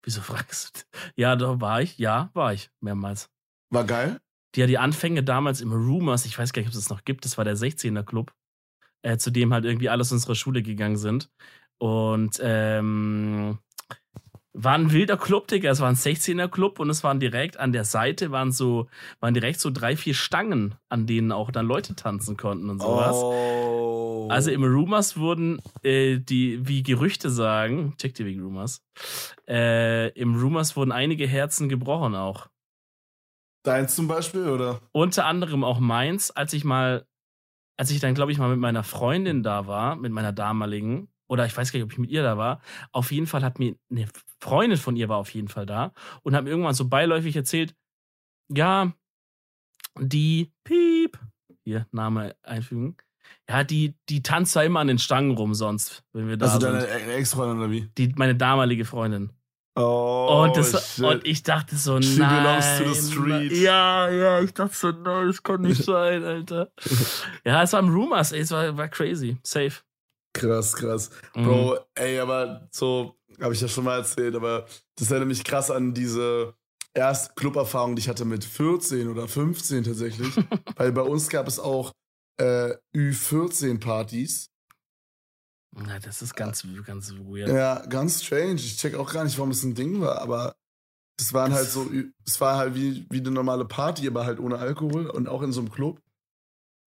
Wieso 0.03 0.21
fragst 0.21 0.85
du? 0.93 0.97
Ja, 1.15 1.35
da 1.35 1.59
war 1.59 1.81
ich. 1.81 1.97
Ja, 1.97 2.29
war 2.33 2.53
ich. 2.53 2.69
Mehrmals. 2.79 3.29
War 3.71 3.85
geil? 3.85 4.19
Die 4.55 4.61
ja 4.61 4.67
die 4.67 4.77
Anfänge 4.77 5.23
damals 5.23 5.61
im 5.61 5.71
Rumors, 5.71 6.25
ich 6.25 6.37
weiß 6.37 6.53
gar 6.53 6.61
nicht, 6.61 6.69
ob 6.69 6.73
es 6.73 6.79
das 6.79 6.89
noch 6.89 7.05
gibt, 7.05 7.25
das 7.25 7.37
war 7.37 7.45
der 7.45 7.57
16er 7.57 8.03
Club, 8.03 8.33
äh, 9.01 9.17
zu 9.17 9.31
dem 9.31 9.53
halt 9.53 9.65
irgendwie 9.65 9.89
alles 9.89 10.11
unserer 10.11 10.35
Schule 10.35 10.61
gegangen 10.61 10.97
sind. 10.97 11.29
Und 11.79 12.39
ähm, 12.41 13.59
war 14.59 14.73
ein 14.73 14.91
wilder 14.91 15.17
Club, 15.17 15.47
Digga. 15.47 15.69
Es 15.69 15.79
war 15.79 15.89
ein 15.89 15.95
16er 15.95 16.47
Club 16.47 16.79
und 16.79 16.89
es 16.89 17.03
waren 17.03 17.19
direkt 17.19 17.57
an 17.57 17.71
der 17.71 17.83
Seite 17.83 18.31
waren 18.31 18.51
so, 18.51 18.87
waren 19.19 19.35
direkt 19.35 19.59
so 19.59 19.69
drei, 19.69 19.95
vier 19.95 20.15
Stangen, 20.15 20.75
an 20.89 21.05
denen 21.05 21.31
auch 21.31 21.51
dann 21.51 21.67
Leute 21.67 21.95
tanzen 21.95 22.37
konnten 22.37 22.69
und 22.69 22.81
sowas. 22.81 23.15
Oh. 23.17 24.27
Also 24.31 24.49
im 24.49 24.63
Rumors 24.63 25.17
wurden 25.17 25.61
äh, 25.83 26.17
die, 26.17 26.67
wie 26.67 26.81
Gerüchte 26.81 27.29
sagen, 27.29 27.93
check 27.97 28.15
dir 28.15 28.25
wegen 28.25 28.41
Rumors, 28.41 28.83
äh, 29.47 30.09
im 30.19 30.35
Rumors 30.35 30.75
wurden 30.75 30.91
einige 30.91 31.27
Herzen 31.27 31.69
gebrochen 31.69 32.15
auch. 32.15 32.47
Deins 33.67 33.95
zum 33.95 34.07
Beispiel, 34.07 34.47
oder? 34.47 34.81
Unter 34.91 35.25
anderem 35.25 35.63
auch 35.63 35.79
meins, 35.79 36.31
als 36.31 36.53
ich 36.53 36.63
mal, 36.63 37.05
als 37.77 37.91
ich 37.91 37.99
dann, 37.99 38.15
glaube 38.15 38.31
ich, 38.31 38.37
mal 38.37 38.49
mit 38.49 38.59
meiner 38.59 38.83
Freundin 38.83 39.43
da 39.43 39.67
war, 39.67 39.95
mit 39.95 40.11
meiner 40.11 40.31
damaligen, 40.31 41.09
oder 41.27 41.45
ich 41.45 41.55
weiß 41.55 41.71
gar 41.71 41.77
nicht, 41.77 41.85
ob 41.85 41.91
ich 41.91 41.97
mit 41.97 42.09
ihr 42.09 42.23
da 42.23 42.37
war. 42.37 42.61
Auf 42.91 43.11
jeden 43.11 43.27
Fall 43.27 43.43
hat 43.43 43.59
mir 43.59 43.75
eine 43.91 44.07
Freundin 44.41 44.77
von 44.77 44.95
ihr 44.95 45.09
war 45.09 45.17
auf 45.17 45.33
jeden 45.33 45.49
Fall 45.49 45.65
da 45.65 45.93
und 46.23 46.35
hat 46.35 46.43
mir 46.45 46.49
irgendwann 46.51 46.73
so 46.73 46.87
beiläufig 46.87 47.35
erzählt, 47.35 47.75
ja, 48.49 48.93
die 49.99 50.53
Piep, 50.63 51.19
hier 51.63 51.87
Name 51.91 52.35
einfügen, 52.43 52.95
ja, 53.49 53.63
die, 53.63 53.95
die 54.07 54.21
tanzt 54.23 54.55
da 54.55 54.63
immer 54.63 54.79
an 54.79 54.87
den 54.87 54.99
Stangen 54.99 55.31
rum 55.31 55.53
sonst, 55.53 56.03
wenn 56.13 56.29
wir 56.29 56.37
da 56.37 56.45
also 56.45 56.59
sind. 56.59 56.73
deine 56.73 56.87
Ex-Freundin 56.87 57.57
oder 57.57 57.71
wie? 57.71 57.89
Die, 57.97 58.13
meine 58.15 58.35
damalige 58.35 58.85
Freundin. 58.85 59.31
Oh, 59.79 60.43
und, 60.43 60.57
das, 60.57 60.95
shit. 60.95 61.05
und 61.05 61.25
ich 61.25 61.43
dachte 61.43 61.75
so, 61.75 62.01
She 62.01 62.17
nein. 62.17 62.43
belongs 62.43 62.77
to 62.79 62.93
the 62.93 63.11
street. 63.11 63.51
Ja, 63.51 64.09
ja, 64.09 64.41
ich 64.41 64.51
dachte 64.51 64.75
so, 64.75 64.89
nein, 64.91 65.27
das 65.27 65.43
kann 65.43 65.61
nicht 65.61 65.83
sein, 65.83 66.23
Alter. 66.23 66.71
ja, 67.45 67.61
es 67.61 67.73
war 67.73 67.79
im 67.81 67.93
Rumors, 67.93 68.31
ey, 68.31 68.39
es 68.39 68.49
war, 68.49 68.75
war 68.75 68.87
crazy. 68.87 69.37
Safe. 69.43 69.73
Krass, 70.33 70.73
krass. 70.73 71.11
Mhm. 71.35 71.43
Bro, 71.45 71.79
ey, 71.93 72.19
aber 72.19 72.67
so, 72.71 73.15
habe 73.39 73.53
ich 73.53 73.61
ja 73.61 73.67
schon 73.67 73.83
mal 73.83 73.97
erzählt, 73.97 74.35
aber 74.35 74.65
das 74.97 75.11
erinnert 75.11 75.27
mich 75.27 75.43
krass 75.43 75.69
an 75.69 75.93
diese 75.93 76.55
erste 76.95 77.33
Club-Erfahrung, 77.35 77.95
die 77.95 78.01
ich 78.01 78.09
hatte 78.09 78.25
mit 78.25 78.43
14 78.43 79.07
oder 79.07 79.27
15 79.27 79.83
tatsächlich. 79.83 80.33
Weil 80.75 80.91
bei 80.91 81.03
uns 81.03 81.29
gab 81.29 81.47
es 81.47 81.59
auch 81.59 81.91
äh, 82.37 82.73
Ü14-Partys. 82.95 84.49
Na, 85.85 85.99
das 85.99 86.21
ist 86.21 86.35
ganz, 86.35 86.65
ganz 86.85 87.13
weird. 87.13 87.49
Ja, 87.49 87.85
ganz 87.85 88.23
strange. 88.23 88.55
Ich 88.55 88.77
check 88.77 88.95
auch 88.95 89.11
gar 89.13 89.23
nicht, 89.23 89.37
warum 89.37 89.51
das 89.51 89.63
ein 89.63 89.75
Ding 89.75 90.01
war, 90.01 90.21
aber 90.21 90.55
es 91.19 91.33
waren 91.33 91.53
halt 91.53 91.69
so, 91.69 91.89
es 92.25 92.41
war 92.41 92.57
halt 92.57 92.75
wie, 92.75 93.05
wie 93.09 93.19
eine 93.19 93.31
normale 93.31 93.65
Party, 93.65 94.07
aber 94.07 94.25
halt 94.25 94.39
ohne 94.39 94.57
Alkohol 94.57 95.07
und 95.07 95.27
auch 95.27 95.41
in 95.41 95.51
so 95.51 95.61
einem 95.61 95.71
Club. 95.71 96.01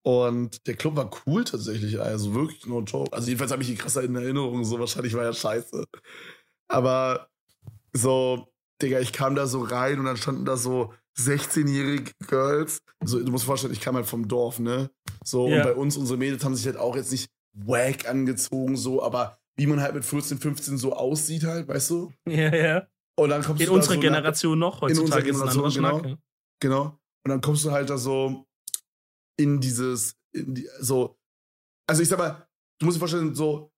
Und 0.03 0.65
der 0.67 0.75
Club 0.75 0.95
war 0.95 1.11
cool 1.25 1.43
tatsächlich, 1.43 1.99
also 2.01 2.33
wirklich 2.33 2.65
no 2.65 2.81
joke. 2.81 3.13
Also 3.13 3.27
jedenfalls 3.27 3.51
habe 3.51 3.61
ich 3.61 3.69
die 3.69 3.75
krasser 3.75 4.03
in 4.03 4.15
Erinnerung, 4.15 4.63
so 4.65 4.79
wahrscheinlich 4.79 5.13
war 5.13 5.23
ja 5.23 5.33
scheiße. 5.33 5.85
Aber 6.69 7.29
so, 7.93 8.47
Digga, 8.81 8.99
ich 8.99 9.13
kam 9.13 9.35
da 9.35 9.45
so 9.45 9.61
rein 9.61 9.99
und 9.99 10.05
dann 10.05 10.17
standen 10.17 10.45
da 10.45 10.57
so 10.57 10.93
16-jährige 11.17 12.11
Girls. 12.27 12.81
So, 13.03 13.23
du 13.23 13.31
musst 13.31 13.43
dir 13.43 13.47
vorstellen, 13.47 13.73
ich 13.73 13.81
kam 13.81 13.95
halt 13.95 14.07
vom 14.07 14.27
Dorf, 14.27 14.59
ne? 14.59 14.89
So, 15.23 15.47
Ja. 15.47 15.57
und 15.57 15.63
bei 15.63 15.75
uns, 15.75 15.97
unsere 15.97 16.17
Mädels 16.17 16.43
haben 16.43 16.55
sich 16.55 16.65
halt 16.65 16.77
auch 16.77 16.95
jetzt 16.95 17.11
nicht 17.11 17.29
wack 17.53 18.07
angezogen, 18.07 18.77
so, 18.77 19.03
aber 19.03 19.39
wie 19.55 19.67
man 19.67 19.81
halt 19.81 19.93
mit 19.93 20.05
14, 20.05 20.37
15 20.39 20.77
so 20.77 20.93
aussieht 20.93 21.43
halt, 21.43 21.67
weißt 21.67 21.89
du? 21.91 22.11
Ja, 22.27 22.53
ja. 22.55 22.87
Und 23.17 23.29
dann 23.29 23.43
kommst 23.43 23.61
In 23.61 23.67
du 23.67 23.73
da 23.73 23.77
unserer 23.77 23.93
so 23.95 23.99
Generation 23.99 24.59
noch, 24.59 24.81
in 24.83 24.89
unserer 24.97 25.03
heutzutage 25.17 25.29
ein 25.29 25.35
anderer 25.35 25.69
Generation, 25.69 25.71
Schnack. 25.71 26.03
genau. 26.03 26.09
ja. 26.15 26.17
Genau. 26.61 26.83
Und 27.23 27.29
dann 27.29 27.41
kommst 27.41 27.65
du 27.65 27.71
halt 27.71 27.89
da 27.89 27.97
so 27.97 28.45
in 29.37 29.59
dieses, 29.59 30.15
in 30.33 30.55
die, 30.55 30.67
so, 30.79 31.17
also 31.87 32.01
ich 32.01 32.07
sag 32.07 32.17
mal, 32.19 32.47
du 32.79 32.85
musst 32.85 32.95
dir 32.95 32.99
vorstellen, 32.99 33.35
so, 33.35 33.71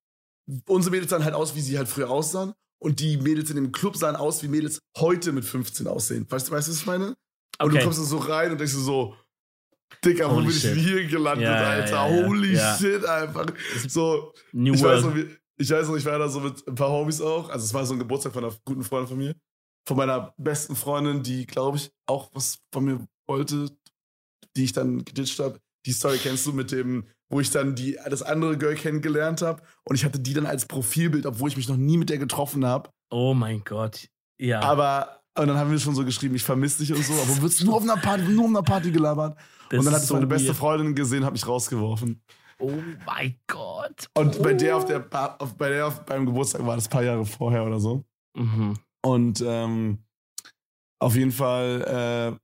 unsere 0.68 0.92
Mädels 0.92 1.10
sahen 1.10 1.24
halt 1.24 1.34
aus, 1.34 1.56
wie 1.56 1.62
sie 1.62 1.78
halt 1.78 1.88
früher 1.88 2.10
aussahen. 2.10 2.54
Und 2.82 3.00
die 3.00 3.16
Mädels 3.18 3.50
in 3.50 3.56
dem 3.56 3.72
Club 3.72 3.96
sahen 3.96 4.16
aus, 4.18 4.44
wie 4.44 4.50
Mädels 4.50 4.80
heute 4.98 5.32
mit 5.32 5.46
15 5.46 5.88
aussehen. 5.88 6.26
Weißt 6.30 6.50
du, 6.50 6.52
weißt 6.52 6.68
du, 6.68 6.72
was 6.72 6.80
ich 6.80 6.86
meine? 6.86 7.08
Und 7.08 7.16
Okay. 7.60 7.78
du 7.78 7.84
kommst 7.86 8.00
da 8.00 8.04
so 8.04 8.18
rein 8.18 8.52
und 8.52 8.60
denkst 8.60 8.74
so, 8.74 9.16
Dicker, 10.04 10.32
wo 10.32 10.38
bin 10.38 10.50
ich 10.50 10.60
shit. 10.62 10.76
hier 10.76 11.06
gelandet, 11.08 11.46
Ja, 11.48 11.56
Alter? 11.56 11.92
ja, 11.92 12.08
ja. 12.10 12.26
Holy 12.28 12.58
shit, 12.78 13.06
einfach. 13.06 13.46
So, 13.88 14.34
New 14.52 14.74
ich 14.74 14.84
weiß, 14.84 15.04
World. 15.04 15.06
noch, 15.06 15.16
wie, 15.16 15.36
ich 15.58 15.70
weiß 15.72 15.88
noch, 15.88 15.96
ich 15.96 16.06
war 16.06 16.20
da 16.20 16.28
so 16.30 16.40
mit 16.40 16.68
ein 16.68 16.76
paar 16.76 16.90
Homies 16.90 17.22
auch. 17.22 17.50
Also 17.50 17.66
es 17.66 17.74
war 17.74 17.86
so 17.86 17.94
ein 17.94 18.00
Geburtstag 18.00 18.34
von 18.34 18.44
einer 18.44 18.54
guten 18.66 18.84
Freundin 18.84 19.08
von 19.08 19.18
mir. 19.18 19.36
Von 19.88 19.98
meiner 19.98 20.34
besten 20.38 20.76
Freundin, 20.76 21.24
die, 21.24 21.46
glaube 21.46 21.78
ich, 21.78 21.92
auch 22.08 22.30
was 22.34 22.60
von 22.74 22.86
mir 22.86 23.06
wollte, 23.28 23.70
die 24.56 24.64
ich 24.64 24.74
dann 24.74 25.04
geditcht 25.04 25.40
habe. 25.40 25.60
Die 25.86 25.92
Story 25.92 26.18
kennst 26.18 26.46
du 26.46 26.54
mit 26.54 26.72
dem, 26.72 27.06
wo 27.30 27.40
ich 27.42 27.50
dann 27.52 27.76
die, 27.76 27.98
das 28.10 28.22
andere 28.24 28.58
Girl 28.58 28.76
kennengelernt 28.76 29.42
habe. 29.42 29.62
Und 29.84 29.96
ich 29.96 30.06
hatte 30.06 30.20
die 30.20 30.34
dann 30.34 30.46
als 30.46 30.66
Profilbild, 30.66 31.26
obwohl 31.26 31.50
ich 31.50 31.58
mich 31.58 31.68
noch 31.68 31.76
nie 31.78 31.98
mit 31.98 32.10
der 32.10 32.18
getroffen 32.18 32.66
habe. 32.66 32.90
oh 33.12 33.34
mein 33.34 33.64
Gott. 33.66 34.08
Ja. 34.40 34.62
Aber, 34.62 35.23
und 35.38 35.48
dann 35.48 35.58
haben 35.58 35.72
wir 35.72 35.80
schon 35.80 35.96
so 35.96 36.06
geschrieben, 36.06 36.36
ich 36.36 36.44
vermisse 36.44 36.80
dich 36.80 36.94
und 36.94 37.04
so. 37.04 37.14
Aber 37.14 37.34
du 37.36 37.42
wirst 37.42 37.64
nur 37.64 37.76
auf 37.76 37.84
einer 37.84 37.98
Party, 37.98 38.24
nur 38.24 38.44
auf 38.46 38.50
einer 38.50 38.64
Party 38.64 38.92
gelabert. 38.92 39.38
das 39.70 39.80
und 39.80 39.86
dann 39.86 39.94
hat 39.96 40.04
ich 40.04 40.10
meine 40.12 40.28
beste 40.28 40.48
weird. 40.50 40.58
Freundin 40.58 40.96
gesehen, 40.96 41.26
hat 41.26 41.34
mich 41.34 41.48
rausgeworfen. 41.48 42.22
Oh 42.60 42.72
mein 43.06 43.36
Gott. 43.48 44.08
Und 44.16 44.42
bei 44.42 44.54
der 44.54 44.78
auf 44.78 44.84
Oh. 44.86 44.88
der, 44.88 45.00
Pa- 45.00 45.36
auf, 45.40 45.56
bei 45.58 45.70
der 45.70 45.88
auf, 45.88 46.06
beim 46.06 46.26
Geburtstag 46.26 46.66
war 46.66 46.76
das 46.76 46.86
ein 46.88 46.92
paar 46.92 47.04
Jahre 47.04 47.26
vorher 47.26 47.66
oder 47.66 47.80
so. 47.80 48.04
Mhm. 48.38 48.76
Und 49.04 49.42
ähm, 49.46 49.98
auf 51.02 51.16
jeden 51.16 51.32
Fall, 51.32 52.38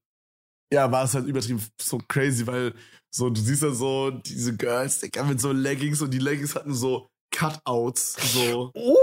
äh, 0.71 0.75
ja, 0.75 0.91
war 0.91 1.03
es 1.05 1.13
halt 1.13 1.25
übertrieben 1.27 1.61
so 1.79 1.99
crazy, 2.07 2.45
weil 2.45 2.73
so, 3.11 3.29
du 3.29 3.39
siehst 3.39 3.63
ja 3.63 3.71
so 3.71 4.11
diese 4.11 4.55
Girls, 4.57 4.99
Digga, 4.99 5.23
mit 5.23 5.39
so 5.39 5.51
Leggings 5.51 6.01
und 6.01 6.11
die 6.13 6.19
Leggings 6.19 6.55
hatten 6.55 6.73
so 6.73 7.07
Cutouts 7.33 8.15
so 8.33 8.71
Oh. 8.75 8.95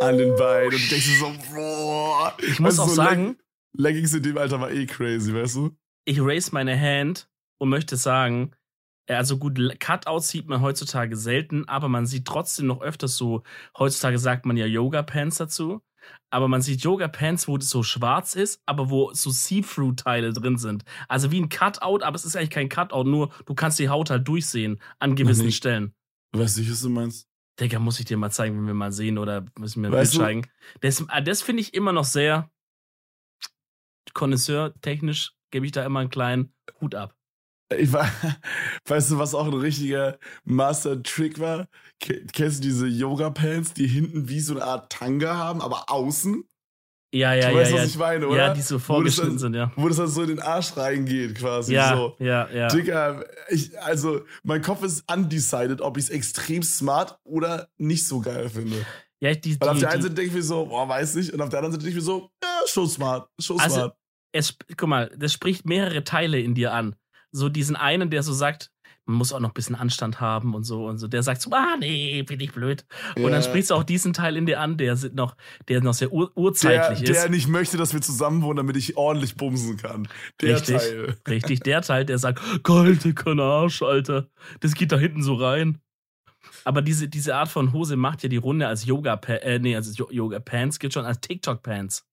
An 0.00 0.18
den 0.18 0.36
Beinen. 0.36 0.74
Und 0.74 0.84
du 0.84 0.88
denkst 0.88 1.18
so, 1.18 1.32
boah. 1.52 2.36
Ich 2.38 2.60
muss 2.60 2.70
Weißt 2.70 2.78
du, 2.78 2.82
auch 2.82 2.88
so 2.88 2.94
sagen, 2.94 3.36
Leg 3.72 3.94
Leggings 3.94 4.14
in 4.14 4.22
dem 4.22 4.38
Alter 4.38 4.60
war 4.60 4.70
eh 4.70 4.86
crazy, 4.86 5.34
weißt 5.34 5.56
du? 5.56 5.76
ich 6.04 6.20
raise 6.20 6.50
meine 6.52 6.78
Hand 6.78 7.28
und 7.58 7.68
möchte 7.68 7.96
sagen, 7.96 8.52
also 9.08 9.38
gut, 9.38 9.58
Cutouts 9.80 10.28
sieht 10.28 10.48
man 10.48 10.60
heutzutage 10.60 11.16
selten, 11.16 11.68
aber 11.68 11.88
man 11.88 12.06
sieht 12.06 12.26
trotzdem 12.26 12.66
noch 12.66 12.80
öfters 12.80 13.16
so, 13.16 13.42
heutzutage 13.78 14.18
sagt 14.18 14.46
man 14.46 14.56
ja 14.56 14.66
Yoga-Pants 14.66 15.36
dazu, 15.36 15.82
aber 16.30 16.48
man 16.48 16.62
sieht 16.62 16.82
Yoga-Pants, 16.82 17.48
wo 17.48 17.58
das 17.58 17.68
so 17.68 17.82
schwarz 17.82 18.34
ist, 18.34 18.62
aber 18.66 18.90
wo 18.90 19.12
so 19.12 19.30
See-Through-Teile 19.30 20.32
drin 20.32 20.58
sind. 20.58 20.84
Also 21.08 21.30
wie 21.30 21.40
ein 21.40 21.48
Cutout, 21.48 22.02
aber 22.02 22.14
es 22.14 22.24
ist 22.24 22.36
eigentlich 22.36 22.50
kein 22.50 22.68
Cutout, 22.68 23.04
nur 23.04 23.30
du 23.46 23.54
kannst 23.54 23.78
die 23.78 23.88
Haut 23.88 24.10
halt 24.10 24.26
durchsehen 24.26 24.80
an 24.98 25.16
gewissen. 25.16 25.52
Stellen. 25.52 25.94
Weißt 26.32 26.58
du, 26.58 26.70
was 26.70 26.80
du 26.80 26.88
meinst? 26.88 27.28
Digga, 27.60 27.78
muss 27.78 28.00
ich 28.00 28.06
dir 28.06 28.16
mal 28.16 28.30
zeigen, 28.30 28.56
wenn 28.58 28.66
wir 28.66 28.74
mal 28.74 28.92
sehen 28.92 29.16
oder 29.18 29.46
müssen 29.58 29.82
wir 29.82 29.90
du- 29.90 30.04
zeigen. 30.04 30.46
Das, 30.80 31.04
ah, 31.08 31.20
das 31.20 31.42
finde 31.42 31.62
ich 31.62 31.74
immer 31.74 31.92
noch 31.92 32.04
sehr 32.04 32.50
Connoisseur-technisch, 34.12 35.32
gebe 35.50 35.66
ich 35.66 35.72
da 35.72 35.84
immer 35.84 36.00
einen 36.00 36.10
kleinen 36.10 36.54
Hut 36.80 36.94
ab. 36.94 37.16
Ich 37.76 37.92
war, 37.92 38.06
weißt 38.86 39.10
du, 39.12 39.18
was 39.18 39.34
auch 39.34 39.46
ein 39.46 39.54
richtiger 39.54 40.18
Master-Trick 40.44 41.40
war? 41.40 41.68
Ke- 42.00 42.24
Kennst 42.32 42.58
du 42.58 42.62
diese 42.68 42.86
Yoga-Pants, 42.86 43.74
die 43.74 43.86
hinten 43.86 44.28
wie 44.28 44.40
so 44.40 44.54
eine 44.54 44.64
Art 44.64 44.92
Tanga 44.92 45.36
haben, 45.36 45.60
aber 45.60 45.90
außen? 45.90 46.44
Ja, 47.14 47.32
ja, 47.32 47.48
du 47.48 47.54
ja. 47.54 47.60
weißt, 47.60 47.70
ja. 47.70 47.78
was 47.78 47.86
ich 47.90 47.98
meine, 47.98 48.26
oder? 48.26 48.36
Ja, 48.48 48.54
die 48.54 48.60
so 48.60 48.80
vorgeschnitten 48.80 49.38
sind, 49.38 49.54
ja. 49.54 49.70
Wo 49.76 49.86
das 49.86 49.98
dann 49.98 50.08
so 50.08 50.22
in 50.22 50.28
den 50.28 50.40
Arsch 50.40 50.76
reingeht, 50.76 51.36
quasi. 51.36 51.72
Ja, 51.72 51.96
so. 51.96 52.16
ja, 52.18 52.48
ja. 52.50 52.66
Digga, 52.66 53.24
ich, 53.48 53.80
also 53.80 54.22
mein 54.42 54.62
Kopf 54.62 54.82
ist 54.82 55.04
undecided, 55.08 55.80
ob 55.80 55.96
ich 55.96 56.04
es 56.04 56.10
extrem 56.10 56.64
smart 56.64 57.16
oder 57.22 57.68
nicht 57.78 58.04
so 58.08 58.20
geil 58.20 58.48
finde. 58.48 58.84
Ja, 59.20 59.32
die, 59.32 59.60
Weil 59.60 59.68
auf 59.68 59.74
die, 59.76 59.80
der 59.82 59.90
einen 59.90 60.02
Seite 60.02 60.14
denke 60.14 60.30
ich 60.30 60.34
mir 60.34 60.42
so, 60.42 60.66
boah, 60.66 60.88
weiß 60.88 61.14
nicht. 61.14 61.32
Und 61.32 61.40
auf 61.40 61.50
der 61.50 61.60
anderen 61.60 61.72
Seite 61.74 61.84
denke 61.84 61.98
ich 61.98 62.04
mir 62.04 62.12
so, 62.12 62.30
ja, 62.42 62.60
schon 62.66 62.88
smart, 62.88 63.28
schon 63.38 63.60
Also, 63.60 63.76
smart. 63.76 63.96
es, 64.32 64.56
guck 64.76 64.88
mal, 64.88 65.12
das 65.16 65.32
spricht 65.32 65.66
mehrere 65.66 66.02
Teile 66.02 66.40
in 66.40 66.56
dir 66.56 66.72
an. 66.72 66.96
So 67.30 67.48
diesen 67.48 67.76
einen, 67.76 68.10
der 68.10 68.24
so 68.24 68.32
sagt, 68.32 68.72
man 69.06 69.18
muss 69.18 69.32
auch 69.32 69.40
noch 69.40 69.50
ein 69.50 69.54
bisschen 69.54 69.74
Anstand 69.74 70.20
haben 70.20 70.54
und 70.54 70.64
so 70.64 70.86
und 70.86 70.98
so. 70.98 71.08
Der 71.08 71.22
sagt 71.22 71.42
so, 71.42 71.50
ah, 71.52 71.76
nee, 71.78 72.22
bin 72.22 72.40
ich 72.40 72.52
blöd. 72.52 72.86
Und 73.16 73.30
dann 73.30 73.42
sprichst 73.42 73.70
du 73.70 73.74
auch 73.74 73.84
diesen 73.84 74.12
Teil 74.12 74.36
in 74.36 74.46
dir 74.46 74.60
an, 74.60 74.76
der 74.76 74.96
sind 74.96 75.14
noch, 75.14 75.36
der 75.68 75.82
noch 75.82 75.94
sehr 75.94 76.12
ur 76.12 76.28
der, 76.28 76.38
urzeitlich 76.38 77.02
ist. 77.02 77.22
der 77.22 77.30
nicht 77.30 77.48
möchte, 77.48 77.76
dass 77.76 77.92
wir 77.92 78.00
zusammen 78.00 78.42
wohnen, 78.42 78.56
damit 78.56 78.76
ich 78.76 78.96
ordentlich 78.96 79.36
bumsen 79.36 79.76
kann. 79.76 80.08
Der 80.40 80.56
Richtig. 80.56 80.76
Teil. 80.76 81.16
Richtig, 81.28 81.60
der 81.60 81.82
Teil, 81.82 82.04
der 82.04 82.18
sagt, 82.18 82.40
geil, 82.62 82.96
dicker 82.96 83.38
Arsch, 83.38 83.82
Alter. 83.82 84.28
Das 84.60 84.74
geht 84.74 84.92
da 84.92 84.98
hinten 84.98 85.22
so 85.22 85.34
rein. 85.34 85.80
Aber 86.64 86.80
diese, 86.82 87.08
diese 87.08 87.34
Art 87.34 87.48
von 87.48 87.72
Hose 87.72 87.96
macht 87.96 88.22
ja 88.22 88.28
die 88.28 88.36
Runde 88.36 88.68
als 88.68 88.86
Yoga, 88.86 89.20
äh, 89.26 89.58
nee, 89.58 89.76
als 89.76 89.96
Yoga 89.96 90.40
Pants 90.40 90.78
gilt 90.78 90.94
schon 90.94 91.04
als 91.04 91.20
TikTok 91.20 91.62
Pants. 91.62 92.06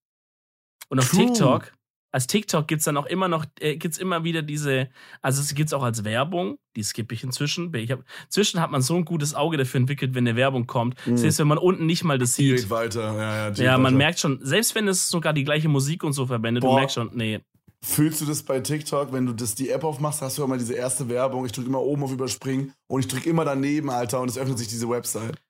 Und 0.89 0.99
auf 0.99 1.09
True. 1.09 1.25
TikTok, 1.27 1.71
als 2.11 2.27
TikTok 2.27 2.67
gibt's 2.67 2.85
dann 2.85 2.97
auch 2.97 3.05
immer 3.05 3.27
noch, 3.27 3.45
äh, 3.59 3.77
gibt's 3.77 3.97
immer 3.97 4.23
wieder 4.23 4.41
diese, 4.41 4.89
also 5.21 5.41
es 5.41 5.53
gibt's 5.55 5.73
auch 5.73 5.83
als 5.83 6.03
Werbung, 6.03 6.57
die 6.75 6.83
skippe 6.83 7.13
ich 7.15 7.23
inzwischen. 7.23 7.73
Ich 7.73 7.91
hab, 7.91 8.03
inzwischen 8.25 8.59
hat 8.59 8.71
man 8.71 8.81
so 8.81 8.95
ein 8.95 9.05
gutes 9.05 9.33
Auge 9.33 9.57
dafür 9.57 9.79
entwickelt, 9.79 10.13
wenn 10.13 10.27
eine 10.27 10.35
Werbung 10.35 10.67
kommt. 10.67 10.95
Mhm. 11.07 11.17
Selbst 11.17 11.39
wenn 11.39 11.47
man 11.47 11.57
unten 11.57 11.85
nicht 11.85 12.03
mal 12.03 12.17
das 12.17 12.35
sieht. 12.35 12.51
Direkt 12.51 12.69
weiter. 12.69 13.15
Ja, 13.17 13.49
ja, 13.49 13.53
Ja, 13.63 13.77
man 13.77 13.85
weiter. 13.93 13.97
merkt 13.97 14.19
schon, 14.19 14.39
selbst 14.41 14.75
wenn 14.75 14.87
es 14.87 15.09
sogar 15.09 15.33
die 15.33 15.43
gleiche 15.43 15.69
Musik 15.69 16.03
und 16.03 16.13
so 16.13 16.25
verwendet, 16.25 16.63
du 16.63 16.67
Boah. 16.67 16.79
merkst 16.79 16.95
schon, 16.95 17.11
nee, 17.13 17.39
Fühlst 17.83 18.21
du 18.21 18.25
das 18.25 18.43
bei 18.43 18.59
TikTok, 18.59 19.11
wenn 19.11 19.25
du 19.25 19.33
das 19.33 19.55
die 19.55 19.69
App 19.71 19.83
aufmachst, 19.83 20.21
hast 20.21 20.37
du 20.37 20.43
immer 20.43 20.55
diese 20.59 20.75
erste 20.75 21.09
Werbung. 21.09 21.47
Ich 21.47 21.51
drücke 21.51 21.67
immer 21.67 21.81
oben 21.81 22.03
auf 22.03 22.11
Überspringen 22.11 22.73
und 22.87 22.99
ich 22.99 23.07
drücke 23.07 23.27
immer 23.27 23.43
daneben, 23.43 23.89
Alter, 23.89 24.21
und 24.21 24.29
es 24.29 24.37
öffnet 24.37 24.59
sich 24.59 24.67
diese 24.67 24.87
Website. 24.87 25.41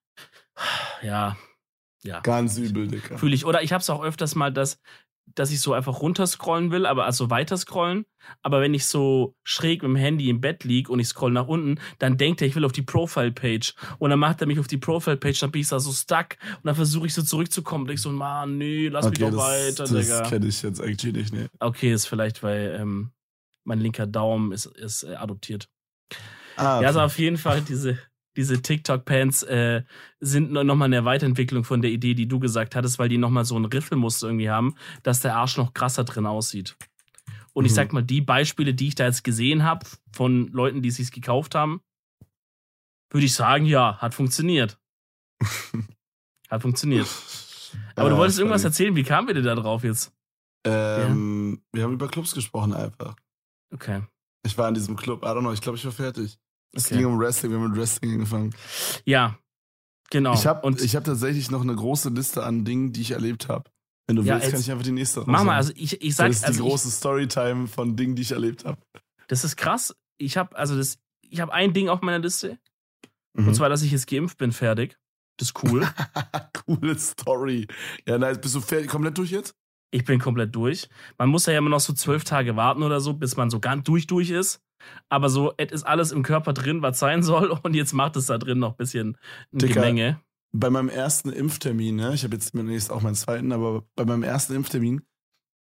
ja, 1.01 1.35
ja. 2.03 2.19
Ganz 2.21 2.57
übel, 2.57 2.87
Dicker. 2.87 3.17
fühle 3.17 3.35
ich. 3.35 3.45
Oder 3.45 3.61
ich 3.63 3.73
habe 3.73 3.81
es 3.81 3.89
auch 3.89 4.01
öfters 4.03 4.35
mal, 4.35 4.51
dass, 4.51 4.79
dass 5.25 5.51
ich 5.51 5.61
so 5.61 5.73
einfach 5.73 6.01
runterscrollen 6.01 6.71
will, 6.71 6.85
aber 6.85 7.05
also 7.05 7.29
weiter 7.29 7.57
scrollen. 7.57 8.05
Aber 8.41 8.61
wenn 8.61 8.73
ich 8.73 8.85
so 8.85 9.35
schräg 9.43 9.81
mit 9.81 9.89
dem 9.89 9.95
Handy 9.95 10.29
im 10.29 10.41
Bett 10.41 10.63
lieg 10.63 10.89
und 10.89 10.99
ich 10.99 11.07
scroll 11.07 11.31
nach 11.31 11.47
unten, 11.47 11.79
dann 11.99 12.17
denkt 12.17 12.41
er, 12.41 12.47
ich 12.47 12.55
will 12.55 12.65
auf 12.65 12.71
die 12.71 12.81
Profile-Page. 12.81 13.73
Und 13.99 14.09
dann 14.09 14.19
macht 14.19 14.41
er 14.41 14.47
mich 14.47 14.59
auf 14.59 14.67
die 14.67 14.77
Profile-Page, 14.77 15.39
dann 15.39 15.51
bin 15.51 15.61
ich 15.61 15.69
da 15.69 15.79
so 15.79 15.91
stuck. 15.91 16.37
Und 16.57 16.65
dann 16.65 16.75
versuche 16.75 17.07
ich 17.07 17.13
so 17.13 17.21
zurückzukommen. 17.23 17.85
Und 17.85 17.93
ich 17.93 18.01
so, 18.01 18.11
Mann, 18.11 18.57
nee, 18.57 18.89
lass 18.89 19.09
mich 19.09 19.19
doch 19.19 19.29
das, 19.31 19.37
weiter, 19.37 19.83
das 19.85 20.05
Digga. 20.05 20.21
kenne 20.29 20.47
ich 20.47 20.61
jetzt 20.61 20.81
eigentlich 20.81 21.13
nicht, 21.13 21.33
ne. 21.33 21.49
Okay, 21.59 21.93
ist 21.93 22.07
vielleicht, 22.07 22.43
weil 22.43 22.77
ähm, 22.79 23.11
mein 23.63 23.79
linker 23.79 24.07
Daumen 24.07 24.51
ist, 24.51 24.65
ist 24.65 25.03
äh, 25.03 25.15
adoptiert. 25.15 25.69
Ah, 26.57 26.81
Ja, 26.81 26.87
also 26.87 26.99
okay. 26.99 27.05
auf 27.05 27.19
jeden 27.19 27.37
Fall, 27.37 27.61
diese, 27.61 27.97
diese 28.37 28.61
TikTok-Pants 28.61 29.43
äh, 29.43 29.83
sind 30.19 30.51
nochmal 30.51 30.85
eine 30.87 31.05
Weiterentwicklung 31.05 31.63
von 31.63 31.81
der 31.81 31.91
Idee, 31.91 32.13
die 32.13 32.27
du 32.27 32.39
gesagt 32.39 32.75
hattest, 32.75 32.97
weil 32.99 33.09
die 33.09 33.17
nochmal 33.17 33.45
so 33.45 33.57
ein 33.57 33.65
Riffelmuster 33.65 34.27
irgendwie 34.27 34.49
haben, 34.49 34.75
dass 35.03 35.19
der 35.19 35.35
Arsch 35.35 35.57
noch 35.57 35.73
krasser 35.73 36.03
drin 36.03 36.25
aussieht. 36.25 36.77
Und 37.53 37.65
ich 37.65 37.71
Mhm. 37.71 37.75
sag 37.75 37.93
mal, 37.93 38.01
die 38.03 38.21
Beispiele, 38.21 38.73
die 38.73 38.87
ich 38.87 38.95
da 38.95 39.05
jetzt 39.05 39.23
gesehen 39.23 39.63
habe, 39.63 39.85
von 40.13 40.47
Leuten, 40.53 40.81
die 40.81 40.89
es 40.89 40.95
sich 40.95 41.11
gekauft 41.11 41.55
haben, 41.55 41.81
würde 43.09 43.25
ich 43.25 43.33
sagen, 43.33 43.65
ja, 43.65 43.97
hat 43.97 44.13
funktioniert. 44.13 44.79
hat 46.49 46.61
funktioniert. 46.61 47.07
Aber 47.95 48.09
du 48.09 48.15
Ah, 48.15 48.19
wolltest 48.19 48.39
irgendwas 48.39 48.63
erzählen, 48.63 48.95
wie 48.95 49.03
kamen 49.03 49.27
wir 49.27 49.33
denn 49.33 49.43
da 49.43 49.55
drauf 49.55 49.83
jetzt? 49.83 50.13
Ähm, 50.65 51.61
Wir 51.73 51.83
haben 51.83 51.93
über 51.93 52.07
Clubs 52.07 52.33
gesprochen 52.33 52.73
einfach. 52.73 53.15
Okay. 53.73 54.01
Ich 54.45 54.57
war 54.57 54.67
in 54.67 54.73
diesem 54.73 54.95
Club, 54.95 55.23
I 55.23 55.27
don't 55.27 55.39
know, 55.41 55.53
ich 55.53 55.61
glaube, 55.61 55.77
ich 55.77 55.85
war 55.85 55.91
fertig. 55.91 56.39
Es 56.73 56.85
Okay. 56.85 56.97
ging 56.97 57.05
um 57.05 57.19
Wrestling, 57.19 57.51
wir 57.51 57.59
haben 57.59 57.69
mit 57.71 57.77
Wrestling 57.79 58.13
angefangen. 58.13 58.55
Ja, 59.05 59.37
genau. 60.09 60.33
Ich 60.33 60.45
habe 60.47 60.73
ich 60.81 60.95
hab 60.95 61.03
tatsächlich 61.03 61.51
noch 61.51 61.61
eine 61.61 61.75
große 61.75 62.09
Liste 62.09 62.43
an 62.43 62.63
Dingen, 62.65 62.93
die 62.93 63.01
ich 63.01 63.11
erlebt 63.11 63.49
habe. 63.49 63.69
Wenn 64.07 64.15
du 64.15 64.23
Ja, 64.23 64.35
willst, 64.35 64.51
kann 64.51 64.59
ich 64.59 64.71
einfach 64.71 64.83
die 64.83 64.91
nächste 64.91 65.23
mach 65.25 65.43
mal, 65.43 65.55
also 65.55 65.73
ich, 65.75 66.01
ich 66.01 66.09
das 66.09 66.17
sag, 66.17 66.29
ist 66.31 66.41
die 66.41 66.45
also 66.47 66.63
ich, 66.63 66.69
große 66.69 66.91
Storytime 66.91 67.67
von 67.67 67.95
Dingen, 67.95 68.15
die 68.15 68.21
ich 68.23 68.31
erlebt 68.31 68.65
habe. 68.65 68.81
das 69.27 69.43
ist 69.43 69.55
krass. 69.57 69.95
Ich 70.17 70.37
habe 70.37 70.55
also 70.57 70.75
das, 70.77 70.97
ich 71.21 71.39
habe 71.39 71.53
ein 71.53 71.73
Ding 71.73 71.89
auf 71.89 72.01
meiner 72.01 72.19
Liste. 72.19 72.57
Mhm. 73.33 73.49
Und 73.49 73.53
zwar, 73.55 73.69
dass 73.69 73.81
ich 73.81 73.91
jetzt 73.91 74.07
geimpft 74.07 74.37
bin, 74.37 74.51
fertig. 74.51 74.97
Das 75.37 75.49
ist 75.49 75.63
cool. 75.63 75.87
Coole 76.65 76.97
Story. 76.99 77.67
Ja, 78.05 78.17
nice. 78.17 78.39
Bist 78.39 78.55
du 78.55 78.61
fertig, 78.61 78.89
komplett 78.89 79.17
durch 79.17 79.31
jetzt? 79.31 79.55
ich 79.93 80.05
bin 80.05 80.19
komplett 80.19 80.55
durch. 80.55 80.87
Man 81.17 81.27
muss 81.27 81.45
ja 81.47 81.57
immer 81.57 81.69
noch 81.69 81.81
so 81.81 81.91
zwölf 81.91 82.23
Tage 82.23 82.55
warten 82.55 82.81
oder 82.83 83.01
so, 83.01 83.13
bis 83.13 83.35
man 83.35 83.49
so 83.49 83.59
ganz 83.59 83.83
durch 83.83 84.07
durch 84.07 84.29
ist. 84.29 84.61
Aber 85.09 85.29
so, 85.29 85.53
es 85.57 85.71
ist 85.71 85.83
alles 85.83 86.11
im 86.11 86.23
Körper 86.23 86.53
drin, 86.53 86.81
was 86.81 86.99
sein 86.99 87.23
soll. 87.23 87.49
Und 87.63 87.73
jetzt 87.75 87.93
macht 87.93 88.15
es 88.15 88.27
da 88.27 88.37
drin 88.37 88.59
noch 88.59 88.71
ein 88.71 88.77
bisschen 88.77 89.17
ein 89.53 89.59
Dicker, 89.59 89.75
Gemenge. 89.81 90.19
Bei 90.53 90.69
meinem 90.69 90.89
ersten 90.89 91.31
Impftermin, 91.31 91.95
ne? 91.95 92.13
ich 92.13 92.23
habe 92.23 92.35
jetzt 92.35 92.53
demnächst 92.53 92.91
auch 92.91 93.01
meinen 93.01 93.15
zweiten, 93.15 93.51
aber 93.53 93.83
bei 93.95 94.03
meinem 94.05 94.23
ersten 94.23 94.53
Impftermin, 94.53 95.01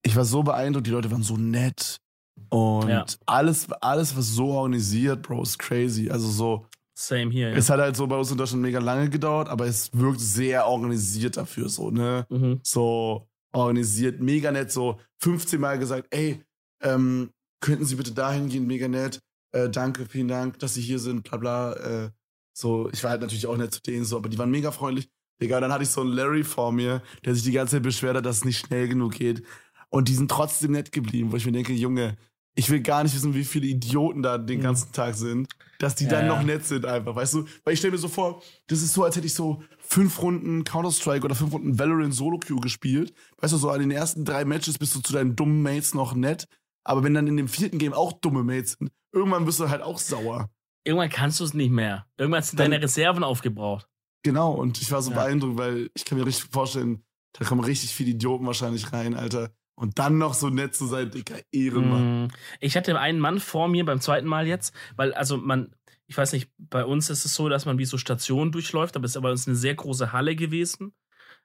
ich 0.06 0.15
war 0.15 0.26
so 0.26 0.44
beeindruckt, 0.44 0.86
die 0.86 0.91
Leute 0.91 1.10
waren 1.12 1.24
so 1.24 1.38
nett. 1.38 2.02
Und 2.50 2.89
Ja. 2.89 3.06
alles, 3.26 3.72
alles, 3.82 4.18
was 4.18 4.28
so 4.28 4.48
organisiert, 4.48 5.22
Bro, 5.22 5.44
ist 5.44 5.58
crazy. 5.58 6.10
Also 6.10 6.28
so, 6.28 6.68
Same 6.94 7.32
hier. 7.32 7.50
Ja. 7.50 7.56
es 7.56 7.70
hat 7.70 7.80
halt 7.80 7.96
so 7.96 8.08
bei 8.08 8.18
uns 8.18 8.32
in 8.32 8.38
Deutschland 8.38 8.62
mega 8.62 8.80
lange 8.80 9.10
gedauert, 9.10 9.50
aber 9.50 9.65
es 9.65 9.89
wirkt 9.94 10.20
sehr 10.20 10.68
organisiert 10.68 11.38
dafür, 11.38 11.70
so, 11.70 11.91
ne? 11.91 12.26
Mhm. 12.30 12.60
so 12.63 13.28
organisiert, 13.54 14.22
mega 14.22 14.52
nett, 14.52 14.72
so 14.72 15.00
15 15.22 15.60
Mal 15.60 15.80
gesagt, 15.80 16.08
ey, 16.12 16.44
ähm, 16.82 17.32
könnten 17.62 17.86
Sie 17.86 17.96
bitte 17.96 18.12
dahin 18.12 18.50
gehen, 18.50 18.68
mega 18.68 18.88
nett, 18.88 19.20
äh, 19.52 19.70
danke, 19.70 20.06
vielen 20.06 20.28
Dank, 20.28 20.60
dass 20.60 20.74
Sie 20.74 20.82
hier 20.82 21.00
sind, 21.00 21.24
bla 21.24 21.38
bla. 21.38 21.74
Äh, 21.74 22.10
so, 22.54 22.89
ich 22.91 23.04
war 23.04 23.12
halt 23.12 23.22
natürlich 23.22 23.48
auch 23.48 23.58
nett 23.58 23.74
zu 23.74 23.82
denen, 23.82 24.06
so, 24.06 24.18
aber 24.18 24.30
die 24.30 24.38
waren 24.38 24.52
mega 24.52 24.72
freundlich. 24.72 25.10
Digga, 25.41 25.60
dann 25.60 25.72
hatte 25.74 25.84
ich 25.84 25.89
so 25.89 26.02
einen 26.02 26.12
Larry 26.13 26.44
vor 26.46 26.72
mir, 26.72 27.02
der 27.26 27.36
sich 27.36 27.44
die 27.44 27.52
ganze 27.52 27.76
Zeit 27.76 27.84
beschwert 27.84 28.15
hat, 28.15 28.26
dass 28.26 28.38
es 28.38 28.46
nicht 28.46 28.60
schnell 28.60 28.88
genug 28.88 29.13
geht. 29.13 29.44
Und 29.89 30.08
die 30.08 30.13
sind 30.15 30.32
trotzdem 30.32 30.72
nett 30.72 30.91
geblieben, 30.94 31.32
wo 31.32 31.36
ich 31.36 31.46
mir 31.46 31.52
denke, 31.52 31.74
Junge, 31.74 32.15
ich 32.58 32.70
will 32.70 32.80
gar 32.80 33.04
nicht 33.04 33.13
wissen, 33.13 33.34
wie 33.34 33.44
viele 33.44 33.68
Idioten 33.68 34.24
da 34.24 34.38
den 34.38 34.60
Mhm. 34.60 34.63
ganzen 34.63 34.94
Tag 34.94 35.15
sind, 35.15 35.50
dass 35.80 35.96
die 35.96 36.06
Ja, 36.06 36.12
dann 36.12 36.28
noch 36.28 36.41
nett 36.41 36.65
sind 36.65 36.86
einfach, 36.86 37.13
weißt 37.13 37.34
du? 37.34 37.46
Weil 37.65 37.74
ich 37.74 37.80
stelle 37.80 37.91
mir 37.91 37.98
so 37.98 38.08
vor, 38.08 38.41
das 38.68 38.82
ist 38.82 38.94
so, 38.94 39.04
als 39.04 39.18
hätte 39.18 39.28
ich 39.28 39.34
so 39.34 39.62
fünf 39.80 40.22
Runden 40.22 40.63
Counter-Strike 40.63 41.26
oder 41.26 41.36
fünf 41.36 41.52
Runden 41.52 41.78
Valorant 41.78 42.13
Solo-Queue 42.13 42.62
gespielt. 42.62 43.13
Weißt 43.39 43.52
du, 43.52 43.58
so 43.58 43.70
an 43.70 43.82
den 43.82 43.91
ersten 43.91 44.24
drei 44.24 44.46
Matches 44.46 44.78
bist 44.78 44.96
du 44.96 45.02
zu 45.02 45.12
deinen 45.12 45.36
dummen 45.36 45.62
Mates 45.62 45.94
noch 45.94 46.15
nett. 46.15 46.48
Aber 46.86 47.04
wenn 47.04 47.13
dann 47.13 47.28
in 47.28 47.36
dem 47.38 47.48
vierten 47.50 47.78
Game 47.78 47.93
auch 47.93 48.13
dumme 48.13 48.43
Mates 48.43 48.74
sind, 48.80 48.91
irgendwann 49.12 49.43
bist 49.45 49.60
du 49.60 49.69
halt 49.69 49.82
auch 49.82 49.98
sauer. 50.00 50.50
Irgendwann 50.86 51.10
kannst 51.10 51.39
du 51.39 51.43
es 51.43 51.54
nicht 51.54 51.71
mehr. 51.71 52.06
Irgendwann 52.17 52.43
sind 52.43 52.60
Dann- 52.60 52.71
deine 52.71 52.84
Reserven 52.84 53.24
aufgebraucht. 53.24 53.88
Genau, 54.24 54.52
und 54.54 54.82
ich 54.82 54.91
war 54.91 55.02
so 55.02 55.12
Ja. 55.12 55.17
beeindruckt, 55.17 55.58
weil 55.58 55.89
ich 55.95 56.06
kann 56.06 56.17
mir 56.17 56.26
richtig 56.26 56.50
vorstellen, 56.52 57.04
da 57.34 57.45
kommen 57.45 57.63
richtig 57.63 57.93
viele 57.93 58.12
Idioten 58.12 58.45
wahrscheinlich 58.45 58.93
rein, 58.93 59.13
Alter. 59.15 59.52
Und 59.78 60.00
dann 60.00 60.17
noch 60.17 60.34
so 60.34 60.50
nett 60.50 60.74
zu 60.74 60.86
sein, 60.88 61.12
Dicker, 61.12 61.36
Ehrenmann. 61.52 62.24
Mhm. 62.24 62.28
Ich 62.62 62.78
hatte 62.78 62.98
einen 62.98 63.19
Mann 63.19 63.39
vor 63.39 63.67
mir 63.67 63.84
beim 63.84 64.00
zweiten 64.00 64.28
Mal 64.28 64.48
jetzt, 64.48 64.74
weil, 64.95 65.13
also 65.13 65.38
man, 65.38 65.76
ich 66.08 66.17
weiß 66.17 66.32
nicht, 66.34 66.50
bei 66.58 66.86
uns 66.86 67.10
ist 67.10 67.26
es 67.26 67.34
so, 67.36 67.50
dass 67.50 67.65
man 67.65 67.78
wie 67.78 67.86
so 67.86 67.98
Stationen 67.98 68.52
durchläuft, 68.52 68.95
aber 68.95 69.06
es 69.06 69.15
ist 69.15 69.21
bei 69.21 69.30
uns 69.32 69.48
eine 69.48 69.56
sehr 69.58 69.76
große 69.76 70.13
Halle 70.13 70.36
gewesen. 70.36 70.93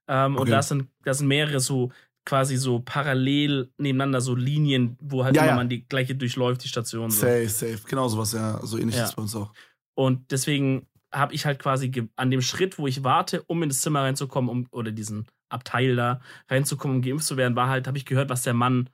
Ähm, 0.06 0.36
Und 0.36 0.42
Okay. 0.42 0.50
da 0.52 0.62
sind, 0.62 0.88
da 1.04 1.12
sind 1.14 1.26
mehrere 1.28 1.60
so 1.60 1.90
quasi 2.24 2.56
so 2.56 2.80
parallel 2.80 3.72
nebeneinander 3.78 4.20
so 4.20 4.34
Linien, 4.34 4.96
wo 5.00 5.24
halt 5.24 5.36
Ja, 5.36 5.42
immer 5.42 5.50
ja. 5.52 5.56
man 5.56 5.68
die 5.68 5.86
gleiche 5.86 6.14
durchläuft, 6.14 6.62
die 6.64 6.68
Station. 6.68 7.10
So. 7.10 7.20
Safe, 7.22 7.48
safe. 7.48 7.80
Genau 7.88 8.08
sowas, 8.08 8.32
ja. 8.32 8.64
So 8.64 8.78
ähnlich 8.78 8.96
Ja. 8.96 9.04
ist 9.04 9.16
bei 9.16 9.22
uns 9.22 9.34
auch. 9.34 9.52
Und 9.94 10.30
deswegen 10.30 10.86
habe 11.12 11.34
ich 11.34 11.44
halt 11.46 11.58
quasi 11.58 11.90
an 12.16 12.30
dem 12.30 12.42
Schritt, 12.42 12.78
wo 12.78 12.86
ich 12.86 13.02
warte, 13.02 13.42
um 13.44 13.62
in 13.62 13.68
das 13.68 13.80
Zimmer 13.80 14.02
reinzukommen, 14.02 14.48
um, 14.50 14.66
oder 14.70 14.92
diesen 14.92 15.26
Abteil 15.48 15.96
da 15.96 16.20
reinzukommen, 16.48 16.98
um 16.98 17.02
geimpft 17.02 17.26
zu 17.26 17.36
werden, 17.36 17.56
war 17.56 17.68
halt, 17.68 17.86
habe 17.88 17.98
ich 17.98 18.06
gehört, 18.06 18.30
was 18.30 18.42
der 18.42 18.54
Mann 18.54 18.88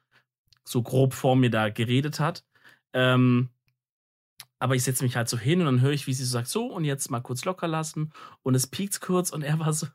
so 0.67 0.83
grob 0.83 1.13
vor 1.13 1.37
mir 1.37 1.51
da 1.51 1.69
geredet 1.69 2.19
hat. 2.19 2.45
Ähm, 2.95 3.51
aber 4.59 4.75
ich 4.75 4.85
setze 4.85 5.05
mich 5.05 5.17
halt 5.17 5.29
so 5.29 5.37
hin 5.39 5.61
und 5.61 5.67
dann 5.67 5.81
höre 5.83 5.93
ich, 5.93 6.07
wie 6.07 6.15
sie 6.15 6.25
so 6.25 6.33
sagt, 6.33 6.49
so 6.49 6.67
und 6.73 6.85
jetzt 6.85 7.11
mal 7.11 7.21
kurz 7.21 7.45
locker 7.45 7.69
lassen 7.69 8.13
und 8.43 8.55
es 8.55 8.67
piekt 8.67 9.01
kurz 9.03 9.31
und 9.31 9.43
er 9.43 9.59
war 9.61 9.73
so, 9.75 9.87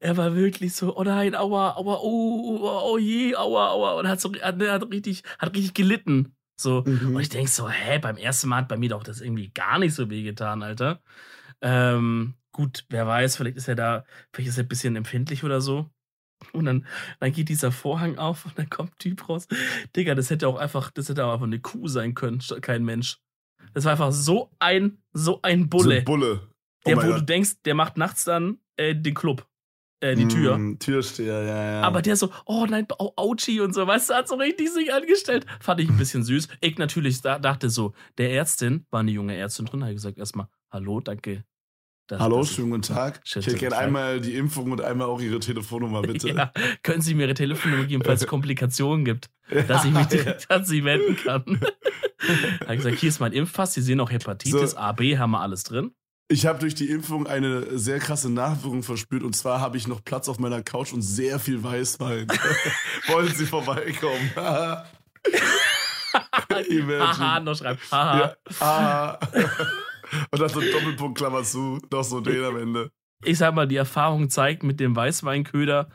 er 0.00 0.16
war 0.16 0.34
wirklich 0.34 0.74
so, 0.74 0.96
oh 0.96 1.02
nein, 1.04 1.34
aua, 1.34 1.76
aua, 1.76 1.98
oh, 2.02 2.58
oh, 2.62 2.92
oh 2.92 2.98
je, 2.98 3.34
aua, 3.36 3.68
aua 3.70 3.92
und 3.98 4.08
hat 4.08 4.20
so, 4.20 4.32
hat, 4.34 4.60
hat 4.60 4.90
richtig, 4.90 5.22
hat 5.38 5.54
richtig 5.54 5.74
gelitten. 5.74 6.34
So, 6.60 6.82
Mhm. 6.86 7.16
und 7.16 7.20
ich 7.22 7.28
denke 7.28 7.50
so, 7.50 7.68
hä, 7.68 7.98
beim 7.98 8.16
ersten 8.16 8.48
Mal 8.48 8.58
hat 8.58 8.68
bei 8.68 8.76
mir 8.76 8.90
doch 8.90 9.02
das 9.02 9.20
irgendwie 9.20 9.50
gar 9.50 9.78
nicht 9.78 9.94
so 9.94 10.10
wehgetan, 10.10 10.62
Alter. 10.62 11.02
Ähm, 11.60 12.34
gut, 12.52 12.84
wer 12.90 13.06
weiß, 13.06 13.36
vielleicht 13.36 13.56
ist 13.56 13.68
er 13.68 13.74
da, 13.74 14.04
vielleicht 14.32 14.50
ist 14.50 14.58
er 14.58 14.64
ein 14.64 14.68
bisschen 14.68 14.96
empfindlich 14.96 15.44
oder 15.44 15.60
so. 15.60 15.90
Und 16.52 16.64
dann, 16.64 16.86
dann 17.20 17.32
geht 17.32 17.48
dieser 17.48 17.70
Vorhang 17.72 18.18
auf 18.18 18.44
und 18.46 18.58
dann 18.58 18.68
kommt 18.68 18.90
ein 18.92 18.98
Typ 18.98 19.28
raus. 19.28 19.46
Digga, 19.94 20.14
das 20.14 20.28
hätte 20.28 20.48
auch 20.48 20.56
einfach, 20.56 20.90
das 20.90 21.08
hätte 21.08 21.24
auch 21.24 21.32
einfach 21.32 21.46
eine 21.46 21.60
Kuh 21.60 21.86
sein 21.88 22.14
können, 22.14 22.40
kein 22.60 22.84
Mensch. 22.84 23.18
Das 23.74 23.84
war 23.84 23.92
einfach 23.92 24.12
so 24.12 24.50
ein, 24.58 24.98
so 25.12 25.40
ein 25.42 25.68
Bulle. 25.68 26.00
So 26.00 26.04
Bulle. 26.04 26.48
Oh 26.84 26.88
der, 26.88 26.96
mein 26.96 27.06
wo 27.06 27.12
du 27.12 27.18
Gott. 27.20 27.28
denkst, 27.28 27.50
der 27.64 27.74
macht 27.74 27.96
nachts 27.96 28.24
dann 28.24 28.58
äh, 28.76 28.94
den 28.94 29.14
Club. 29.14 29.46
äh, 30.00 30.16
die 30.16 30.26
Tür. 30.26 30.58
Mm, 30.58 30.78
Türsteher, 30.80 31.42
ja, 31.44 31.72
ja. 31.74 31.82
Aber 31.82 32.02
der 32.02 32.16
so, 32.16 32.30
oh 32.46 32.66
nein, 32.68 32.86
oh, 32.98 33.12
Auchi 33.16 33.60
und 33.60 33.72
so, 33.72 33.86
weißt 33.86 34.10
du, 34.10 34.14
hat 34.14 34.26
so 34.28 34.34
richtig 34.34 34.70
sich 34.72 34.92
angestellt. 34.92 35.46
Fand 35.60 35.80
ich 35.80 35.88
ein 35.88 35.96
bisschen 35.96 36.24
süß. 36.24 36.48
Ich 36.60 36.76
natürlich 36.78 37.20
da, 37.20 37.38
dachte 37.38 37.70
so, 37.70 37.92
der 38.18 38.32
Ärztin, 38.32 38.84
war 38.90 39.00
eine 39.00 39.12
junge 39.12 39.36
Ärztin 39.36 39.66
drin, 39.66 39.82
habe 39.82 39.92
ich 39.92 39.96
gesagt 39.98 40.18
erstmal, 40.18 40.48
hallo, 40.72 41.00
danke. 41.00 41.44
Das, 42.08 42.18
Hallo, 42.20 42.38
das 42.38 42.50
schönen 42.52 42.70
guten 42.70 42.82
Tag. 42.82 43.20
Ich 43.24 43.36
hätte 43.36 43.54
gerne 43.54 43.76
einmal 43.76 44.20
die 44.20 44.34
Impfung 44.34 44.72
und 44.72 44.80
einmal 44.80 45.06
auch 45.06 45.20
Ihre 45.20 45.38
Telefonnummer, 45.38 46.02
bitte. 46.02 46.30
Ja, 46.30 46.52
können 46.82 47.00
Sie 47.00 47.14
mir 47.14 47.22
Ihre 47.26 47.34
Telefonnummer 47.34 47.84
geben, 47.84 48.02
falls 48.04 48.22
es 48.22 48.26
Komplikationen 48.26 49.04
gibt, 49.04 49.30
dass 49.68 49.84
ich 49.84 49.92
mich 49.92 50.06
direkt 50.06 50.50
an 50.50 50.64
Sie 50.64 50.84
wenden 50.84 51.16
kann. 51.16 51.60
habe 52.66 52.76
gesagt, 52.76 52.98
hier 52.98 53.08
ist 53.08 53.20
mein 53.20 53.32
Impfpass, 53.32 53.74
Sie 53.74 53.80
sehen 53.82 54.00
auch 54.00 54.10
Hepatitis, 54.10 54.72
So. 54.72 54.76
A, 54.76 54.90
B, 54.92 55.16
haben 55.16 55.30
wir 55.30 55.40
alles 55.40 55.62
drin. 55.62 55.92
Ich 56.32 56.46
habe 56.46 56.58
durch 56.58 56.74
die 56.74 56.88
Impfung 56.88 57.26
eine 57.26 57.78
sehr 57.78 57.98
krasse 57.98 58.30
Nachwirkung 58.30 58.82
verspürt 58.82 59.22
und 59.22 59.36
zwar 59.36 59.60
habe 59.60 59.76
ich 59.76 59.86
noch 59.86 60.02
Platz 60.02 60.30
auf 60.30 60.38
meiner 60.38 60.62
Couch 60.62 60.94
und 60.94 61.02
sehr 61.02 61.38
viel 61.38 61.62
Weißwein. 61.62 62.26
Wollen 63.08 63.34
Sie 63.34 63.44
vorbeikommen? 63.44 64.30
Haha, 66.48 67.40
noch 67.40 67.54
schreibt, 67.54 67.80
haha. 67.92 68.34
Ja. 68.60 69.18
Und 70.30 70.40
dann 70.40 70.48
so 70.48 70.60
ein 70.60 70.70
Doppelpunkt, 70.72 71.18
Klammer 71.18 71.42
zu, 71.42 71.78
noch 71.90 72.02
so 72.02 72.20
den 72.20 72.42
am 72.42 72.56
Ende. 72.56 72.90
Ich 73.24 73.36
sag 73.36 73.54
mal, 73.54 73.68
die 73.68 73.76
Erfahrung 73.76 74.30
zeigt, 74.30 74.62
mit 74.62 74.80
dem 74.80 74.96
Weißweinköder 74.96 75.90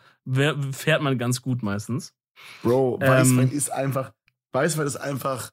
fährt 0.72 1.02
man 1.02 1.18
ganz 1.18 1.42
gut 1.42 1.64
meistens. 1.64 2.14
Bro, 2.62 3.00
Ähm, 3.02 3.10
Weißwein 3.10 3.52
ist 3.52 3.72
einfach, 3.72 4.12
Weißwein 4.52 4.86
ist 4.86 4.98
einfach 4.98 5.50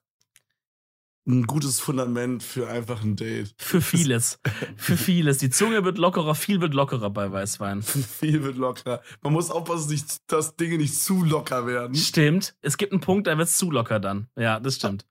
ein 1.27 1.47
gutes 1.47 1.79
Fundament 1.79 2.43
für 2.43 2.67
einfach 2.67 3.03
ein 3.03 3.15
Date. 3.15 3.55
Für 3.57 3.81
vieles. 3.81 4.39
Für 4.75 4.95
vieles. 4.95 5.39
Die 5.39 5.49
Zunge 5.49 5.83
wird 5.83 5.97
lockerer, 5.97 6.35
viel 6.35 6.61
wird 6.61 6.73
lockerer 6.73 7.09
bei 7.09 7.31
Weißwein. 7.31 7.81
Viel 8.19 8.43
wird 8.43 8.57
lockerer. 8.57 9.01
Man 9.21 9.33
muss 9.33 9.49
aufpassen, 9.49 9.91
nicht, 9.91 10.31
dass 10.31 10.55
Dinge 10.55 10.77
nicht 10.77 10.95
zu 10.95 11.23
locker 11.23 11.65
werden. 11.65 11.95
Stimmt. 11.95 12.55
Es 12.61 12.77
gibt 12.77 12.91
einen 12.91 13.01
Punkt, 13.01 13.27
da 13.27 13.37
wird 13.37 13.47
es 13.47 13.57
zu 13.57 13.71
locker 13.71 13.99
dann. 13.99 14.27
Ja, 14.37 14.59
das 14.59 14.75
stimmt. 14.75 15.05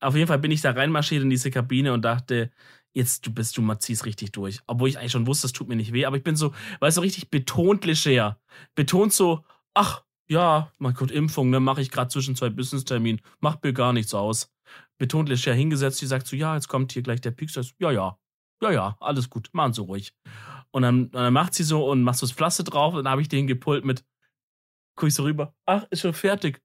Auf 0.00 0.16
jeden 0.16 0.26
Fall 0.26 0.38
bin 0.38 0.50
ich 0.50 0.60
da 0.60 0.72
reinmarschiert 0.72 1.22
in 1.22 1.30
diese 1.30 1.50
Kabine 1.50 1.92
und 1.92 2.02
dachte, 2.02 2.50
jetzt 2.92 3.26
du 3.26 3.32
bist, 3.32 3.56
du 3.56 3.74
ziehst 3.74 4.04
richtig 4.06 4.32
durch. 4.32 4.60
Obwohl 4.66 4.88
ich 4.88 4.98
eigentlich 4.98 5.12
schon 5.12 5.26
wusste, 5.26 5.46
es 5.46 5.52
tut 5.52 5.68
mir 5.68 5.76
nicht 5.76 5.92
weh, 5.92 6.06
aber 6.06 6.16
ich 6.16 6.24
bin 6.24 6.36
so, 6.36 6.52
weißt 6.80 6.96
du, 6.96 7.02
richtig 7.02 7.30
betont 7.30 7.84
leger. 7.84 8.40
Betont 8.74 9.12
so, 9.12 9.44
ach, 9.74 10.02
ja, 10.28 10.72
mein 10.78 10.94
Gott, 10.94 11.10
Impfung, 11.10 11.50
ne, 11.50 11.60
mache 11.60 11.82
ich 11.82 11.90
gerade 11.90 12.08
zwischen 12.08 12.36
zwei 12.36 12.50
Business-Terminen, 12.50 13.20
macht 13.40 13.62
mir 13.62 13.72
gar 13.72 13.92
nichts 13.92 14.14
aus. 14.14 14.50
Betont 14.98 15.28
leger 15.28 15.54
hingesetzt, 15.54 16.00
die 16.00 16.06
sagt 16.06 16.26
so, 16.26 16.36
ja, 16.36 16.54
jetzt 16.54 16.68
kommt 16.68 16.92
hier 16.92 17.02
gleich 17.02 17.20
der 17.20 17.34
so, 17.48 17.60
ja, 17.78 17.90
ja, 17.90 18.18
ja, 18.62 18.70
ja, 18.70 18.96
alles 19.00 19.30
gut, 19.30 19.48
machen 19.52 19.72
Sie 19.72 19.80
ruhig. 19.80 20.12
Und 20.70 20.82
dann, 20.82 21.04
und 21.04 21.14
dann 21.14 21.32
macht 21.32 21.54
sie 21.54 21.64
so 21.64 21.88
und 21.90 22.02
macht 22.02 22.18
so 22.18 22.26
das 22.26 22.32
Pflaster 22.34 22.62
drauf 22.62 22.94
und 22.94 23.04
dann 23.04 23.10
habe 23.10 23.22
ich 23.22 23.28
den 23.28 23.46
gepult 23.46 23.84
mit, 23.84 24.04
guck 24.96 25.08
ich 25.08 25.14
so 25.14 25.22
rüber, 25.24 25.54
ach, 25.66 25.84
ist 25.90 26.00
schon 26.02 26.12
fertig. 26.12 26.60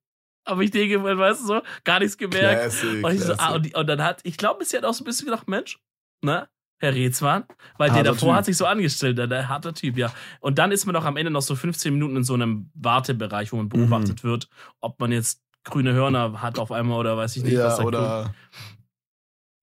Habe 0.47 0.63
ich 0.63 0.71
den 0.71 0.89
gepult, 0.89 1.17
weißt 1.17 1.41
du 1.41 1.45
so, 1.47 1.61
gar 1.83 1.99
nichts 1.99 2.17
gemerkt. 2.17 2.61
Classic, 2.61 3.03
Und, 3.03 3.11
ich 3.13 3.21
so, 3.21 3.33
ah, 3.37 3.55
und, 3.55 3.73
und 3.73 3.87
dann 3.87 4.03
hat, 4.03 4.21
ich 4.23 4.37
glaube, 4.37 4.63
sie 4.65 4.77
hat 4.77 4.85
auch 4.85 4.93
so 4.93 5.03
ein 5.03 5.05
bisschen 5.05 5.25
gedacht, 5.25 5.47
Mensch, 5.47 5.79
ne? 6.21 6.47
Herr 6.77 6.93
Rezwan, 6.93 7.45
weil 7.77 7.87
der 7.87 7.99
Harter 7.99 8.11
davor 8.11 8.29
Typ. 8.31 8.35
hat 8.37 8.45
sich 8.45 8.57
so 8.57 8.65
angestellt, 8.65 9.17
der, 9.17 9.27
der 9.27 9.47
harter 9.47 9.73
Typ, 9.73 9.95
ja. 9.97 10.13
Und 10.41 10.59
dann 10.59 10.73
ist 10.73 10.85
man 10.85 10.93
doch 10.93 11.05
am 11.05 11.15
Ende 11.15 11.31
noch 11.31 11.41
so 11.41 11.55
15 11.55 11.93
Minuten 11.93 12.17
in 12.17 12.23
so 12.25 12.33
einem 12.33 12.69
Wartebereich, 12.73 13.53
wo 13.53 13.55
man 13.55 13.69
beobachtet 13.69 14.21
Mhm. 14.25 14.27
wird, 14.27 14.49
ob 14.81 14.99
man 14.99 15.13
jetzt 15.13 15.41
grüne 15.65 15.93
Hörner 15.93 16.41
hat 16.41 16.59
auf 16.59 16.71
einmal 16.71 16.99
oder 16.99 17.17
weiß 17.17 17.35
ich 17.35 17.43
nicht, 17.43 17.57
was 17.57 17.77
ja, 17.77 17.83
da 17.83 17.85
oder, 17.85 18.35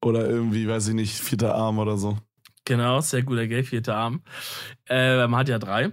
oder 0.05 0.29
irgendwie, 0.29 0.69
weiß 0.69 0.89
ich 0.89 0.95
nicht, 0.95 1.19
vierter 1.19 1.55
Arm 1.55 1.79
oder 1.79 1.97
so. 1.97 2.19
Genau, 2.65 3.01
sehr 3.01 3.23
guter 3.23 3.47
Gay, 3.47 3.65
vierter 3.65 3.97
Arm. 3.97 4.23
Äh, 4.89 5.27
man 5.27 5.41
hat 5.41 5.49
ja 5.49 5.59
drei. 5.59 5.93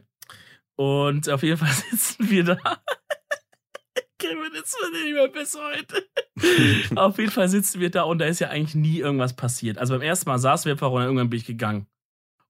Und 0.75 1.29
auf 1.29 1.43
jeden 1.43 1.57
Fall 1.57 1.73
sitzen 1.91 2.29
wir 2.29 2.43
da. 2.43 2.57
Kevin, 4.17 4.51
das 4.53 4.73
wird 4.73 4.93
nicht 4.93 5.13
mehr 5.13 5.27
bis 5.29 5.57
heute. 5.57 6.95
auf 6.99 7.17
jeden 7.17 7.31
Fall 7.31 7.47
sitzen 7.47 7.79
wir 7.79 7.89
da 7.89 8.03
und 8.03 8.19
da 8.19 8.25
ist 8.25 8.39
ja 8.39 8.49
eigentlich 8.49 8.75
nie 8.75 8.99
irgendwas 8.99 9.35
passiert. 9.35 9.77
Also 9.77 9.93
beim 9.93 10.01
ersten 10.01 10.29
Mal 10.29 10.39
saßen 10.39 10.65
wir 10.65 10.73
einfach 10.73 10.91
und 10.91 10.99
dann 10.99 11.07
irgendwann 11.07 11.29
bin 11.29 11.39
ich 11.39 11.45
gegangen. 11.45 11.87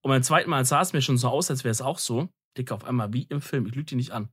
Und 0.02 0.10
beim 0.10 0.24
zweiten 0.24 0.50
Mal 0.50 0.66
sah 0.66 0.82
es 0.82 0.94
mir 0.94 1.02
schon 1.02 1.18
so 1.18 1.28
aus, 1.28 1.50
als 1.50 1.64
wäre 1.64 1.72
es 1.72 1.82
auch 1.82 2.00
so. 2.00 2.30
Dick 2.58 2.72
auf 2.72 2.86
einmal 2.86 3.14
wie 3.14 3.24
im 3.24 3.42
Film. 3.42 3.68
Ich 3.68 3.76
lüge 3.76 3.86
dich 3.86 3.98
nicht 3.98 4.12
an. 4.12 4.30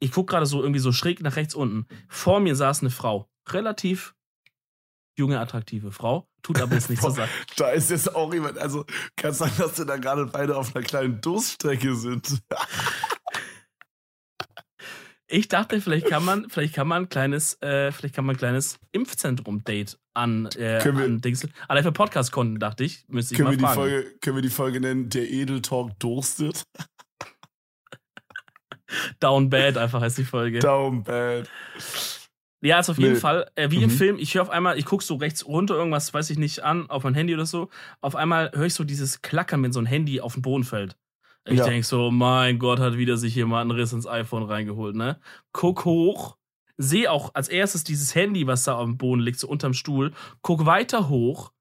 Ich 0.00 0.12
gucke 0.12 0.30
gerade 0.32 0.46
so 0.46 0.60
irgendwie 0.62 0.80
so 0.80 0.92
schräg 0.92 1.20
nach 1.22 1.36
rechts 1.36 1.54
unten. 1.54 1.86
Vor 2.08 2.40
mir 2.40 2.54
saß 2.56 2.80
eine 2.80 2.90
Frau. 2.90 3.28
Relativ 3.48 4.14
junge, 5.16 5.40
attraktive 5.40 5.90
Frau. 5.90 6.28
Tut 6.42 6.60
aber 6.60 6.74
jetzt 6.74 6.88
nichts 6.88 7.04
zu 7.04 7.10
sagen. 7.10 7.30
Da 7.56 7.70
ist 7.70 7.90
jetzt 7.90 8.14
auch 8.14 8.32
jemand, 8.32 8.58
also 8.58 8.84
kann 9.16 9.32
sein, 9.32 9.50
dass 9.58 9.76
wir 9.76 9.84
da 9.84 9.96
gerade 9.96 10.26
beide 10.26 10.56
auf 10.56 10.74
einer 10.76 10.84
kleinen 10.84 11.20
Durststrecke 11.20 11.94
sind. 11.96 12.38
Ich 15.30 15.48
dachte, 15.48 15.82
vielleicht 15.82 16.06
kann 16.06 16.24
man, 16.24 16.48
vielleicht 16.48 16.74
kann 16.74 16.88
man 16.88 17.02
ein 17.02 17.08
kleines, 17.10 17.60
äh, 17.60 17.92
vielleicht 17.92 18.14
kann 18.14 18.24
man 18.24 18.36
ein 18.36 18.38
kleines 18.38 18.78
Impfzentrum-Date 18.92 19.98
an, 20.14 20.46
äh, 20.56 20.78
Können 20.82 20.96
wir- 20.96 21.04
an 21.04 21.20
Dingsel. 21.20 21.50
Allein 21.68 21.82
für 21.84 21.92
Podcast-Konten 21.92 22.58
dachte 22.58 22.84
ich, 22.84 23.04
müsste 23.08 23.34
ich 23.34 23.38
können, 23.38 23.60
mal 23.60 23.60
wir 23.60 23.68
die. 23.68 23.74
Folge, 23.74 24.18
können 24.22 24.36
wir 24.36 24.42
die 24.42 24.48
Folge 24.48 24.80
nennen, 24.80 25.10
der 25.10 25.28
Edeltalk 25.30 25.98
durstet? 25.98 26.62
Down 29.20 29.50
Bad 29.50 29.76
einfach 29.76 30.00
heißt 30.00 30.18
die 30.18 30.24
Folge. 30.24 30.58
Down 30.60 31.02
bad. 31.02 31.48
ja, 32.60 32.80
ist 32.80 32.90
auf 32.90 32.98
jeden 32.98 33.14
Nee. 33.14 33.20
Fall, 33.20 33.50
äh, 33.54 33.70
wie 33.70 33.82
im 33.82 33.90
Mhm. 33.90 33.94
Film, 33.94 34.16
ich 34.18 34.34
höre 34.34 34.42
auf 34.42 34.50
einmal, 34.50 34.78
ich 34.78 34.84
gucke 34.84 35.04
so 35.04 35.16
rechts 35.16 35.46
runter, 35.46 35.74
irgendwas, 35.74 36.12
weiß 36.12 36.30
ich 36.30 36.38
nicht, 36.38 36.60
an, 36.64 36.88
auf 36.90 37.04
mein 37.04 37.14
Handy 37.14 37.34
oder 37.34 37.46
so. 37.46 37.68
Auf 38.00 38.16
einmal 38.16 38.50
höre 38.54 38.66
ich 38.66 38.74
so 38.74 38.84
dieses 38.84 39.22
Klackern, 39.22 39.62
wenn 39.62 39.72
so 39.72 39.80
ein 39.80 39.86
Handy 39.86 40.20
auf 40.20 40.34
den 40.34 40.42
Boden 40.42 40.64
fällt. 40.64 40.96
Ich 41.46 41.58
Ja. 41.58 41.64
denk 41.66 41.84
so, 41.84 42.10
mein 42.10 42.58
Gott, 42.58 42.78
hat 42.80 42.96
wieder 42.96 43.16
sich 43.16 43.34
jemand 43.34 43.70
einen 43.70 43.78
Riss 43.78 43.92
ins 43.92 44.06
iPhone 44.06 44.42
reingeholt, 44.42 44.96
ne? 44.96 45.18
Guck 45.52 45.84
hoch, 45.84 46.36
sehe 46.76 47.10
auch 47.10 47.34
als 47.34 47.48
erstes 47.48 47.84
dieses 47.84 48.14
Handy, 48.14 48.46
was 48.46 48.64
da 48.64 48.74
auf 48.74 48.84
dem 48.84 48.98
Boden 48.98 49.20
liegt, 49.22 49.38
so 49.38 49.48
unterm 49.48 49.72
Stuhl, 49.72 50.12
guck 50.42 50.66
weiter 50.66 51.08
hoch 51.08 51.52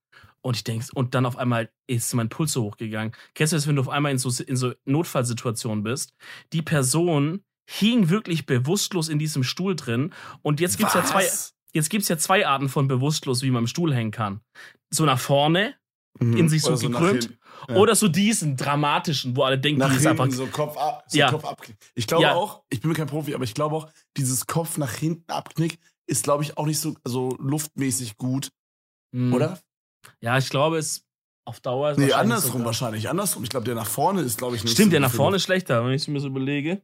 und 0.41 0.55
ich 0.55 0.63
denk, 0.63 0.83
und 0.93 1.13
dann 1.15 1.25
auf 1.25 1.37
einmal 1.37 1.69
ist 1.87 2.13
mein 2.13 2.29
Puls 2.29 2.51
so 2.53 2.63
hochgegangen. 2.63 3.13
Kennst 3.33 3.53
du 3.53 3.57
das, 3.57 3.67
wenn 3.67 3.75
du 3.75 3.81
auf 3.81 3.89
einmal 3.89 4.11
in 4.11 4.17
so, 4.17 4.31
in 4.43 4.55
so 4.55 4.73
Notfallsituationen 4.85 5.83
bist? 5.83 6.13
Die 6.53 6.61
Person 6.61 7.43
hing 7.69 8.09
wirklich 8.09 8.45
bewusstlos 8.45 9.09
in 9.09 9.19
diesem 9.19 9.43
Stuhl 9.43 9.75
drin 9.75 10.13
und 10.41 10.59
jetzt 10.59 10.77
gibt's 10.77 10.93
ja 10.93 11.03
zwei, 11.03 11.27
jetzt 11.73 11.89
gibt's 11.89 12.07
ja 12.07 12.17
zwei 12.17 12.47
Arten 12.47 12.69
von 12.69 12.87
bewusstlos, 12.87 13.41
wie 13.41 13.51
man 13.51 13.63
im 13.63 13.67
Stuhl 13.67 13.93
hängen 13.93 14.11
kann. 14.11 14.41
So 14.89 15.05
nach 15.05 15.19
vorne 15.19 15.75
Mhm. 16.19 16.35
in 16.37 16.49
sich 16.49 16.63
so 16.63 16.71
nach 16.71 16.79
gekrümmt. 16.81 17.37
Ja. 17.69 17.75
oder 17.75 17.93
so 17.95 18.07
diesen 18.07 18.55
dramatischen, 18.57 19.35
wo 19.35 19.43
alle 19.43 19.59
denken, 19.59 19.79
Nach 19.81 19.91
die 19.91 19.97
ist 19.97 20.07
einfach 20.07 20.27
so 20.31 20.47
Kopf 20.47 20.75
ab, 20.75 21.03
so 21.07 21.15
Ja. 21.17 21.29
Kopf 21.29 21.45
abknick. 21.45 21.77
Ich 21.93 22.07
glaube 22.07 22.23
Ja. 22.23 22.33
auch, 22.33 22.63
ich 22.69 22.81
bin 22.81 22.89
mir 22.89 22.95
kein 22.95 23.05
Profi, 23.05 23.35
aber 23.35 23.43
ich 23.43 23.53
glaube 23.53 23.75
auch, 23.75 23.87
dieses 24.15 24.47
Kopf 24.47 24.77
nach 24.79 24.93
hinten 24.93 25.29
abknick 25.31 25.77
ist, 26.07 26.23
glaube 26.23 26.41
ich, 26.43 26.57
auch 26.57 26.65
nicht 26.65 26.79
so, 26.79 26.95
so 27.03 27.35
luftmäßig 27.39 28.17
gut, 28.17 28.49
Hm. 29.13 29.31
oder? 29.31 29.59
Ja, 30.21 30.37
ich 30.37 30.49
glaube, 30.49 30.77
es 30.77 31.05
auf 31.45 31.59
Dauer 31.61 31.91
ist 31.91 31.97
Nee, 31.97 32.11
andersrum 32.11 32.51
sogar- 32.53 32.65
wahrscheinlich. 32.67 33.09
Andersrum. 33.09 33.43
Ich 33.43 33.49
glaube, 33.49 33.65
der 33.65 33.75
nach 33.75 33.87
vorne 33.87 34.21
ist, 34.21 34.37
glaube 34.37 34.55
ich, 34.57 34.63
nicht 34.63 34.73
Stimmt, 34.73 34.87
so 34.87 34.91
der 34.91 34.99
nach 34.99 35.11
vorne 35.11 35.37
ist 35.37 35.43
schlechter, 35.43 35.83
wenn 35.85 35.91
ich 35.93 36.01
es 36.01 36.07
mir 36.07 36.19
so 36.19 36.27
überlege. 36.27 36.81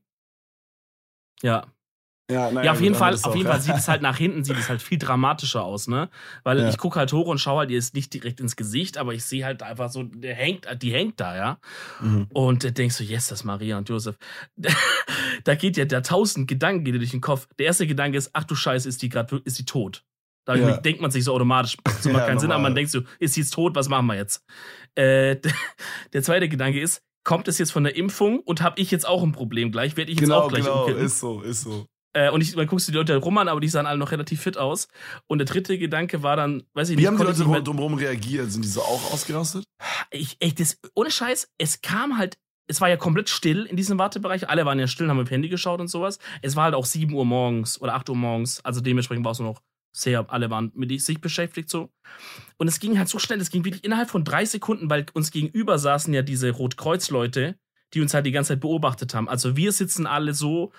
Ja. 1.41 1.67
Ja, 2.31 2.49
naja, 2.49 2.67
Ja, 2.67 2.71
auf 2.71 2.79
jeden 2.79 2.95
Fall, 2.95 3.13
auf 3.15 3.25
auch, 3.25 3.35
jeden. 3.35 3.49
Fall 3.49 3.59
sieht 3.59 3.75
es 3.75 3.89
halt 3.89 4.01
nach 4.01 4.15
hinten, 4.17 4.45
sieht 4.45 4.57
es 4.57 4.69
halt 4.69 4.81
viel 4.81 4.97
dramatischer 4.97 5.61
aus, 5.65 5.89
ne? 5.89 6.09
Weil 6.43 6.59
Ja. 6.59 6.69
ich 6.69 6.77
gucke 6.77 6.97
halt 6.97 7.11
hoch 7.11 7.27
und 7.27 7.39
schaue 7.39 7.59
halt 7.59 7.71
ihr 7.71 7.77
ist 7.77 7.93
nicht 7.93 8.13
direkt 8.13 8.39
ins 8.39 8.55
Gesicht, 8.55 8.97
aber 8.97 9.13
ich 9.13 9.25
sehe 9.25 9.43
halt 9.43 9.61
einfach 9.61 9.91
so, 9.91 10.03
der 10.03 10.33
hängt, 10.33 10.65
die 10.81 10.93
hängt 10.93 11.19
da, 11.19 11.35
ja. 11.35 11.59
Mhm. 11.99 12.27
Und 12.33 12.77
denkst 12.77 12.97
du, 12.97 13.03
yes, 13.03 13.27
das 13.27 13.39
ist 13.41 13.43
Maria 13.43 13.77
und 13.77 13.89
Josef. 13.89 14.17
da 15.43 15.55
geht 15.55 15.75
ja 15.75 15.83
der 15.83 16.01
tausend 16.03 16.47
Gedanken 16.47 16.85
gehen 16.85 16.93
dir 16.93 16.99
durch 16.99 17.11
den 17.11 17.19
Kopf. 17.21 17.49
Der 17.59 17.65
erste 17.65 17.85
Gedanke 17.87 18.17
ist, 18.17 18.29
ach 18.31 18.45
du 18.45 18.55
Scheiße, 18.55 18.87
ist 18.87 19.01
die 19.01 19.09
gerade, 19.09 19.41
ist 19.43 19.59
die 19.59 19.65
tot? 19.65 20.05
Da 20.45 20.55
Ja. 20.55 20.77
denkt 20.77 21.01
man 21.01 21.09
sich 21.11 21.23
so 21.23 21.33
automatisch, 21.33 21.77
das 21.83 22.05
macht 22.05 22.15
Ja, 22.21 22.25
keinen 22.27 22.39
Sinn, 22.39 22.51
aber 22.51 22.61
man 22.63 22.75
denkt 22.75 22.91
so, 22.91 23.01
ist 23.19 23.33
sie 23.35 23.41
jetzt 23.41 23.51
tot, 23.53 23.75
was 23.75 23.87
machen 23.89 24.05
wir 24.07 24.15
jetzt? 24.15 24.43
Äh, 24.95 25.37
der 26.13 26.23
zweite 26.23 26.49
Gedanke 26.49 26.79
ist, 26.79 27.01
kommt 27.23 27.47
es 27.47 27.57
jetzt 27.57 27.71
von 27.71 27.83
der 27.83 27.95
Impfung 27.95 28.39
und 28.41 28.61
habe 28.61 28.79
ich 28.81 28.91
jetzt 28.91 29.07
auch 29.07 29.23
ein 29.23 29.31
Problem 29.31 29.71
gleich? 29.71 29.95
Werde 29.95 30.11
ich 30.11 30.19
jetzt 30.19 30.27
Genau, 30.27 30.41
auch 30.41 30.49
gleich 30.49 30.63
genau, 30.65 30.81
umkippen? 30.81 31.05
ist 31.05 31.19
so, 31.19 31.41
ist 31.41 31.61
so. 31.61 31.85
Äh, 32.15 32.29
und 32.29 32.41
ich, 32.41 32.55
man 32.55 32.67
guckst 32.67 32.87
du 32.87 32.91
die 32.91 32.97
Leute 32.97 33.15
rum 33.17 33.37
an, 33.39 33.47
aber 33.47 33.59
die 33.59 33.69
sahen 33.69 33.85
alle 33.87 33.97
noch 33.97 34.11
relativ 34.11 34.41
fit 34.41 34.57
aus. 34.57 34.87
Und 35.27 35.39
der 35.39 35.45
dritte 35.47 35.77
Gedanke 35.79 36.21
war 36.21 36.35
dann, 36.35 36.63
weiß 36.73 36.89
ich 36.89 36.97
Wie 36.97 37.01
nicht, 37.01 37.07
haben 37.07 37.17
die 37.17 37.23
Leute 37.23 37.45
mehr- 37.45 37.61
drumherum 37.61 37.95
reagiert? 37.95 38.51
Sind 38.51 38.63
die 38.63 38.69
so 38.69 38.81
auch 38.81 39.13
ausgerastet? 39.13 39.63
ich, 40.11 40.35
echt, 40.39 40.59
das, 40.59 40.77
ohne 40.93 41.09
Scheiß, 41.09 41.47
es 41.57 41.81
kam 41.81 42.17
halt, 42.19 42.37
es 42.67 42.81
war 42.81 42.89
ja 42.89 42.97
komplett 42.97 43.29
still 43.29 43.63
in 43.65 43.77
diesem 43.77 43.97
Wartebereich. 43.97 44.47
Alle 44.47 44.63
waren 44.65 44.77
ja 44.79 44.85
still, 44.87 45.09
haben 45.09 45.19
auf 45.19 45.31
Handy 45.31 45.49
geschaut 45.49 45.79
und 45.79 45.87
sowas. 45.87 46.19
Es 46.43 46.55
war 46.55 46.65
halt 46.65 46.75
auch 46.75 46.85
7 46.85 47.11
Uhr 47.13 47.25
morgens 47.25 47.81
oder 47.81 47.95
8 47.95 48.09
Uhr 48.09 48.15
morgens. 48.15 48.63
Also 48.63 48.79
dementsprechend 48.81 49.25
war 49.25 49.31
es 49.31 49.39
nur 49.39 49.49
noch 49.49 49.61
sehr, 49.95 50.25
alle 50.31 50.49
waren 50.49 50.71
mit 50.75 50.99
sich 51.01 51.21
beschäftigt 51.21 51.69
so. 51.69 51.89
Und 52.57 52.67
es 52.67 52.79
ging 52.79 52.97
halt 52.97 53.09
so 53.09 53.19
schnell, 53.19 53.39
es 53.39 53.51
ging 53.51 53.63
wirklich 53.63 53.83
innerhalb 53.83 54.09
von 54.09 54.23
drei 54.23 54.45
Sekunden, 54.45 54.89
weil 54.89 55.05
uns 55.13 55.31
gegenüber 55.31 55.77
saßen 55.77 56.13
ja 56.13 56.21
diese 56.21 56.49
Rotkreuz-Leute, 56.51 57.57
die 57.93 58.01
uns 58.01 58.13
halt 58.13 58.25
die 58.25 58.31
ganze 58.31 58.53
Zeit 58.53 58.59
beobachtet 58.61 59.13
haben. 59.13 59.29
Also 59.29 59.55
wir 59.55 59.71
sitzen 59.71 60.07
alle 60.07 60.33
so 60.33 60.71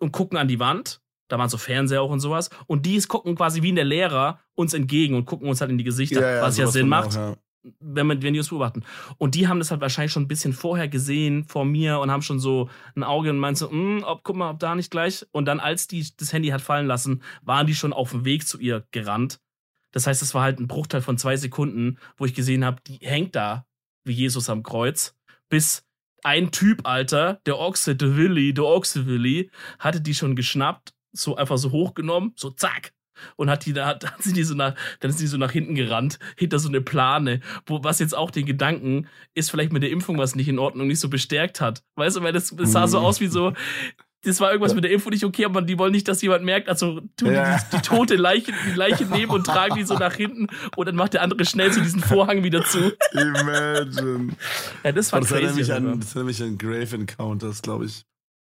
und 0.00 0.12
gucken 0.12 0.38
an 0.38 0.48
die 0.48 0.60
Wand. 0.60 1.00
Da 1.28 1.38
waren 1.38 1.48
so 1.48 1.58
Fernseher 1.58 2.02
auch 2.02 2.10
und 2.10 2.20
sowas. 2.20 2.50
Und 2.66 2.86
die 2.86 3.00
gucken 3.02 3.36
quasi 3.36 3.62
wie 3.62 3.68
in 3.70 3.76
der 3.76 3.84
Lehrer 3.84 4.40
uns 4.54 4.74
entgegen 4.74 5.14
und 5.14 5.26
gucken 5.26 5.48
uns 5.48 5.60
halt 5.60 5.70
in 5.70 5.78
die 5.78 5.84
Gesichter, 5.84 6.42
was 6.42 6.56
ja 6.56 6.64
sowas 6.64 6.72
Sinn 6.72 6.82
von 6.82 6.88
macht. 6.88 7.10
Auch, 7.10 7.14
ja. 7.14 7.36
Wenn, 7.80 8.06
man, 8.06 8.22
wenn 8.22 8.32
die 8.32 8.38
uns 8.38 8.48
beobachten. 8.48 8.84
Und 9.18 9.34
die 9.34 9.48
haben 9.48 9.58
das 9.58 9.70
halt 9.70 9.80
wahrscheinlich 9.80 10.12
schon 10.12 10.24
ein 10.24 10.28
bisschen 10.28 10.52
vorher 10.52 10.88
gesehen 10.88 11.44
vor 11.44 11.64
mir 11.64 11.98
und 11.98 12.10
haben 12.10 12.22
schon 12.22 12.40
so 12.40 12.70
ein 12.94 13.02
Auge 13.02 13.30
und 13.30 13.38
meinten 13.38 13.56
so, 13.56 13.70
hm, 13.70 14.02
ob, 14.04 14.22
guck 14.22 14.36
mal, 14.36 14.50
ob 14.50 14.58
da 14.58 14.74
nicht 14.74 14.90
gleich. 14.90 15.26
Und 15.32 15.46
dann, 15.46 15.60
als 15.60 15.86
die 15.86 16.06
das 16.16 16.32
Handy 16.32 16.48
hat 16.48 16.62
fallen 16.62 16.86
lassen, 16.86 17.22
waren 17.42 17.66
die 17.66 17.74
schon 17.74 17.92
auf 17.92 18.10
dem 18.10 18.24
Weg 18.24 18.46
zu 18.46 18.58
ihr 18.58 18.86
gerannt. 18.90 19.40
Das 19.92 20.06
heißt, 20.06 20.22
es 20.22 20.34
war 20.34 20.42
halt 20.42 20.60
ein 20.60 20.68
Bruchteil 20.68 21.02
von 21.02 21.18
zwei 21.18 21.36
Sekunden, 21.36 21.98
wo 22.16 22.24
ich 22.24 22.34
gesehen 22.34 22.64
habe, 22.64 22.80
die 22.86 22.98
hängt 23.02 23.34
da 23.34 23.66
wie 24.04 24.12
Jesus 24.12 24.48
am 24.48 24.62
Kreuz, 24.62 25.16
bis 25.48 25.86
ein 26.22 26.50
Typ, 26.52 26.86
Alter, 26.86 27.40
der 27.46 27.58
Ochse, 27.58 27.96
der 27.96 28.16
Willi, 28.16 28.54
der 28.54 28.64
Ochse 28.64 29.06
Willi, 29.06 29.50
hatte 29.78 30.00
die 30.00 30.14
schon 30.14 30.36
geschnappt, 30.36 30.94
so 31.12 31.36
einfach 31.36 31.58
so 31.58 31.70
hochgenommen, 31.70 32.32
so 32.36 32.50
zack, 32.50 32.92
und 33.36 33.50
hat 33.50 33.66
die 33.66 33.72
da 33.72 33.86
hat, 33.86 34.04
hat 34.12 34.22
sie 34.22 34.32
die 34.32 34.44
so 34.44 34.54
nach 34.54 34.74
dann 35.00 35.10
ist 35.10 35.20
die 35.20 35.26
so 35.26 35.36
nach 35.36 35.52
hinten 35.52 35.74
gerannt 35.74 36.18
hinter 36.36 36.58
so 36.58 36.68
eine 36.68 36.80
Plane 36.80 37.40
wo 37.66 37.82
was 37.84 37.98
jetzt 37.98 38.16
auch 38.16 38.30
den 38.30 38.46
Gedanken 38.46 39.06
ist 39.34 39.50
vielleicht 39.50 39.72
mit 39.72 39.82
der 39.82 39.90
Impfung 39.90 40.18
was 40.18 40.34
nicht 40.34 40.48
in 40.48 40.58
Ordnung 40.58 40.86
nicht 40.88 41.00
so 41.00 41.08
bestärkt 41.08 41.60
hat 41.60 41.82
weißt 41.96 42.16
du 42.16 42.22
weil 42.22 42.32
das, 42.32 42.54
das 42.56 42.72
sah 42.72 42.86
so 42.88 42.98
Mhm. 43.00 43.04
aus 43.06 43.20
wie 43.20 43.26
so 43.28 43.52
das 44.22 44.38
war 44.38 44.50
irgendwas 44.52 44.74
mit 44.74 44.84
der 44.84 44.90
Impfung 44.90 45.12
nicht 45.12 45.24
okay, 45.24 45.46
aber 45.46 45.62
die 45.62 45.78
wollen 45.78 45.92
nicht, 45.92 46.06
dass 46.06 46.20
jemand 46.20 46.44
merkt, 46.44 46.68
also 46.68 47.00
tun 47.16 47.32
Ja. 47.32 47.56
die, 47.56 47.76
die 47.76 47.80
tote 47.82 48.16
Leiche, 48.16 48.52
die 48.66 48.76
Leiche 48.76 49.06
nehmen 49.10 49.32
und 49.32 49.46
tragen 49.46 49.76
die 49.76 49.82
so 49.84 49.94
nach 49.96 50.12
hinten 50.12 50.46
und 50.76 50.86
dann 50.86 50.94
macht 50.94 51.14
der 51.14 51.22
andere 51.22 51.42
schnell 51.46 51.72
so 51.72 51.80
diesen 51.80 52.02
Vorhang 52.02 52.42
wieder 52.44 52.62
zu. 52.62 52.92
Imagine. 53.12 54.36
Ja, 54.84 54.92
das 54.92 55.10
war 55.12 55.20
das 55.20 55.30
erinnert 55.30 55.54
crazy. 55.54 55.60
mich 55.60 55.72
aber. 55.72 55.92
an, 55.92 56.00
das 56.00 56.14
erinnert 56.14 56.26
mich 56.26 56.42
an 56.42 56.58
Grave 56.58 56.96
Encounters, 56.96 57.62
glaube 57.62 57.86
ich. 57.86 58.04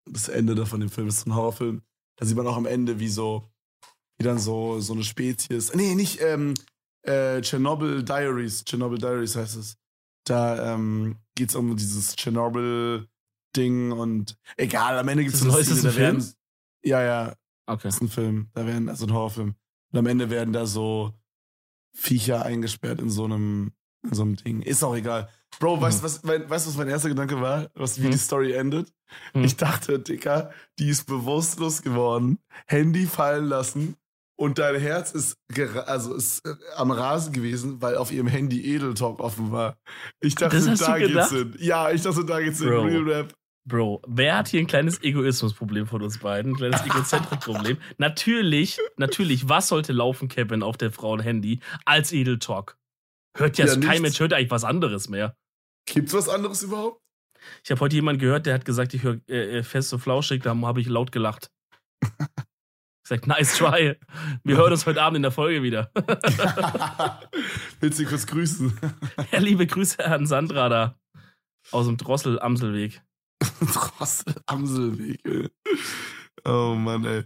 Das 0.08 0.28
Ende 0.28 0.54
da 0.54 0.64
von 0.64 0.78
dem 0.78 0.90
Film 0.90 1.08
ist 1.08 1.20
so 1.22 1.30
ein 1.30 1.34
Horrorfilm. 1.34 1.82
Da 2.18 2.26
sieht 2.26 2.36
man 2.36 2.46
auch 2.46 2.56
am 2.56 2.66
Ende, 2.66 3.00
wie 3.00 3.08
so, 3.08 3.42
wie 4.18 4.24
dann 4.24 4.38
so, 4.38 4.80
so 4.80 4.92
eine 4.92 5.04
Spezies. 5.04 5.74
Nee, 5.74 5.94
nicht, 5.94 6.20
ähm, 6.20 6.54
äh, 7.02 7.42
Chernobyl 7.42 8.02
Diaries. 8.02 8.64
Chernobyl 8.64 8.98
Diaries 8.98 9.36
heißt 9.36 9.56
es. 9.56 9.76
Da 10.26 10.74
ähm, 10.74 11.16
geht 11.34 11.50
es 11.50 11.54
um 11.54 11.76
dieses 11.76 12.16
Chernobyl-Ding 12.16 13.92
und 13.92 14.38
egal, 14.56 14.98
am 14.98 15.08
Ende 15.08 15.24
gibt 15.24 15.34
es 15.34 15.42
ein 15.42 15.52
werden, 15.52 16.20
Film? 16.20 16.32
Ja, 16.84 17.02
ja, 17.02 17.34
Okay. 17.66 17.82
das 17.84 17.96
ist 17.96 18.00
ein 18.02 18.08
Film. 18.08 18.48
Da 18.54 18.66
werden, 18.66 18.88
also 18.88 19.06
ein 19.06 19.12
Horrorfilm. 19.12 19.54
Und 19.92 19.98
am 19.98 20.06
Ende 20.06 20.30
werden 20.30 20.52
da 20.52 20.66
so 20.66 21.14
Viecher 21.96 22.44
eingesperrt 22.44 23.00
in 23.00 23.10
so 23.10 23.24
einem, 23.24 23.72
in 24.02 24.14
so 24.14 24.22
einem 24.22 24.36
Ding. 24.36 24.62
Ist 24.62 24.82
auch 24.82 24.94
egal. 24.96 25.28
Bro, 25.60 25.80
weißt 25.80 26.00
du, 26.00 26.04
was, 26.04 26.22
mein, 26.24 26.48
weißt, 26.50 26.66
was 26.66 26.76
mein 26.76 26.88
erster 26.88 27.08
Gedanke 27.08 27.40
war? 27.40 27.70
Was, 27.74 27.98
wie 28.00 28.04
Hm. 28.04 28.10
die 28.10 28.18
Story 28.18 28.52
endet? 28.52 28.92
Hm. 29.32 29.44
Ich 29.44 29.56
dachte, 29.56 29.98
Dicker, 30.00 30.50
die 30.78 30.88
ist 30.88 31.06
bewusstlos 31.06 31.82
geworden, 31.82 32.38
Handy 32.66 33.06
fallen 33.06 33.46
lassen 33.46 33.96
und 34.36 34.58
dein 34.58 34.80
Herz 34.80 35.12
ist, 35.12 35.34
also 35.86 36.14
ist 36.14 36.44
äh, 36.46 36.54
am 36.76 36.90
Rasen 36.90 37.32
gewesen, 37.32 37.80
weil 37.80 37.96
auf 37.96 38.12
ihrem 38.12 38.26
Handy 38.26 38.74
Edeltalk 38.74 39.20
offen 39.20 39.52
war. 39.52 39.76
Ich 40.20 40.34
dachte, 40.34 40.60
da 40.76 40.98
geht's 40.98 41.30
hin. 41.30 41.54
Ja, 41.58 41.90
ich 41.90 42.02
dachte, 42.02 42.24
da 42.24 42.40
geht's 42.40 42.58
hin. 42.58 42.68
Bro. 42.68 42.82
Real 42.82 43.02
Rap. 43.02 43.34
Bro, 43.66 44.02
wer 44.06 44.36
hat 44.36 44.48
hier 44.48 44.60
ein 44.60 44.66
kleines 44.66 45.02
Egoismusproblem 45.02 45.86
von 45.86 46.02
uns 46.02 46.18
beiden? 46.18 46.52
Ein 46.52 46.56
kleines 46.56 46.84
Egozentrikproblem. 46.84 47.78
natürlich, 47.98 48.78
natürlich, 48.98 49.48
was 49.48 49.68
sollte 49.68 49.94
laufen, 49.94 50.28
Kevin, 50.28 50.62
auf 50.62 50.76
der 50.76 50.90
Frauen-Handy 50.90 51.60
als 51.86 52.12
Edeltalk? 52.12 52.76
Hört 53.36 53.56
ja, 53.56 53.66
Ja, 53.66 53.76
kein. 53.76 54.02
Mensch, 54.02 54.20
hört 54.20 54.34
eigentlich 54.34 54.50
was 54.50 54.64
anderes 54.64 55.08
mehr. 55.08 55.34
Gibt's 55.86 56.12
was 56.12 56.28
anderes 56.28 56.62
überhaupt? 56.62 57.00
Ich 57.62 57.70
habe 57.70 57.80
heute 57.80 57.96
jemanden 57.96 58.20
gehört, 58.20 58.46
der 58.46 58.54
hat 58.54 58.64
gesagt, 58.64 58.94
ich 58.94 59.02
höre 59.02 59.20
äh, 59.28 59.58
äh, 59.58 59.62
fest 59.62 59.92
und 59.92 60.00
flauschig, 60.00 60.42
da 60.42 60.54
habe 60.54 60.80
ich 60.80 60.86
laut 60.86 61.12
gelacht. 61.12 61.50
Ich 63.04 63.08
sag, 63.10 63.26
nice 63.26 63.58
try. 63.58 63.96
Wir 64.44 64.56
hören 64.56 64.72
uns 64.72 64.86
heute 64.86 65.02
Abend 65.02 65.16
in 65.16 65.22
der 65.22 65.30
Folge 65.30 65.62
wieder. 65.62 65.90
Willst 67.80 67.98
du 67.98 68.06
kurz 68.06 68.26
grüßen? 68.26 68.72
ja, 69.30 69.40
liebe 69.40 69.66
Grüße 69.66 70.02
an 70.02 70.26
Sandra 70.26 70.70
da 70.70 70.98
aus 71.70 71.84
dem 71.84 71.98
Drossel-Amselweg. 71.98 73.02
Drossel 73.60 74.34
Amselweg, 74.46 75.20
ey. 75.26 75.50
Oh 76.46 76.74
Mann, 76.76 77.04
ey. 77.04 77.24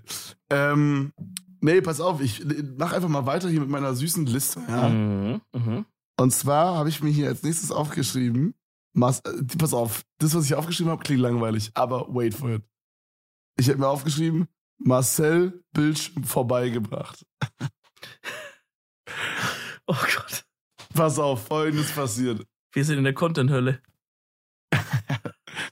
Ähm, 0.51 1.12
nee, 1.61 1.81
pass 1.81 2.01
auf, 2.01 2.20
ich 2.22 2.45
mach 2.76 2.93
einfach 2.93 3.09
mal 3.09 3.26
weiter 3.26 3.49
hier 3.49 3.61
mit 3.61 3.68
meiner 3.68 3.95
süßen 3.95 4.26
Liste, 4.26 4.61
ja. 4.68 4.89
Mhm, 4.89 5.41
mhm. 5.53 5.87
Und 6.18 6.33
zwar 6.33 6.74
habe 6.74 6.89
ich 6.89 7.01
mir 7.05 7.11
hier 7.11 7.29
als 7.29 7.45
nächstes 7.45 7.70
aufgeschrieben, 7.70 8.55
Mas 8.95 9.20
äh, 9.20 9.45
pass 9.57 9.72
auf, 9.72 10.03
das, 10.18 10.35
was 10.35 10.45
ich 10.45 10.57
aufgeschrieben 10.57 10.91
habe, 10.91 11.05
klingt 11.05 11.20
langweilig, 11.20 11.70
aber 11.74 12.12
wait 12.12 12.35
for 12.35 12.51
it. 12.51 12.64
Ich 13.57 13.68
habe 13.68 13.79
mir 13.79 13.87
aufgeschrieben, 13.87 14.49
Marcel 14.79 15.62
Bildschirm 15.72 16.24
vorbeigebracht. 16.24 17.24
Oh 19.87 19.95
Gott. 19.95 20.45
Pass 20.95 21.18
auf, 21.18 21.47
folgendes 21.47 21.91
passiert. 21.93 22.45
Wir 22.72 22.85
sind 22.85 22.99
in 22.99 23.05
der 23.05 23.14
Content-Hölle. 23.14 23.81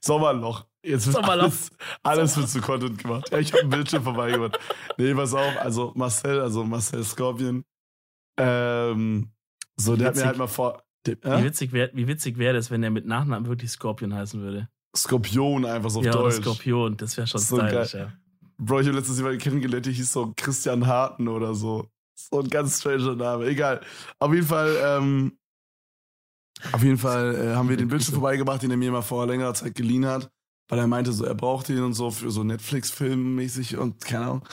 Sommerloch. 0.00 0.66
Jetzt 0.82 1.06
wird 1.06 1.16
Sommerloch. 1.16 1.42
alles, 1.44 1.70
alles 2.02 2.36
wird 2.38 2.48
zu 2.48 2.60
Content 2.62 2.96
gemacht. 2.98 3.30
Ja, 3.30 3.38
ich 3.38 3.52
habe 3.52 3.62
einen 3.62 3.70
Bildschirm 3.70 4.04
vorbeigebracht. 4.04 4.58
Nee, 4.96 5.14
pass 5.14 5.34
auf, 5.34 5.56
also 5.58 5.92
Marcel, 5.96 6.40
also 6.40 6.64
Marcel 6.64 7.04
Scorpion, 7.04 7.64
ähm, 8.38 9.30
so, 9.76 9.96
der 9.96 10.06
hat 10.08 10.14
mir 10.14 10.20
Witzig. 10.20 10.26
halt 10.26 10.38
mal 10.38 10.46
vor, 10.46 10.82
der, 11.04 11.16
Wie 11.22 11.28
äh? 11.28 11.44
witzig 11.44 11.72
wäre 11.72 11.90
wie 11.92 12.08
witzig 12.08 12.38
wär 12.38 12.52
das, 12.54 12.70
wenn 12.70 12.82
er 12.82 12.90
mit 12.90 13.04
Nachnamen 13.06 13.46
wirklich 13.48 13.70
Scorpion 13.70 14.14
heißen 14.14 14.40
würde? 14.40 14.68
Skorpion 14.96 15.66
einfach 15.66 15.90
so 15.90 15.98
auf 15.98 16.04
ja, 16.06 16.12
Deutsch. 16.12 16.36
Skorpion, 16.36 16.96
das 16.96 17.16
wäre 17.18 17.26
schon 17.26 17.40
So 17.40 17.58
stylisch, 17.58 17.94
ja. 17.94 18.12
Bro, 18.58 18.80
ich 18.80 18.86
habe 18.86 18.96
letztens 18.96 19.18
jemanden 19.18 19.38
kennengelernt, 19.38 19.86
der 19.86 19.92
hieß 19.92 20.12
so 20.12 20.32
Christian 20.36 20.86
Harten 20.86 21.28
oder 21.28 21.54
so. 21.54 21.90
So 22.14 22.40
ein 22.40 22.48
ganz 22.48 22.80
stranger 22.80 23.14
Name. 23.14 23.46
Egal. 23.46 23.82
Auf 24.18 24.32
jeden 24.32 24.46
Fall, 24.46 24.76
ähm, 24.82 25.38
auf 26.72 26.82
jeden 26.82 26.96
Fall 26.96 27.34
äh, 27.34 27.54
haben 27.54 27.68
wir 27.68 27.76
den 27.76 27.88
Bildschirm 27.88 28.14
vorbeigebracht, 28.20 28.62
den 28.62 28.70
er 28.70 28.78
mir 28.78 28.90
mal 28.90 29.02
vor 29.02 29.26
längerer 29.26 29.52
Zeit 29.52 29.74
geliehen 29.74 30.06
hat, 30.06 30.30
weil 30.68 30.78
er 30.78 30.86
meinte, 30.86 31.12
so 31.12 31.24
er 31.24 31.34
braucht 31.34 31.68
den 31.68 31.82
und 31.82 31.92
so 31.92 32.10
für 32.10 32.30
so 32.30 32.42
Netflix-Film 32.44 33.34
mäßig 33.34 33.76
und 33.76 34.02
keine 34.04 34.24
Ahnung. 34.24 34.48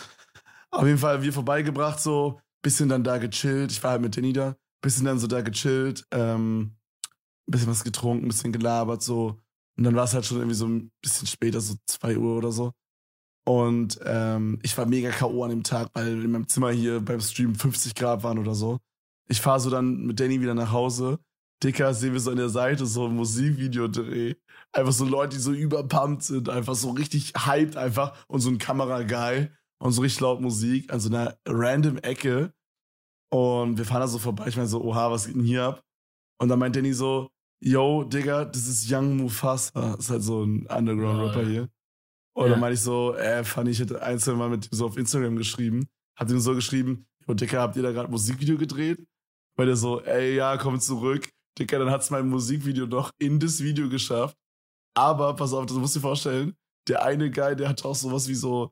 Auf 0.71 0.85
jeden 0.85 0.97
Fall 0.97 1.21
wir 1.21 1.31
vorbeigebracht, 1.31 1.99
so 1.99 2.41
bisschen 2.61 2.89
dann 2.89 3.03
da 3.03 3.17
gechillt. 3.19 3.71
Ich 3.71 3.83
war 3.83 3.91
halt 3.91 4.01
mit 4.01 4.17
Danny 4.17 4.33
da, 4.33 4.55
bisschen 4.81 5.05
dann 5.05 5.19
so 5.19 5.27
da 5.27 5.41
gechillt, 5.41 6.05
ähm, 6.11 6.75
bisschen 7.45 7.69
was 7.69 7.83
getrunken, 7.83 8.27
bisschen 8.27 8.51
gelabert 8.51 9.01
so. 9.01 9.39
Und 9.77 9.83
dann 9.85 9.95
war 9.95 10.03
es 10.05 10.13
halt 10.13 10.25
schon 10.25 10.37
irgendwie 10.37 10.55
so 10.55 10.67
ein 10.67 10.91
bisschen 11.01 11.27
später, 11.27 11.61
so 11.61 11.75
2 11.87 12.17
Uhr 12.17 12.37
oder 12.37 12.51
so. 12.51 12.73
Und 13.45 13.99
ähm, 14.05 14.59
ich 14.63 14.77
war 14.77 14.85
mega 14.85 15.09
K.O. 15.11 15.43
an 15.43 15.49
dem 15.49 15.63
Tag, 15.63 15.89
weil 15.93 16.23
in 16.23 16.31
meinem 16.31 16.47
Zimmer 16.47 16.71
hier 16.71 17.01
beim 17.01 17.19
Stream 17.19 17.55
50 17.55 17.93
Grad 17.95 18.23
waren 18.23 18.39
oder 18.39 18.55
so. 18.55 18.79
Ich 19.27 19.41
fahre 19.41 19.59
so 19.59 19.69
dann 19.69 20.05
mit 20.05 20.19
Danny 20.19 20.41
wieder 20.41 20.53
nach 20.53 20.71
Hause. 20.71 21.19
Dicker, 21.63 21.93
sehen 21.93 22.13
wir 22.13 22.19
so 22.19 22.31
an 22.31 22.37
der 22.37 22.49
Seite 22.49 22.85
so 22.85 23.05
ein 23.05 23.15
Musikvideo-Dreh. 23.15 24.35
Einfach 24.73 24.91
so 24.91 25.05
Leute, 25.05 25.35
die 25.37 25.41
so 25.41 25.51
überpumpt 25.51 26.23
sind, 26.23 26.49
einfach 26.49 26.75
so 26.75 26.91
richtig 26.91 27.33
hyped 27.37 27.77
einfach 27.77 28.25
und 28.27 28.41
so 28.41 28.49
ein 28.49 28.57
Kameraguy 28.57 29.49
und 29.79 29.91
so 29.91 30.01
richtig 30.01 30.21
laut 30.21 30.41
Musik 30.41 30.91
an 30.91 30.99
so 30.99 31.09
einer 31.09 31.37
random 31.45 31.97
Ecke. 31.97 32.53
Und 33.29 33.77
wir 33.77 33.85
fahren 33.85 34.01
da 34.01 34.07
so 34.07 34.19
vorbei. 34.19 34.47
Ich 34.47 34.55
meine 34.55 34.67
so, 34.67 34.83
oha, 34.83 35.11
was 35.11 35.25
geht 35.25 35.35
denn 35.35 35.43
hier 35.43 35.63
ab? 35.63 35.83
Und 36.37 36.49
dann 36.49 36.59
meint 36.59 36.75
Danny 36.75 36.93
so, 36.93 37.29
yo, 37.59 38.03
Digga, 38.03 38.45
das 38.45 38.67
ist 38.67 38.91
Young 38.91 39.17
Mufasa. 39.17 39.95
Das 39.95 40.05
ist 40.05 40.09
halt 40.09 40.23
so 40.23 40.43
ein 40.43 40.67
Underground-Rapper 40.67 41.45
hier. 41.45 41.69
Und 42.35 42.45
Ja. 42.45 42.51
dann 42.51 42.59
meinte 42.59 42.73
ich 42.75 42.81
so, 42.81 43.13
äh, 43.15 43.43
fand 43.43 43.69
ich 43.69 43.79
hätte 43.79 44.01
ein, 44.01 44.17
zwei 44.19 44.33
Mal 44.33 44.49
mit 44.49 44.65
ihm 44.65 44.75
so 44.75 44.85
auf 44.87 44.97
Instagram 44.97 45.35
geschrieben. 45.35 45.87
Hab 46.17 46.29
ihm 46.29 46.39
so 46.39 46.53
geschrieben, 46.55 47.05
yo, 47.27 47.33
Dicker, 47.33 47.61
habt 47.61 47.75
ihr 47.75 47.83
da 47.83 47.91
gerade 47.91 48.09
Musikvideo 48.09 48.57
gedreht? 48.57 48.99
Weil 49.55 49.67
der 49.67 49.75
so, 49.75 50.01
ey, 50.01 50.35
ja, 50.35 50.57
komm 50.57 50.79
zurück. 50.79 51.29
Dicker, 51.59 51.77
dann 51.79 51.91
hat's 51.91 52.09
mein 52.09 52.27
Musikvideo 52.27 52.87
noch 52.87 53.11
in 53.19 53.39
das 53.39 53.61
Video 53.61 53.87
geschafft. 53.87 54.35
Aber, 54.95 55.35
pass 55.35 55.53
auf, 55.53 55.65
das 55.67 55.77
musst 55.77 55.95
du 55.95 55.99
dir 55.99 56.03
vorstellen, 56.03 56.55
der 56.87 57.03
eine 57.03 57.29
Guy, 57.31 57.55
der 57.55 57.69
hat 57.69 57.85
auch 57.85 57.95
sowas 57.95 58.27
wie 58.27 58.35
so, 58.35 58.71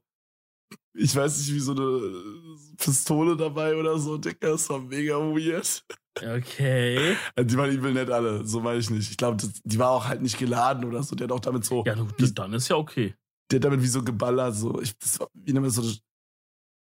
ich 0.93 1.15
weiß 1.15 1.37
nicht, 1.37 1.53
wie 1.53 1.59
so 1.59 1.71
eine 1.71 2.75
Pistole 2.77 3.37
dabei 3.37 3.75
oder 3.75 3.97
so, 3.97 4.17
Dicker, 4.17 4.49
das 4.51 4.69
war 4.69 4.79
mega 4.79 5.15
weird. 5.17 5.83
Okay. 6.19 7.15
Also 7.35 7.47
Die 7.47 7.57
waren 7.57 7.71
übel 7.71 7.93
nett 7.93 8.09
alle, 8.09 8.45
so 8.45 8.59
meine 8.59 8.79
ich 8.79 8.89
nicht. 8.89 9.09
Ich 9.11 9.17
glaube, 9.17 9.37
die 9.63 9.79
war 9.79 9.91
auch 9.91 10.07
halt 10.07 10.21
nicht 10.21 10.37
geladen 10.37 10.83
oder 10.85 11.03
so. 11.03 11.15
Der 11.15 11.25
hat 11.25 11.31
auch 11.31 11.39
damit 11.39 11.63
so, 11.63 11.83
Ja, 11.85 11.95
du, 11.95 12.07
das, 12.17 12.33
dann 12.33 12.53
ist 12.53 12.67
ja 12.67 12.75
okay. 12.75 13.15
Der 13.51 13.57
hat 13.57 13.65
damit 13.65 13.81
wie 13.81 13.87
so 13.87 14.03
geballert, 14.03 14.55
so, 14.55 14.81
ich, 14.81 14.97
das 14.97 15.19
war, 15.19 15.27
wie 15.33 15.53
nennt 15.53 15.65
man 15.65 15.73
das 15.73 15.75
so, 15.75 15.93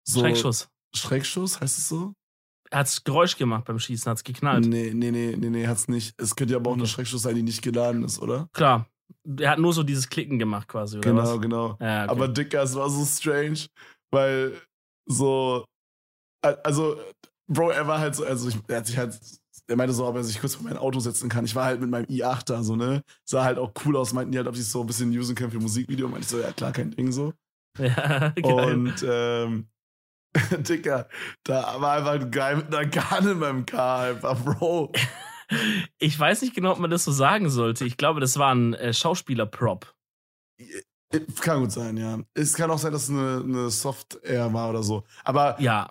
so 0.04 0.20
Schreckschuss. 0.20 0.68
Schreckschuss, 0.94 1.60
heißt 1.60 1.78
es 1.78 1.88
so? 1.88 2.12
Er 2.70 2.80
hat's 2.80 3.02
Geräusch 3.02 3.36
gemacht 3.36 3.64
beim 3.64 3.78
Schießen, 3.78 4.10
hat's 4.10 4.22
geknallt. 4.24 4.64
Nee, 4.66 4.92
nee, 4.94 5.10
nee, 5.10 5.34
nee, 5.36 5.50
nee, 5.50 5.66
hat's 5.66 5.88
nicht. 5.88 6.14
Es 6.20 6.36
könnte 6.36 6.52
ja 6.52 6.58
aber 6.58 6.70
auch 6.70 6.74
eine 6.74 6.82
Okay. 6.84 6.92
Schreckschuss 6.92 7.22
sein, 7.22 7.34
die 7.34 7.42
nicht 7.42 7.62
geladen 7.62 8.04
ist, 8.04 8.20
oder? 8.20 8.48
Klar. 8.52 8.86
Er 9.38 9.50
hat 9.50 9.58
nur 9.58 9.72
so 9.72 9.82
dieses 9.82 10.08
Klicken 10.08 10.38
gemacht 10.38 10.68
quasi, 10.68 10.98
oder 10.98 11.10
genau, 11.10 11.34
was? 11.34 11.40
genau. 11.40 11.76
Ja, 11.80 12.04
okay. 12.04 12.10
Aber 12.12 12.28
Dicker, 12.28 12.62
es 12.62 12.74
war 12.76 12.88
so 12.88 13.04
strange, 13.04 13.66
weil 14.12 14.60
so, 15.06 15.64
al- 16.42 16.60
also, 16.62 16.96
Bro, 17.48 17.70
er 17.70 17.88
war 17.88 17.98
halt 17.98 18.14
so, 18.14 18.24
also 18.24 18.48
ich, 18.48 18.56
er 18.68 18.76
hat 18.76 18.86
sich 18.86 18.96
halt, 18.96 19.18
er 19.70 19.76
meinte 19.76 19.94
so, 19.94 20.04
ob 20.04 20.16
er 20.16 20.24
sich 20.24 20.40
kurz 20.40 20.56
vor 20.56 20.64
mein 20.64 20.76
Auto 20.76 20.98
setzen 20.98 21.28
kann. 21.28 21.44
Ich 21.44 21.54
war 21.54 21.64
halt 21.64 21.80
mit 21.80 21.88
meinem 21.88 22.06
i8 22.06 22.44
da, 22.46 22.62
so, 22.62 22.74
ne? 22.74 23.04
Sah 23.24 23.44
halt 23.44 23.58
auch 23.58 23.72
cool 23.84 23.96
aus, 23.96 24.12
meinten 24.12 24.32
die 24.32 24.38
halt, 24.38 24.48
ob 24.48 24.54
ich 24.54 24.60
es 24.60 24.72
so 24.72 24.80
ein 24.80 24.86
bisschen 24.86 25.16
usen 25.16 25.36
kann 25.36 25.50
für 25.50 25.60
Musikvideo. 25.60 26.08
Meinte 26.08 26.24
ich 26.24 26.28
so, 26.28 26.40
ja 26.40 26.52
klar, 26.52 26.72
kein 26.72 26.90
Ding 26.90 27.12
so. 27.12 27.32
ja, 27.78 28.30
geil. 28.30 28.74
Und, 28.74 29.06
ähm, 29.08 29.68
Dicker, 30.68 31.08
da 31.44 31.80
war 31.80 31.98
einfach 31.98 32.12
ein 32.12 32.30
Guy 32.30 32.56
mit 32.56 32.74
einer 32.74 32.86
Gun 32.86 33.30
in 33.30 33.38
meinem 33.38 33.66
Car, 33.66 34.02
einfach, 34.08 34.38
Bro. 34.42 34.92
Ich 35.98 36.16
weiß 36.16 36.42
nicht 36.42 36.54
genau, 36.54 36.70
ob 36.70 36.78
man 36.78 36.92
das 36.92 37.02
so 37.02 37.10
sagen 37.10 37.50
sollte. 37.50 37.84
Ich 37.84 37.96
glaube, 37.96 38.20
das 38.20 38.38
war 38.38 38.54
ein 38.54 38.72
äh, 38.74 38.92
Schauspieler-Prop. 38.92 39.92
Kann 41.40 41.62
gut 41.62 41.72
sein, 41.72 41.96
ja. 41.96 42.20
Es 42.34 42.54
kann 42.54 42.70
auch 42.70 42.78
sein, 42.78 42.92
dass 42.92 43.04
es 43.04 43.10
eine, 43.10 43.42
eine 43.44 43.68
Soft-Air 43.68 44.52
war 44.52 44.70
oder 44.70 44.84
so. 44.84 45.02
Aber 45.24 45.60
Ja, 45.60 45.88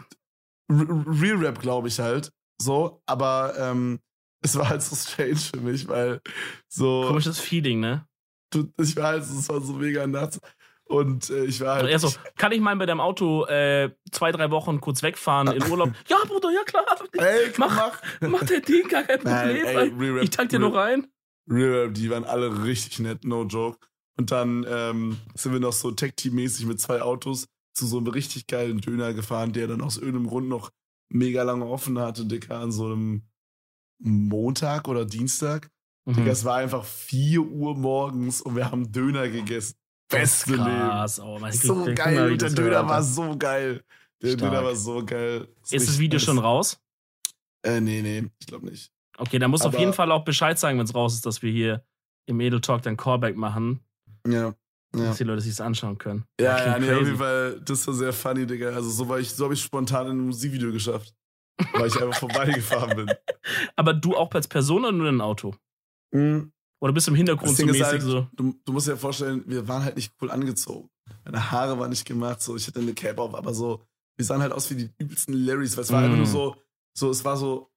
Real 0.70 1.44
Rap 1.44 1.60
glaube 1.60 1.90
ich 1.90 2.00
halt. 2.00 2.32
So, 2.62 3.02
aber 3.06 3.54
ähm, 3.58 4.00
es 4.42 4.58
war 4.58 4.70
halt 4.70 4.82
so 4.82 4.96
strange 4.96 5.36
für 5.38 5.62
mich, 5.62 5.88
weil 5.88 6.22
so. 6.68 7.06
komisches 7.08 7.40
Feeling, 7.40 7.80
ne? 7.80 8.06
Ich 8.78 8.96
war 8.96 9.10
halt, 9.10 9.24
es 9.24 9.48
war 9.50 9.62
so 9.62 9.74
mega 9.74 10.06
nass. 10.08 10.40
Und 10.86 11.30
äh, 11.30 11.46
ich 11.46 11.62
war 11.62 11.76
halt. 11.76 11.84
Und 11.84 11.90
er 11.92 12.00
so, 12.00 12.12
kann 12.36 12.52
ich 12.52 12.60
mal 12.60 12.76
mit 12.76 12.90
deinem 12.90 13.00
Auto 13.00 13.46
äh, 13.46 13.92
zwei, 14.12 14.32
drei 14.32 14.50
Wochen 14.50 14.82
kurz 14.82 15.04
wegfahren 15.04 15.50
in 15.52 15.64
Urlaub? 15.70 15.92
ja, 16.08 16.18
Bruder, 16.26 16.50
ja 16.50 16.64
klar. 16.64 16.84
ey, 17.14 17.52
komm, 17.56 17.68
mach- 17.68 18.02
mach. 18.22 18.30
Mach 18.30 18.44
dein 18.44 18.64
Ding, 18.64 18.88
gar 18.88 19.04
kein 19.04 19.20
Nein, 19.24 19.56
Problem. 19.58 19.66
ey, 19.66 19.94
Real 20.00 20.14
Rap- 20.16 20.24
ich 20.24 20.30
tank 20.32 20.50
dir 20.50 20.58
nur 20.60 20.76
rein. 20.76 21.08
Real 21.48 21.92
die 21.92 22.10
waren 22.10 22.24
alle 22.26 22.64
richtig 22.64 23.00
nett, 23.00 23.24
no 23.24 23.44
joke. 23.44 23.78
Und 24.18 24.32
dann 24.32 24.66
ähm, 24.68 25.18
sind 25.36 25.54
wir 25.54 25.60
noch 25.60 25.74
so 25.74 25.92
Tech-Team-mäßig 25.92 26.66
mit 26.66 26.82
zwei 26.82 27.02
Autos 27.04 27.46
zu 27.76 27.86
so 27.86 27.98
einem 27.98 28.08
richtig 28.08 28.48
geilen 28.48 28.82
Döner 28.82 29.14
gefahren, 29.14 29.54
der 29.54 29.68
dann 29.68 29.82
aus 29.82 29.98
irgendeinem 29.98 30.28
Grund 30.28 30.50
noch 30.50 30.72
mega 31.10 31.44
lange 31.44 31.66
offen 31.66 32.00
hatte, 32.00 32.26
Dicker, 32.26 32.60
an 32.60 32.72
so 32.72 32.86
einem 32.86 33.24
Montag 34.00 34.88
oder 34.88 35.06
Dienstag. 35.06 35.70
Digga, 36.08 36.22
Mhm. 36.22 36.28
es 36.28 36.46
war 36.46 36.58
einfach 36.58 36.84
4 36.86 37.42
Uhr 37.42 37.76
morgens 37.78 38.42
und 38.42 38.56
wir 38.56 38.72
haben 38.72 38.92
Döner 38.92 39.28
gegessen. 39.30 39.76
Beste 40.10 40.52
Leben. 40.52 40.64
Krass, 40.64 41.20
oh, 41.20 41.38
man, 41.40 41.52
ich 41.54 41.60
So 41.60 41.86
geil, 41.94 42.32
und 42.32 42.42
der 42.42 42.50
das 42.50 42.56
Döner 42.56 42.88
war 42.88 43.04
so 43.04 43.38
geil. 43.38 43.84
Der 44.22 44.30
Stark. 44.30 44.52
Döner 44.52 44.64
war 44.64 44.76
so 44.76 45.06
geil. 45.06 45.48
Ist 45.64 45.74
das 45.74 45.82
richtig 45.82 46.00
Video 46.00 46.18
nice. 46.18 46.26
schon 46.26 46.40
raus? 46.40 46.80
Äh, 47.64 47.80
nee, 47.82 48.02
nee, 48.02 48.28
ich 48.40 48.48
glaube 48.48 48.66
nicht. 48.70 48.92
Okay, 49.18 49.38
dann 49.38 49.52
musst 49.52 49.66
du 49.66 49.68
auf 49.68 49.78
jeden 49.78 49.94
Fall 49.94 50.12
auch 50.12 50.24
Bescheid 50.24 50.58
sagen, 50.58 50.80
wenn 50.80 50.86
es 50.86 50.96
raus 50.96 51.14
ist, 51.14 51.26
dass 51.26 51.42
wir 51.44 51.52
hier 51.52 51.86
im 52.26 52.40
Edel 52.40 52.62
Talk 52.62 52.82
dann 52.82 52.98
Callback 52.98 53.36
machen, 53.36 53.82
Ja. 54.26 54.56
Ja. 54.96 55.06
dass 55.06 55.18
die 55.18 55.24
Leute 55.24 55.42
sich 55.42 55.62
anschauen 55.62 55.98
können. 56.00 56.26
Ja, 56.42 56.58
ja, 56.66 56.80
nee, 56.80 56.92
auf 56.92 57.02
jeden 57.06 57.18
Fall, 57.18 57.62
das 57.62 57.86
war 57.86 57.94
sehr 57.94 58.12
funny, 58.14 58.46
Digga. 58.48 58.70
Also 58.70 58.90
so 58.90 59.08
war 59.08 59.20
ich, 59.20 59.30
so 59.30 59.44
habe 59.44 59.54
ich 59.54 59.62
spontan 59.62 60.08
in 60.08 60.14
ein 60.18 60.26
Musikvideo 60.28 60.72
geschafft. 60.72 61.14
Weil 61.74 61.88
ich 61.88 62.02
einfach 62.02 62.18
vorbeigefahren 62.20 62.96
bin. 62.96 63.12
Aber 63.76 63.94
du 63.94 64.16
auch 64.16 64.32
als 64.32 64.48
Person 64.48 64.84
oder 64.86 64.92
nur 64.94 65.10
in 65.10 65.18
ein 65.18 65.22
Auto? 65.22 65.54
Mhm. 66.12 66.52
Oder 66.82 66.94
bist 66.94 67.06
du 67.08 67.12
im 67.12 67.16
Hintergrund 67.18 67.52
Das 67.52 67.58
so 67.58 67.66
mäßig 67.66 67.84
halt, 67.84 68.02
so? 68.02 68.28
du, 68.34 68.56
du 68.66 68.72
musst 68.74 68.88
dir 68.88 68.92
ja 68.92 68.98
vorstellen, 68.98 69.44
wir 69.46 69.68
waren 69.68 69.84
halt 69.84 69.98
nicht 69.98 70.14
cool 70.22 70.32
angezogen. 70.32 70.90
Meine 71.26 71.52
Haare 71.52 71.78
waren 71.78 71.90
nicht 71.90 72.06
gemacht, 72.06 72.42
so 72.42 72.56
ich 72.56 72.66
hatte 72.66 72.80
eine 72.80 72.94
Cape 72.94 73.22
auf, 73.22 73.36
aber 73.36 73.54
so, 73.54 73.84
wir 74.16 74.26
sahen 74.26 74.42
halt 74.42 74.54
aus 74.54 74.70
wie 74.72 74.76
die 74.76 74.90
übelsten 74.98 75.34
Larrys, 75.34 75.76
weil 75.76 75.84
es 75.84 75.92
war 75.92 76.00
Mm. 76.02 76.04
einfach 76.06 76.18
nur 76.18 76.26
so, 76.26 76.56
so, 76.98 77.10
es 77.12 77.26
war 77.26 77.36
so 77.38 77.70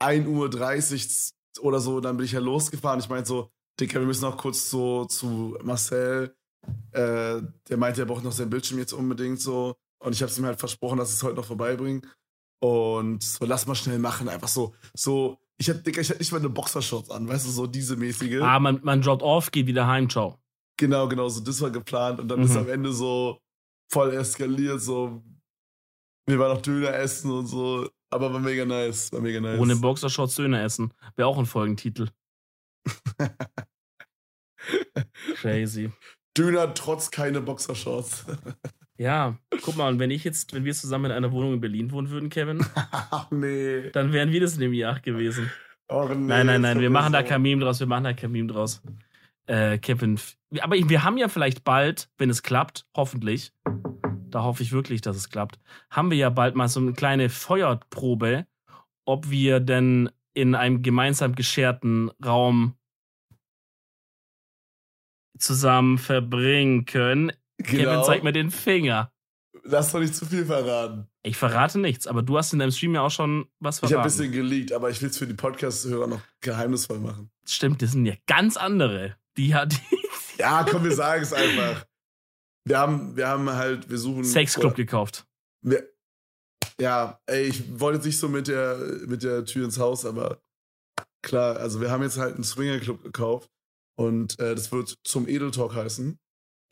1.30 0.00 1.32
Uhr 1.58 1.64
oder 1.64 1.80
so, 1.80 2.00
dann 2.00 2.16
bin 2.16 2.24
ich 2.26 2.32
ja 2.32 2.40
losgefahren. 2.40 3.00
Ich 3.00 3.08
meinte 3.08 3.28
so, 3.28 3.50
Dicker, 3.80 4.00
wir 4.00 4.06
müssen 4.06 4.22
noch 4.22 4.36
kurz 4.36 4.68
so 4.70 5.04
zu 5.06 5.56
Marcel. 5.62 6.36
Äh, 6.92 7.40
der 7.68 7.76
meinte, 7.76 8.02
er 8.02 8.06
braucht 8.06 8.22
noch 8.24 8.32
sein 8.32 8.50
Bildschirm 8.50 8.78
jetzt 8.78 8.92
unbedingt 8.92 9.40
so. 9.40 9.74
Und 10.02 10.12
ich 10.14 10.22
habe 10.22 10.32
ihm 10.36 10.44
halt 10.46 10.58
versprochen, 10.58 10.98
dass 10.98 11.10
ich 11.10 11.16
es 11.16 11.22
heute 11.22 11.36
noch 11.36 11.44
vorbeibringe. 11.46 12.02
Und 12.62 13.22
so, 13.22 13.44
lass 13.46 13.66
mal 13.66 13.74
schnell 13.74 13.98
machen. 13.98 14.28
Einfach 14.28 14.48
so, 14.48 14.74
so, 14.94 15.38
ich 15.58 15.68
hatte, 15.70 15.80
Dicker, 15.82 16.00
ich 16.02 16.10
hatte 16.10 16.18
nicht 16.18 16.32
mal 16.32 16.38
eine 16.38 16.50
Boxershorts 16.50 17.10
an, 17.10 17.26
weißt 17.26 17.46
du, 17.46 17.50
so 17.50 17.66
diese 17.66 17.96
mäßige. 17.96 18.40
Ah, 18.42 18.58
man, 18.60 18.80
man 18.82 19.00
droppt 19.00 19.22
off, 19.22 19.50
geht 19.50 19.66
wieder 19.66 19.86
heim, 19.86 20.08
ciao. 20.10 20.38
Genau, 20.78 21.08
genau, 21.08 21.28
so 21.28 21.40
das 21.40 21.60
war 21.60 21.70
geplant 21.70 22.20
und 22.20 22.28
dann 22.28 22.40
Mhm. 22.40 22.46
ist 22.46 22.56
am 22.56 22.68
Ende 22.68 22.92
so 22.92 23.38
voll 23.92 24.12
eskaliert, 24.14 24.80
so 24.80 25.22
wir 26.26 26.38
waren 26.38 26.54
noch 26.54 26.62
Döner 26.62 26.94
essen 26.94 27.30
und 27.30 27.46
so, 27.46 27.88
aber 28.10 28.32
war 28.32 28.40
mega 28.40 28.64
nice, 28.64 29.12
war 29.12 29.20
mega 29.20 29.40
nice. 29.40 29.58
Ohne 29.60 29.76
Boxershorts 29.76 30.34
Döner 30.36 30.62
essen. 30.62 30.94
Wäre 31.16 31.28
auch 31.28 31.38
ein 31.38 31.46
Folgentitel. 31.46 32.08
Crazy. 35.36 35.90
Döner 36.36 36.74
trotz 36.74 37.10
keine 37.10 37.40
Boxershorts. 37.40 38.24
Ja, 39.00 39.38
guck 39.62 39.76
mal, 39.76 39.88
und 39.88 39.98
wenn 39.98 40.10
ich 40.10 40.24
jetzt, 40.24 40.52
wenn 40.52 40.66
wir 40.66 40.74
zusammen 40.74 41.06
in 41.06 41.12
einer 41.12 41.32
Wohnung 41.32 41.54
in 41.54 41.60
Berlin 41.62 41.90
wohnen 41.90 42.10
würden, 42.10 42.28
Kevin, 42.28 42.62
nee. 43.30 43.88
dann 43.92 44.12
wären 44.12 44.30
wir 44.30 44.40
das 44.40 44.54
in 44.54 44.60
dem 44.60 44.74
Jahr 44.74 45.00
gewesen. 45.00 45.50
Oh, 45.88 46.06
nee 46.06 46.14
Nein, 46.14 46.46
nein, 46.46 46.60
nein, 46.60 46.80
wir 46.80 46.90
machen 46.90 47.14
da 47.14 47.22
kein 47.22 47.40
Meme 47.40 47.64
draus, 47.64 47.80
wir 47.80 47.86
machen 47.86 48.04
da 48.04 48.12
kein 48.12 48.30
Meme 48.30 48.48
draus. 48.52 48.82
Äh, 49.46 49.78
Kevin, 49.78 50.20
aber 50.60 50.76
wir 50.76 51.02
haben 51.02 51.16
ja 51.16 51.28
vielleicht 51.28 51.64
bald, 51.64 52.10
wenn 52.18 52.28
es 52.28 52.42
klappt, 52.42 52.86
hoffentlich, 52.94 53.54
da 54.28 54.42
hoffe 54.42 54.62
ich 54.62 54.70
wirklich, 54.70 55.00
dass 55.00 55.16
es 55.16 55.30
klappt, 55.30 55.58
haben 55.88 56.10
wir 56.10 56.18
ja 56.18 56.28
bald 56.28 56.54
mal 56.54 56.68
so 56.68 56.78
eine 56.78 56.92
kleine 56.92 57.30
Feuerprobe, 57.30 58.46
ob 59.06 59.30
wir 59.30 59.60
denn 59.60 60.10
in 60.34 60.54
einem 60.54 60.82
gemeinsam 60.82 61.34
gescherten 61.34 62.10
Raum 62.22 62.74
zusammen 65.40 65.98
verbringen 65.98 66.84
können. 66.84 67.32
Kevin, 67.62 67.78
Genau. 67.80 68.02
zeig 68.04 68.22
mir 68.22 68.32
den 68.32 68.50
Finger. 68.50 69.12
Lass 69.64 69.92
doch 69.92 70.00
nicht 70.00 70.14
zu 70.14 70.24
viel 70.24 70.46
verraten. 70.46 71.06
Ich 71.22 71.36
verrate 71.36 71.78
nichts, 71.78 72.06
aber 72.06 72.22
du 72.22 72.38
hast 72.38 72.52
in 72.54 72.58
deinem 72.60 72.70
Stream 72.70 72.94
ja 72.94 73.02
auch 73.02 73.10
schon 73.10 73.46
was 73.58 73.76
Ich 73.78 73.82
habe 73.82 73.88
verraten. 73.94 74.06
ein 74.08 74.10
bisschen 74.10 74.32
geleakt, 74.32 74.72
aber 74.72 74.88
ich 74.90 75.02
will 75.02 75.10
es 75.10 75.18
für 75.18 75.26
die 75.26 75.34
Podcast-Hörer 75.34 76.06
noch 76.06 76.22
geheimnisvoll 76.40 76.98
machen. 76.98 77.30
Stimmt, 77.46 77.82
das 77.82 77.92
sind 77.92 78.06
ja 78.06 78.14
ganz 78.26 78.56
andere. 78.56 79.16
Die 79.36 79.54
hat 79.54 79.74
Ja, 80.38 80.64
komm, 80.68 80.84
wir 80.84 80.94
sagen 80.94 81.22
es 81.22 81.34
einfach. 81.34 81.84
Wir 82.64 82.78
haben, 82.78 83.14
wir 83.16 83.28
haben 83.28 83.50
halt, 83.50 83.90
wir 83.90 83.98
suchen. 83.98 84.24
Sexclub 84.24 84.74
gekauft. 84.74 85.26
Wir, 85.62 85.86
ja, 86.80 87.20
ey, 87.26 87.42
ich 87.48 87.78
wollte 87.78 87.96
jetzt 87.98 88.06
nicht 88.06 88.18
so 88.18 88.28
mit 88.30 88.48
der, 88.48 88.78
mit 89.06 89.22
der 89.22 89.44
Tür 89.44 89.66
ins 89.66 89.78
Haus, 89.78 90.06
aber 90.06 90.40
klar, 91.22 91.56
also 91.58 91.82
wir 91.82 91.90
haben 91.90 92.02
jetzt 92.02 92.16
halt 92.16 92.36
einen 92.36 92.44
Swingerclub 92.44 93.02
gekauft 93.02 93.50
und 94.00 94.38
äh, 94.38 94.54
das 94.54 94.72
wird 94.72 94.96
zum 95.04 95.28
Edel 95.28 95.50
Talk 95.50 95.74
heißen. 95.74 96.18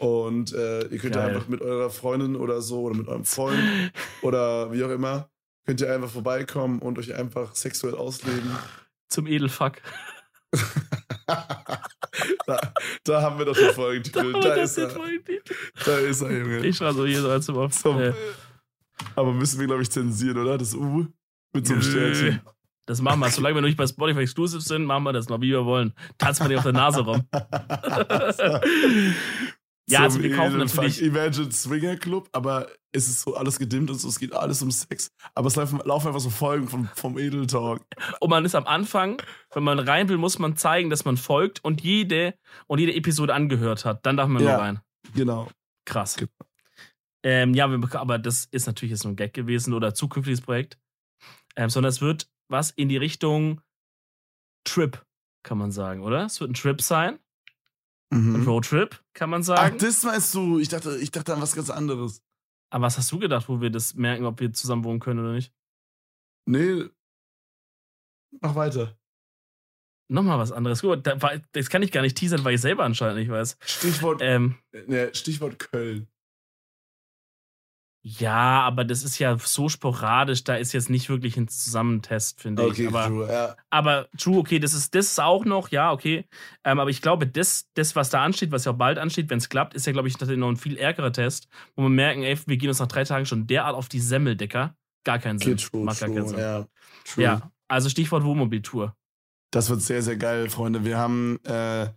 Und 0.01 0.53
äh, 0.55 0.87
ihr 0.87 0.99
könnt 0.99 1.15
ja 1.15 1.27
einfach 1.27 1.47
mit 1.49 1.61
eurer 1.61 1.91
Freundin 1.91 2.37
oder 2.37 2.63
so 2.63 2.83
oder 2.83 2.97
mit 2.97 3.07
eurem 3.07 3.27
Freund 3.27 3.93
oder 4.23 4.73
wie 4.73 4.83
auch 4.83 4.89
immer, 4.89 5.29
könnt 5.67 5.83
ihr 5.83 5.93
einfach 5.93 6.09
vorbeikommen 6.09 6.79
und 6.79 6.99
euch 6.99 7.15
einfach 7.15 7.55
sexuell 7.55 7.97
ausleben. 7.97 8.51
Zum 9.11 9.27
Edelfuck. 9.27 9.75
da, 11.27 12.73
da 13.05 13.23
haben 13.23 13.39
wir 13.39 13.45
doch 13.45 13.57
den 13.57 13.75
Folgentitel. 13.75 14.33
Da, 14.41 14.55
Das 14.55 14.71
ist 14.71 14.79
er. 14.79 14.91
Folgentitel. 14.91 15.55
Da 15.85 15.99
ist 15.99 16.23
er, 16.23 16.31
Junge. 16.31 16.65
Ich 16.65 16.77
schreibe 16.79 16.95
so 16.95 17.05
hier 17.05 17.21
so 17.21 17.31
als. 17.31 17.45
Zum, 17.83 18.01
Äh, 18.01 18.15
aber 19.17 19.35
müssen 19.35 19.61
wir, 19.61 19.67
glaube 19.67 19.83
ich, 19.83 19.91
zensieren, 19.91 20.39
oder? 20.39 20.57
Das 20.57 20.75
U 20.75 21.07
mit 21.53 21.67
so 21.67 21.75
einem 21.75 21.83
Sternchen. 21.83 22.41
Das 22.89 23.01
machen 23.03 23.21
wir. 23.21 23.29
Solange 23.31 23.55
wir 23.57 23.61
noch 23.61 23.69
nicht 23.69 23.77
bei 23.77 23.87
Spotify 23.87 24.21
Exclusive 24.23 24.61
sind, 24.63 24.85
machen 24.85 25.05
wir 25.05 25.13
das 25.13 25.29
noch, 25.29 25.41
wie 25.41 25.51
wir 25.51 25.65
wollen. 25.67 25.93
Tanzen 26.17 26.45
wir 26.45 26.49
dir 26.49 26.57
auf 26.59 26.65
der 26.65 26.73
Nase 26.73 27.01
rum. 27.03 27.23
Ja, 29.91 30.01
also 30.03 30.23
wir 30.23 30.37
kaufen 30.37 30.59
natürlich- 30.59 31.01
Imagine 31.03 31.51
Swinger 31.51 31.97
Club, 31.97 32.29
aber 32.33 32.69
es 32.93 33.09
ist 33.09 33.23
so 33.23 33.35
alles 33.37 33.59
gedimmt 33.59 33.89
und 33.91 33.97
so, 33.99 34.09
es 34.09 34.19
geht 34.19 34.35
alles 34.35 34.61
um 34.61 34.71
Sex. 34.71 35.11
Aber 35.35 35.47
es 35.49 35.57
laufen, 35.57 35.81
laufen 35.83 36.09
einfach 36.09 36.21
so 36.21 36.29
Folgen 36.29 36.69
vom, 36.69 36.89
vom 36.95 37.17
Edel 37.17 37.47
Talk. 37.47 37.87
Und 38.21 38.29
man 38.29 38.45
ist 38.45 38.55
am 38.55 38.67
Anfang, 38.67 39.23
wenn 39.55 39.63
man 39.63 39.79
rein 39.79 40.11
will, 40.11 40.19
muss 40.19 40.39
man 40.39 40.57
zeigen, 40.59 40.91
dass 40.91 41.07
man 41.07 41.17
folgt 41.17 41.65
und 41.65 41.81
jede, 41.81 42.35
und 42.67 42.81
jede 42.81 42.95
Episode 42.95 43.33
angehört 43.33 43.87
hat. 43.87 44.05
Dann 44.05 44.19
darf 44.19 44.29
man 44.29 44.43
Ja. 44.43 44.51
nur 44.53 44.59
rein. 44.61 44.81
Genau. 45.15 45.49
Krass. 45.87 46.17
Genau. 46.17 46.31
Ähm, 47.23 47.55
ja, 47.55 47.65
aber 47.95 48.19
das 48.19 48.45
ist 48.51 48.67
natürlich 48.67 48.91
jetzt 48.91 49.05
nur 49.05 49.15
ein 49.15 49.17
Gag 49.17 49.33
gewesen 49.33 49.73
oder 49.73 49.95
zukünftiges 49.95 50.43
Projekt. 50.43 50.79
Ähm, 51.57 51.71
sondern 51.71 51.89
es 51.89 52.03
wird 52.03 52.29
was 52.49 52.71
in 52.71 52.89
die 52.89 52.97
Richtung 52.97 53.61
Trip, 54.65 55.05
kann 55.43 55.59
man 55.59 55.71
sagen, 55.73 56.03
oder? 56.03 56.27
Es 56.27 56.41
wird 56.41 56.51
ein 56.51 56.55
Trip 56.55 56.81
sein. 56.83 57.19
Ein 58.11 58.41
Mhm. 58.41 58.49
Roadtrip, 58.49 59.03
kann 59.13 59.29
man 59.29 59.43
Ach, 59.43 59.47
sagen. 59.47 59.79
das 59.79 60.03
meinst 60.03 60.35
du? 60.35 60.59
Ich 60.59 60.69
dachte, 60.71 60.97
ich 60.97 61.11
dachte 61.11 61.35
an 61.35 61.43
was 61.43 61.55
ganz 61.55 61.69
anderes. 61.69 62.23
aber 62.71 62.87
was 62.87 62.97
hast 62.99 63.13
du 63.13 63.19
gedacht, 63.19 63.49
wo 63.49 63.61
wir 63.61 63.69
das 63.71 63.95
merken, 63.95 64.25
ob 64.25 64.41
wir 64.41 64.53
zusammen 64.53 64.85
wohnen 64.85 64.99
können 65.01 65.21
oder 65.21 65.33
nicht? 65.33 65.53
Nee. 66.47 66.85
Mach 68.41 68.55
weiter. 68.55 68.99
Nochmal 70.11 70.39
was 70.39 70.53
anderes. 70.53 70.81
Gut, 70.81 71.07
das 71.53 71.69
kann 71.71 71.83
ich 71.83 71.93
gar 71.93 72.01
nicht 72.01 72.17
teasern, 72.17 72.43
weil 72.45 72.55
ich 72.55 72.63
selber 72.63 72.85
anscheinend 72.85 73.19
nicht 73.19 73.31
weiß. 73.31 73.59
Stichwort, 73.61 74.21
Ähm, 74.23 74.57
ne, 74.87 75.15
Stichwort 75.15 75.59
Köln. 75.59 76.09
Ja, 78.19 78.63
aber 78.63 78.85
das 78.85 79.03
ist 79.03 79.19
ja 79.19 79.37
so 79.39 79.69
sporadisch, 79.69 80.45
da 80.45 80.55
ist 80.57 80.73
jetzt 80.73 80.89
nicht 80.89 81.09
wirklich 81.09 81.37
ein 81.37 81.49
Zusammentest, 81.49 82.41
finde 82.41 82.63
Okay, 82.63 82.83
ich. 82.83 82.89
Aber, 82.89 83.07
true, 83.07 83.29
ja. 83.31 83.57
aber 83.71 84.09
true, 84.17 84.39
okay, 84.39 84.59
das 84.59 84.73
ist, 84.73 84.95
das 84.95 85.07
ist 85.09 85.21
auch 85.21 85.45
noch, 85.45 85.71
ja, 85.71 85.93
okay. 85.93 86.27
Ähm, 86.65 86.81
aber 86.81 86.91
ich 86.91 87.03
glaube, 87.03 87.27
das, 87.27 87.69
das, 87.75 87.97
was 87.97 88.11
da 88.11 88.25
ansteht, 88.25 88.51
was 88.51 88.65
ja 88.65 88.73
auch 88.73 88.77
bald 88.77 88.99
ansteht, 88.99 89.29
wenn 89.31 89.39
es 89.39 89.49
klappt, 89.49 89.75
ist 89.75 89.87
ja, 89.87 89.93
glaube 89.93 90.09
ich, 90.09 90.19
noch 90.21 90.49
ein 90.49 90.57
viel 90.57 90.77
ärgerer 90.79 91.13
Test, 91.13 91.49
wo 91.77 91.83
wir 91.83 91.89
merken, 91.91 92.23
ey, 92.23 92.39
wir 92.47 92.57
gehen 92.57 92.69
uns 92.69 92.79
nach 92.79 92.87
drei 92.89 93.05
Tagen 93.05 93.27
schon 93.27 93.47
derart 93.47 93.75
auf 93.75 93.89
die 93.89 94.01
Semmeldecker. 94.01 94.75
Gar 95.05 95.19
keinen 95.19 95.37
Okay, 95.37 95.57
Sinn. 95.57 95.57
true, 95.57 95.85
Macht 95.85 96.01
gar 96.01 96.09
keinen 96.09 96.19
true, 96.21 96.29
Sinn. 96.29 96.39
ja. 96.39 96.67
True. 97.05 97.25
Ja, 97.25 97.51
also 97.69 97.89
Stichwort 97.89 98.25
Wohnmobiltour. 98.25 98.95
Das 99.51 99.71
wird 99.71 99.81
sehr, 99.83 100.03
sehr 100.03 100.17
geil, 100.17 100.51
Freunde. 100.51 100.85
Wir 100.85 100.99
haben 100.99 101.39
äh, 101.45 101.89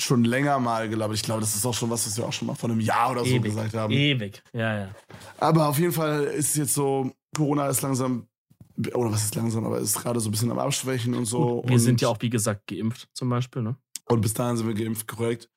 schon 0.00 0.24
länger 0.24 0.58
mal 0.58 0.88
gelabert. 0.88 1.16
Ich 1.16 1.22
glaube, 1.22 1.40
das 1.40 1.54
ist 1.54 1.66
auch 1.66 1.74
schon 1.74 1.90
was, 1.90 2.06
was 2.06 2.16
wir 2.16 2.26
auch 2.26 2.32
schon 2.32 2.46
mal 2.46 2.54
vor 2.54 2.70
einem 2.70 2.80
Jahr 2.80 3.10
oder 3.10 3.24
so 3.24 3.30
Ewig. 3.30 3.44
gesagt 3.44 3.74
haben. 3.74 3.92
Ewig. 3.92 4.42
Ja, 4.52 4.78
ja. 4.78 4.94
Aber 5.38 5.68
auf 5.68 5.78
jeden 5.78 5.92
Fall 5.92 6.24
ist 6.24 6.50
es 6.50 6.56
jetzt 6.56 6.74
so, 6.74 7.10
Corona 7.34 7.68
ist 7.68 7.82
langsam 7.82 8.26
oder 8.94 9.10
was 9.10 9.24
ist 9.24 9.34
langsam, 9.34 9.64
aber 9.64 9.78
ist 9.78 10.00
gerade 10.00 10.20
so 10.20 10.28
ein 10.28 10.32
bisschen 10.32 10.50
am 10.50 10.58
Abschwächen 10.58 11.14
und 11.14 11.24
so. 11.24 11.62
wir 11.64 11.74
und, 11.74 11.78
sind 11.80 12.00
ja 12.00 12.08
auch, 12.08 12.18
wie 12.20 12.30
gesagt, 12.30 12.68
geimpft 12.68 13.08
zum 13.12 13.28
Beispiel, 13.28 13.62
ne? 13.62 13.76
Und 14.06 14.20
bis 14.20 14.34
dahin 14.34 14.56
sind 14.56 14.68
wir 14.68 14.74
geimpft, 14.74 15.08
korrekt. 15.08 15.50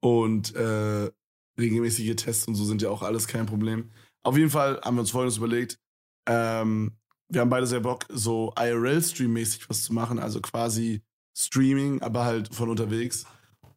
Und 0.00 0.54
äh, 0.56 1.10
regelmäßige 1.58 2.16
Tests 2.16 2.48
und 2.48 2.54
so 2.54 2.64
sind 2.64 2.82
ja 2.82 2.90
auch 2.90 3.02
alles 3.02 3.28
kein 3.28 3.46
Problem. 3.46 3.90
Auf 4.22 4.36
jeden 4.36 4.50
Fall 4.50 4.80
haben 4.82 4.96
wir 4.96 5.00
uns 5.00 5.10
Folgendes 5.10 5.36
überlegt. 5.36 5.78
Ähm, 6.26 6.96
wir 7.28 7.40
haben 7.40 7.50
beide 7.50 7.66
sehr 7.66 7.80
Bock, 7.80 8.06
so 8.08 8.52
IRL-Stream-mäßig 8.56 9.68
was 9.68 9.84
zu 9.84 9.92
machen, 9.92 10.18
also 10.18 10.40
quasi 10.40 11.02
Streaming, 11.36 12.02
aber 12.02 12.24
halt 12.24 12.54
von 12.54 12.68
unterwegs. 12.68 13.26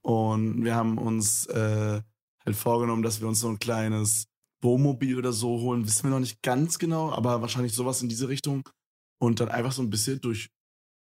Und 0.06 0.64
wir 0.64 0.76
haben 0.76 1.00
uns 1.00 1.48
äh, 1.48 2.00
halt 2.46 2.56
vorgenommen, 2.56 3.02
dass 3.02 3.22
wir 3.22 3.28
uns 3.28 3.40
so 3.40 3.48
ein 3.50 3.58
kleines 3.58 4.28
Wohnmobil 4.62 5.18
oder 5.18 5.34
so 5.34 5.60
holen. 5.62 5.86
Wissen 5.88 6.04
wir 6.04 6.12
noch 6.12 6.20
nicht 6.20 6.44
ganz 6.44 6.78
genau, 6.78 7.12
aber 7.12 7.42
wahrscheinlich 7.42 7.74
sowas 7.74 8.04
in 8.04 8.10
diese 8.10 8.30
Richtung. 8.30 8.70
Und 9.20 9.40
dann 9.40 9.50
einfach 9.50 9.72
so 9.72 9.82
ein 9.82 9.90
bisschen 9.90 10.22
durch 10.22 10.50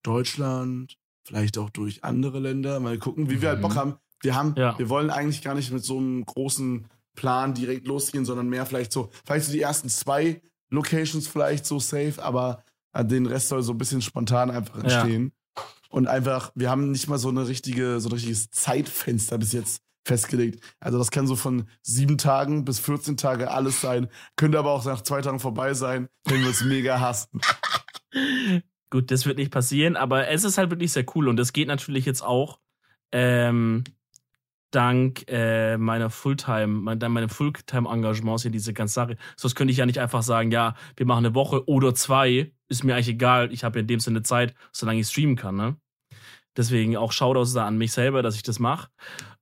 Deutschland, 0.03 0.97
vielleicht 1.25 1.59
auch 1.59 1.71
durch 1.71 2.03
andere 2.03 2.41
Länder, 2.41 2.81
mal 2.81 2.99
gucken, 2.99 3.31
wie 3.31 3.41
wir 3.43 3.51
halt 3.51 3.61
Bock 3.63 3.73
Mhm. 3.75 3.79
haben. 3.79 3.95
Wir 4.23 4.35
haben, 4.35 4.55
Ja. 4.57 4.77
wir 4.79 4.89
wollen 4.89 5.11
eigentlich 5.11 5.43
gar 5.43 5.55
nicht 5.55 5.71
mit 5.71 5.85
so 5.85 5.99
einem 5.99 6.25
großen 6.25 6.89
Plan 7.15 7.55
direkt 7.55 7.87
losgehen, 7.87 8.25
sondern 8.25 8.49
mehr 8.49 8.67
vielleicht 8.67 8.93
so, 8.93 9.11
vielleicht 9.25 9.47
so 9.47 9.53
die 9.53 9.61
ersten 9.61 9.89
zwei 9.89 10.41
Locations 10.71 11.29
vielleicht 11.29 11.67
so 11.67 11.79
safe, 11.79 12.15
aber 12.23 12.65
äh, 12.93 13.05
den 13.05 13.27
Rest 13.27 13.49
soll 13.49 13.63
so 13.63 13.73
ein 13.73 13.79
bisschen 13.79 14.03
spontan 14.03 14.51
einfach 14.51 14.83
entstehen. 14.83 15.33
Und 15.89 16.07
einfach, 16.07 16.53
wir 16.55 16.71
haben 16.71 16.91
nicht 16.91 17.09
mal 17.09 17.19
so 17.19 17.29
eine 17.29 17.49
richtige, 17.49 18.01
so 18.01 18.09
ein 18.09 18.13
richtiges 18.13 18.51
Zeitfenster 18.51 19.39
bis 19.39 19.53
jetzt 19.53 19.83
festgelegt. 20.05 20.63
Also 20.81 20.99
das 20.99 21.11
kann 21.11 21.27
so 21.27 21.37
von 21.37 21.69
sieben 21.83 22.19
Tagen 22.19 22.65
bis 22.65 22.79
14 22.79 23.17
Tage 23.17 23.51
alles 23.51 23.81
sein. 23.81 24.09
Könnte 24.37 24.59
aber 24.59 24.73
auch 24.73 24.85
nach 24.85 25.03
zwei 25.03 25.21
Tagen 25.21 25.39
vorbei 25.41 25.75
sein, 25.75 26.09
wenn 26.25 26.43
wir 26.43 26.51
es 26.51 26.65
mega 26.65 27.01
hassen. 27.01 27.41
Gut, 28.91 29.11
das 29.11 29.27
wird 29.27 29.37
nicht 29.37 29.53
passieren, 29.53 29.97
aber 29.97 30.29
es 30.29 30.45
ist 30.45 30.57
halt 30.57 30.71
wirklich 30.71 30.93
sehr 30.93 31.05
cool 31.15 31.29
und 31.29 31.37
das 31.37 31.53
geht 31.53 31.69
natürlich 31.69 32.07
jetzt 32.07 32.23
auch 32.23 32.59
ähm, 33.13 33.85
dank 34.71 35.25
äh, 35.29 35.77
meiner 35.79 36.11
Fulltime, 36.11 36.67
mein, 36.67 36.99
meinem 36.99 37.29
Fulltime-Engagements 37.29 38.45
in 38.45 38.53
diese 38.53 38.73
ganze 38.73 38.95
Sache. 38.95 39.17
Sonst 39.37 39.55
könnte 39.55 39.73
ich 39.73 39.79
ja 39.79 39.87
nicht 39.87 40.01
einfach 40.01 40.23
sagen, 40.23 40.51
ja, 40.51 40.75
wir 40.97 41.07
machen 41.07 41.27
eine 41.27 41.35
Woche 41.35 41.67
oder 41.69 41.95
zwei, 41.95 42.53
ist 42.69 42.85
mir 42.85 42.95
eigentlich 42.95 43.09
egal, 43.09 43.53
ich 43.53 43.65
habe 43.65 43.79
ja 43.79 43.81
in 43.81 43.87
dem 43.87 44.01
Sinne 44.01 44.23
Zeit, 44.23 44.55
solange 44.73 45.01
ich 45.01 45.09
streamen 45.09 45.37
kann, 45.37 45.57
ne? 45.57 45.77
Deswegen 46.57 46.97
auch 46.97 47.13
Shoutouts 47.13 47.53
da 47.53 47.67
an 47.67 47.79
mich 47.79 47.93
selber, 47.93 48.21
dass 48.21 48.35
ich 48.35 48.43
das 48.43 48.59
mache. 48.59 48.91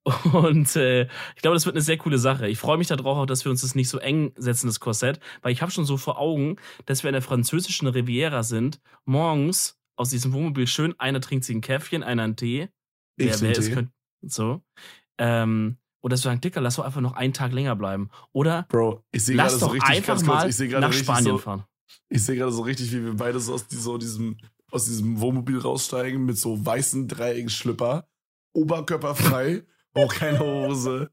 Und 0.33 0.77
äh, 0.77 1.05
ich 1.35 1.43
glaube, 1.43 1.55
das 1.55 1.65
wird 1.65 1.75
eine 1.75 1.83
sehr 1.83 1.97
coole 1.97 2.19
Sache. 2.19 2.47
Ich 2.47 2.59
freue 2.59 2.77
mich 2.77 2.89
darauf, 2.89 3.17
auch, 3.17 3.27
dass 3.27 3.45
wir 3.45 3.51
uns 3.51 3.63
das 3.63 3.75
nicht 3.75 3.89
so 3.89 3.99
eng 3.99 4.33
setzen, 4.37 4.67
das 4.67 4.81
Korsett, 4.81 5.19
weil 5.43 5.53
ich 5.53 5.63
habe 5.63 5.73
schon 5.73 5.87
so 5.87 5.97
vor 5.97 6.19
Augen, 6.19 6.57
dass 6.85 7.03
wir 7.03 7.09
in 7.09 7.15
der 7.15 7.23
französischen 7.23 7.89
Riviera 7.89 8.43
sind, 8.43 8.81
morgens 9.07 9.79
aus 9.97 10.11
diesem 10.11 10.33
Wohnmobil 10.33 10.67
schön, 10.67 10.95
einer 11.01 11.21
trinkt 11.21 11.45
sich 11.45 11.57
ein 11.57 11.63
Käffchen, 11.63 12.03
einer 12.03 12.23
einen 12.23 12.37
Tee. 12.37 12.69
Ich 13.17 13.27
wer 13.27 13.41
wer 13.41 13.53
Tee. 13.55 13.73
könnte. 13.73 13.93
So. 14.23 14.63
Ähm, 15.19 15.79
oder 16.03 16.13
wir 16.13 16.19
sagen, 16.19 16.41
Dicker, 16.41 16.61
lass 16.61 16.77
doch 16.77 16.85
einfach 16.85 17.01
noch 17.01 17.15
einen 17.15 17.33
Tag 17.33 17.53
länger 17.53 17.75
bleiben. 17.75 18.11
Oder 18.33 18.67
Bro, 18.69 19.05
ich 19.11 19.25
sehe 19.25 19.35
gerade 19.35 19.51
lass 19.51 19.61
so 19.61 19.67
richtig, 19.67 19.91
einfach 19.91 20.07
ganz 20.07 20.25
kurz, 20.25 20.59
mal 20.59 20.67
ich 20.67 20.73
nach 20.73 20.89
richtig 20.89 21.05
Spanien 21.05 21.25
so, 21.25 21.39
fahren. 21.39 21.65
Ich 22.09 22.25
sehe 22.25 22.37
gerade 22.37 22.53
so 22.53 22.63
richtig, 22.63 22.93
wie 22.93 23.05
wir 23.05 23.15
beide 23.15 23.41
so 23.41 23.55
aus, 23.55 23.67
so 23.69 23.99
diesem, 23.99 24.37
aus 24.71 24.85
diesem 24.85 25.21
Wohnmobil 25.21 25.59
raussteigen 25.59 26.25
mit 26.25 26.39
so 26.39 26.65
weißen 26.65 27.09
Dreieckschlüpper, 27.09 28.07
oberkörperfrei, 28.53 29.65
auch 29.95 30.15
keine 30.15 30.39
Hose, 30.39 31.11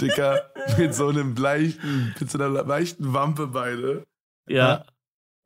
Dicker, 0.00 0.50
mit 0.78 0.94
so 0.94 1.08
einem 1.08 1.36
leichten, 1.36 2.14
mit 2.18 2.30
so 2.30 2.38
einer 2.38 2.64
leichten 2.64 3.12
Wampe 3.12 3.46
beide. 3.46 4.04
Ja. 4.48 4.84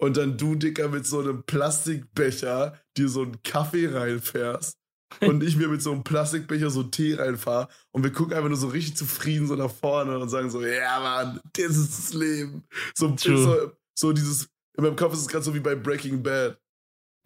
Und 0.01 0.17
dann 0.17 0.39
du, 0.39 0.55
Dicker, 0.55 0.89
mit 0.89 1.07
so 1.07 1.21
einem 1.21 1.43
Plastikbecher, 1.43 2.81
dir 2.97 3.09
so 3.09 3.23
einen 3.23 3.43
Kaffee 3.43 3.89
reinfährst. 3.89 4.79
Und 5.21 5.43
ich 5.43 5.57
mir 5.57 5.69
mit 5.69 5.83
so 5.83 5.93
einem 5.93 6.05
Plastikbecher 6.05 6.71
so 6.71 6.83
Tee 6.83 7.15
reinfahre. 7.15 7.69
Und 7.93 8.05
wir 8.05 8.13
gucken 8.13 8.35
einfach 8.35 8.49
nur 8.49 8.59
so 8.59 8.69
richtig 8.69 8.97
zufrieden 8.97 9.47
so 9.47 9.57
nach 9.57 9.71
vorne 9.71 10.19
und 10.19 10.29
sagen 10.29 10.51
so, 10.51 10.63
ja 10.63 11.01
Mann, 11.01 11.41
das 11.55 11.77
ist 11.77 11.99
das 11.99 12.15
Leben. 12.15 12.63
So, 12.95 13.15
so, 13.17 13.73
so 13.95 14.13
dieses, 14.13 14.49
in 14.77 14.85
meinem 14.85 14.97
Kopf 14.97 15.15
ist 15.15 15.21
es 15.21 15.29
gerade 15.29 15.45
so 15.45 15.55
wie 15.55 15.61
bei 15.61 15.75
Breaking 15.75 16.23
Bad. 16.23 16.59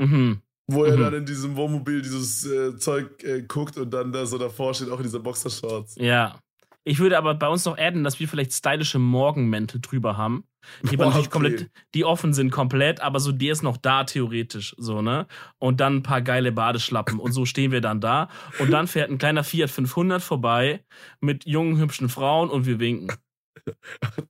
Mhm. 0.00 0.40
Wo 0.68 0.84
er 0.84 0.96
Mhm. 0.96 1.00
dann 1.02 1.14
in 1.14 1.26
diesem 1.26 1.56
Wohnmobil 1.56 2.00
dieses 2.02 2.46
äh, 2.46 2.76
Zeug 2.76 3.22
äh, 3.24 3.42
guckt 3.42 3.76
und 3.76 3.90
dann 3.90 4.12
da 4.12 4.24
so 4.26 4.38
davor 4.38 4.72
steht, 4.74 4.88
auch 4.88 4.98
in 4.98 5.04
dieser 5.04 5.18
Boxershorts. 5.20 5.96
Ja. 5.96 6.38
Ich 6.84 6.98
würde 6.98 7.16
aber 7.16 7.34
bei 7.34 7.48
uns 7.48 7.64
noch 7.64 7.78
adden, 7.78 8.02
dass 8.02 8.18
wir 8.18 8.28
vielleicht 8.28 8.52
stylische 8.52 8.98
Morgenmäntel 8.98 9.80
drüber 9.80 10.16
haben. 10.16 10.44
Die, 10.90 10.96
Boah, 10.96 11.06
natürlich 11.06 11.26
okay. 11.26 11.32
komplett, 11.32 11.70
die 11.94 12.04
offen 12.04 12.32
sind 12.32 12.50
komplett, 12.50 13.00
aber 13.00 13.20
so 13.20 13.32
der 13.32 13.52
ist 13.52 13.62
noch 13.62 13.76
da 13.76 14.04
theoretisch, 14.04 14.74
so, 14.78 15.02
ne? 15.02 15.26
Und 15.58 15.80
dann 15.80 15.96
ein 15.96 16.02
paar 16.02 16.22
geile 16.22 16.52
Badeschlappen 16.52 17.18
und 17.18 17.32
so 17.32 17.44
stehen 17.44 17.72
wir 17.72 17.80
dann 17.80 18.00
da. 18.00 18.28
Und 18.58 18.70
dann 18.70 18.86
fährt 18.86 19.10
ein 19.10 19.18
kleiner 19.18 19.44
Fiat 19.44 19.70
500 19.70 20.22
vorbei 20.22 20.84
mit 21.20 21.46
jungen, 21.46 21.78
hübschen 21.78 22.08
Frauen 22.08 22.50
und 22.50 22.66
wir 22.66 22.78
winken. 22.78 23.12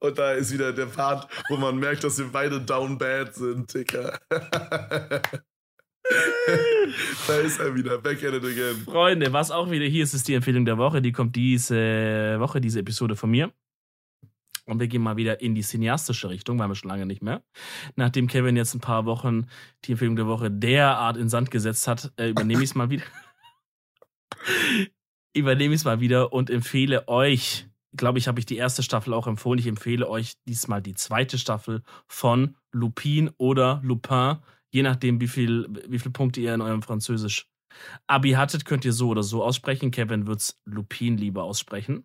Und 0.01 0.19
da 0.19 0.33
ist 0.33 0.53
wieder 0.53 0.73
der 0.73 0.87
Part, 0.87 1.29
wo 1.49 1.57
man 1.57 1.79
merkt, 1.79 2.05
dass 2.05 2.19
wir 2.19 2.29
beide 2.31 2.61
down 2.61 2.99
bad 2.99 3.35
sind, 3.35 3.73
Dicker. 3.73 4.19
da 7.27 7.37
ist 7.37 7.61
er 7.61 7.75
wieder, 7.75 7.99
back 7.99 8.23
at 8.25 8.35
it 8.35 8.45
again. 8.45 8.83
Freunde, 8.85 9.33
was 9.33 9.51
auch 9.51 9.71
wieder 9.71 9.87
hier 9.87 10.05
ist, 10.05 10.15
ist 10.15 10.29
die 10.29 10.35
Empfehlung 10.35 10.65
der 10.65 10.79
Woche. 10.79 11.01
Die 11.01 11.13
kommt 11.13 11.37
diese 11.37 12.37
Woche, 12.39 12.61
diese 12.61 12.81
Episode 12.81 13.17
von 13.17 13.31
mir. 13.31 13.53
Und 14.65 14.79
wir 14.79 14.87
gehen 14.87 15.03
mal 15.03 15.17
wieder 15.17 15.41
in 15.41 15.55
die 15.55 15.63
cineastische 15.63 16.31
Richtung, 16.31 16.59
waren 16.59 16.71
wir 16.71 16.77
schon 16.77 16.91
lange 16.91 17.07
nicht 17.07 17.23
mehr. 17.23 17.43
Nachdem 17.97 18.29
Kevin 18.29 18.57
jetzt 18.57 18.75
ein 18.75 18.81
paar 18.81 19.07
Wochen 19.07 19.47
die 19.85 19.93
Empfehlung 19.93 20.17
der 20.17 20.27
Woche 20.27 20.51
derart 20.51 21.17
in 21.17 21.29
Sand 21.29 21.51
gesetzt 21.51 21.89
hat, 21.89 22.13
äh, 22.17 22.29
übernehme 22.29 22.63
ich 22.63 22.71
es 22.71 22.77
mal 22.77 22.91
wieder. 22.91 23.05
übernehme 25.35 25.75
ich 25.75 25.81
es 25.81 25.85
mal 25.85 26.01
wieder 26.01 26.33
und 26.33 26.49
empfehle 26.49 27.09
euch, 27.09 27.67
glaube 27.97 28.19
ich, 28.19 28.29
habe 28.29 28.39
ich 28.39 28.47
die 28.47 28.57
erste 28.57 28.85
Staffel 28.85 29.15
auch 29.15 29.27
empfohlen. 29.27 29.59
Ich 29.59 29.67
empfehle 29.67 30.09
euch 30.09 30.35
diesmal 30.47 30.81
die 30.81 30.95
zweite 30.95 31.39
Staffel 31.39 31.83
von 32.07 32.55
Lupin 32.71 33.31
oder 33.39 33.81
Lupin. 33.83 34.37
Je 34.73 34.83
nachdem, 34.83 35.21
wie 35.21 35.29
viel, 35.29 35.69
wie 35.89 35.99
viele 35.99 36.13
Punkte 36.13 36.41
ihr 36.41 36.55
in 36.55 36.61
eurem 36.61 36.83
Französisch 36.83 37.49
Abi 38.07 38.33
hattet, 38.33 38.65
könnt 38.65 38.85
ihr 38.85 38.93
so 38.93 39.09
oder 39.09 39.23
so 39.23 39.43
aussprechen. 39.45 39.91
Kevin 39.91 40.27
wird's 40.27 40.61
Lupin 40.67 41.17
lieber 41.17 41.45
aussprechen. 41.45 42.05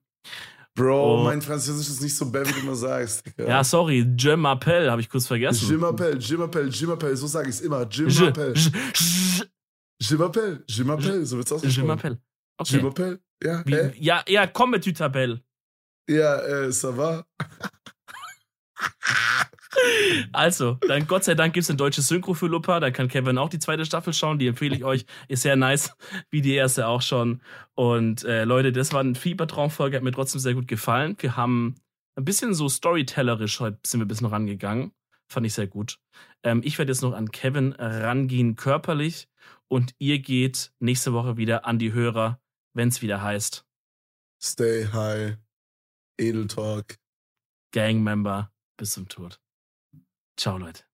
Bro, 0.75 1.21
Oh. 1.21 1.23
mein 1.23 1.41
Französisch 1.41 1.87
ist 1.89 2.01
nicht 2.01 2.15
so 2.15 2.29
bad, 2.31 2.47
wie 2.47 2.53
du 2.53 2.59
immer 2.59 2.75
sagst. 2.75 3.25
Digga. 3.25 3.47
Ja, 3.47 3.63
sorry, 3.63 4.05
Je 4.17 4.35
m'appelle, 4.35 4.89
habe 4.91 5.01
ich 5.01 5.09
kurz 5.09 5.27
vergessen. 5.27 5.67
Je 5.69 5.75
m'appelle, 5.77 6.19
je 6.21 6.37
m'appelle, 6.37 6.71
je 6.71 6.85
m'appelle, 6.85 7.17
so 7.17 7.27
sage 7.27 7.49
ich 7.49 7.55
es 7.55 7.61
immer. 7.61 7.85
Je 7.89 8.07
Je, 8.09 8.23
m'appelle, 8.25 8.55
je, 8.55 8.69
je, 8.93 9.43
je 9.99 10.15
m'appelle, 10.17 10.63
je 10.69 10.83
m'appelle, 10.83 11.25
so 11.25 11.37
wird's 11.37 11.49
je 11.49 11.55
ausgesprochen. 11.55 11.87
m'appelle. 11.87 12.17
Je 12.63 12.77
Okay. 12.77 12.83
m'appelle, 12.83 13.19
ja, 13.43 13.63
Wie, 13.65 13.75
hä? 13.75 13.93
ja, 13.99 14.23
ja, 14.27 14.47
komm 14.47 14.71
mit 14.71 14.83
tu 14.83 14.91
t'appelles. 14.93 15.39
Ja, 16.09 16.37
äh, 16.45 16.71
ça 16.71 16.91
va. 16.91 17.25
Also, 20.33 20.77
dann 20.87 21.07
Gott 21.07 21.23
sei 21.23 21.35
Dank 21.35 21.53
gibt's 21.53 21.69
ein 21.69 21.77
deutsches 21.77 22.07
Synchro 22.07 22.33
für 22.33 22.47
Lupa. 22.47 22.79
Da 22.79 22.91
kann 22.91 23.07
Kevin 23.07 23.37
auch 23.37 23.49
die 23.49 23.59
zweite 23.59 23.85
Staffel 23.85 24.13
schauen. 24.13 24.39
Die 24.39 24.47
empfehle 24.47 24.75
ich 24.75 24.83
euch. 24.83 25.05
Ist 25.27 25.43
sehr 25.43 25.55
nice, 25.55 25.95
wie 26.29 26.41
die 26.41 26.53
erste 26.53 26.87
auch 26.87 27.01
schon. 27.01 27.41
Und 27.75 28.23
äh, 28.23 28.43
Leute, 28.43 28.71
das 28.71 28.93
war 28.93 29.01
eine 29.01 29.15
Fiebertraumfolge. 29.15 29.97
Hat 29.97 30.03
mir 30.03 30.11
trotzdem 30.11 30.39
sehr 30.39 30.53
gut 30.53 30.67
gefallen. 30.67 31.15
Wir 31.19 31.37
haben 31.37 31.75
ein 32.15 32.25
bisschen 32.25 32.53
so 32.53 32.69
storytellerisch 32.69 33.59
heute 33.59 33.79
sind 33.85 33.99
wir 33.99 34.05
ein 34.05 34.07
bisschen 34.07 34.27
rangegangen. 34.27 34.91
Fand 35.27 35.45
ich 35.45 35.53
sehr 35.53 35.67
gut. 35.67 35.99
Ähm, 36.43 36.61
ich 36.63 36.77
werde 36.77 36.91
jetzt 36.91 37.01
noch 37.01 37.13
an 37.13 37.31
Kevin 37.31 37.73
rangehen 37.73 38.55
körperlich. 38.55 39.27
Und 39.67 39.93
ihr 39.99 40.19
geht 40.19 40.71
nächste 40.79 41.13
Woche 41.13 41.37
wieder 41.37 41.65
an 41.65 41.77
die 41.77 41.91
Hörer, 41.93 42.39
wenn's 42.73 43.01
wieder 43.01 43.21
heißt 43.21 43.65
Stay 44.41 44.87
high. 44.93 45.37
Edel 46.17 46.47
Talk. 46.47 46.97
Gangmember 47.71 48.51
bis 48.77 48.91
zum 48.91 49.07
Tod. 49.07 49.39
Ciao, 50.37 50.57
Leute. 50.57 50.86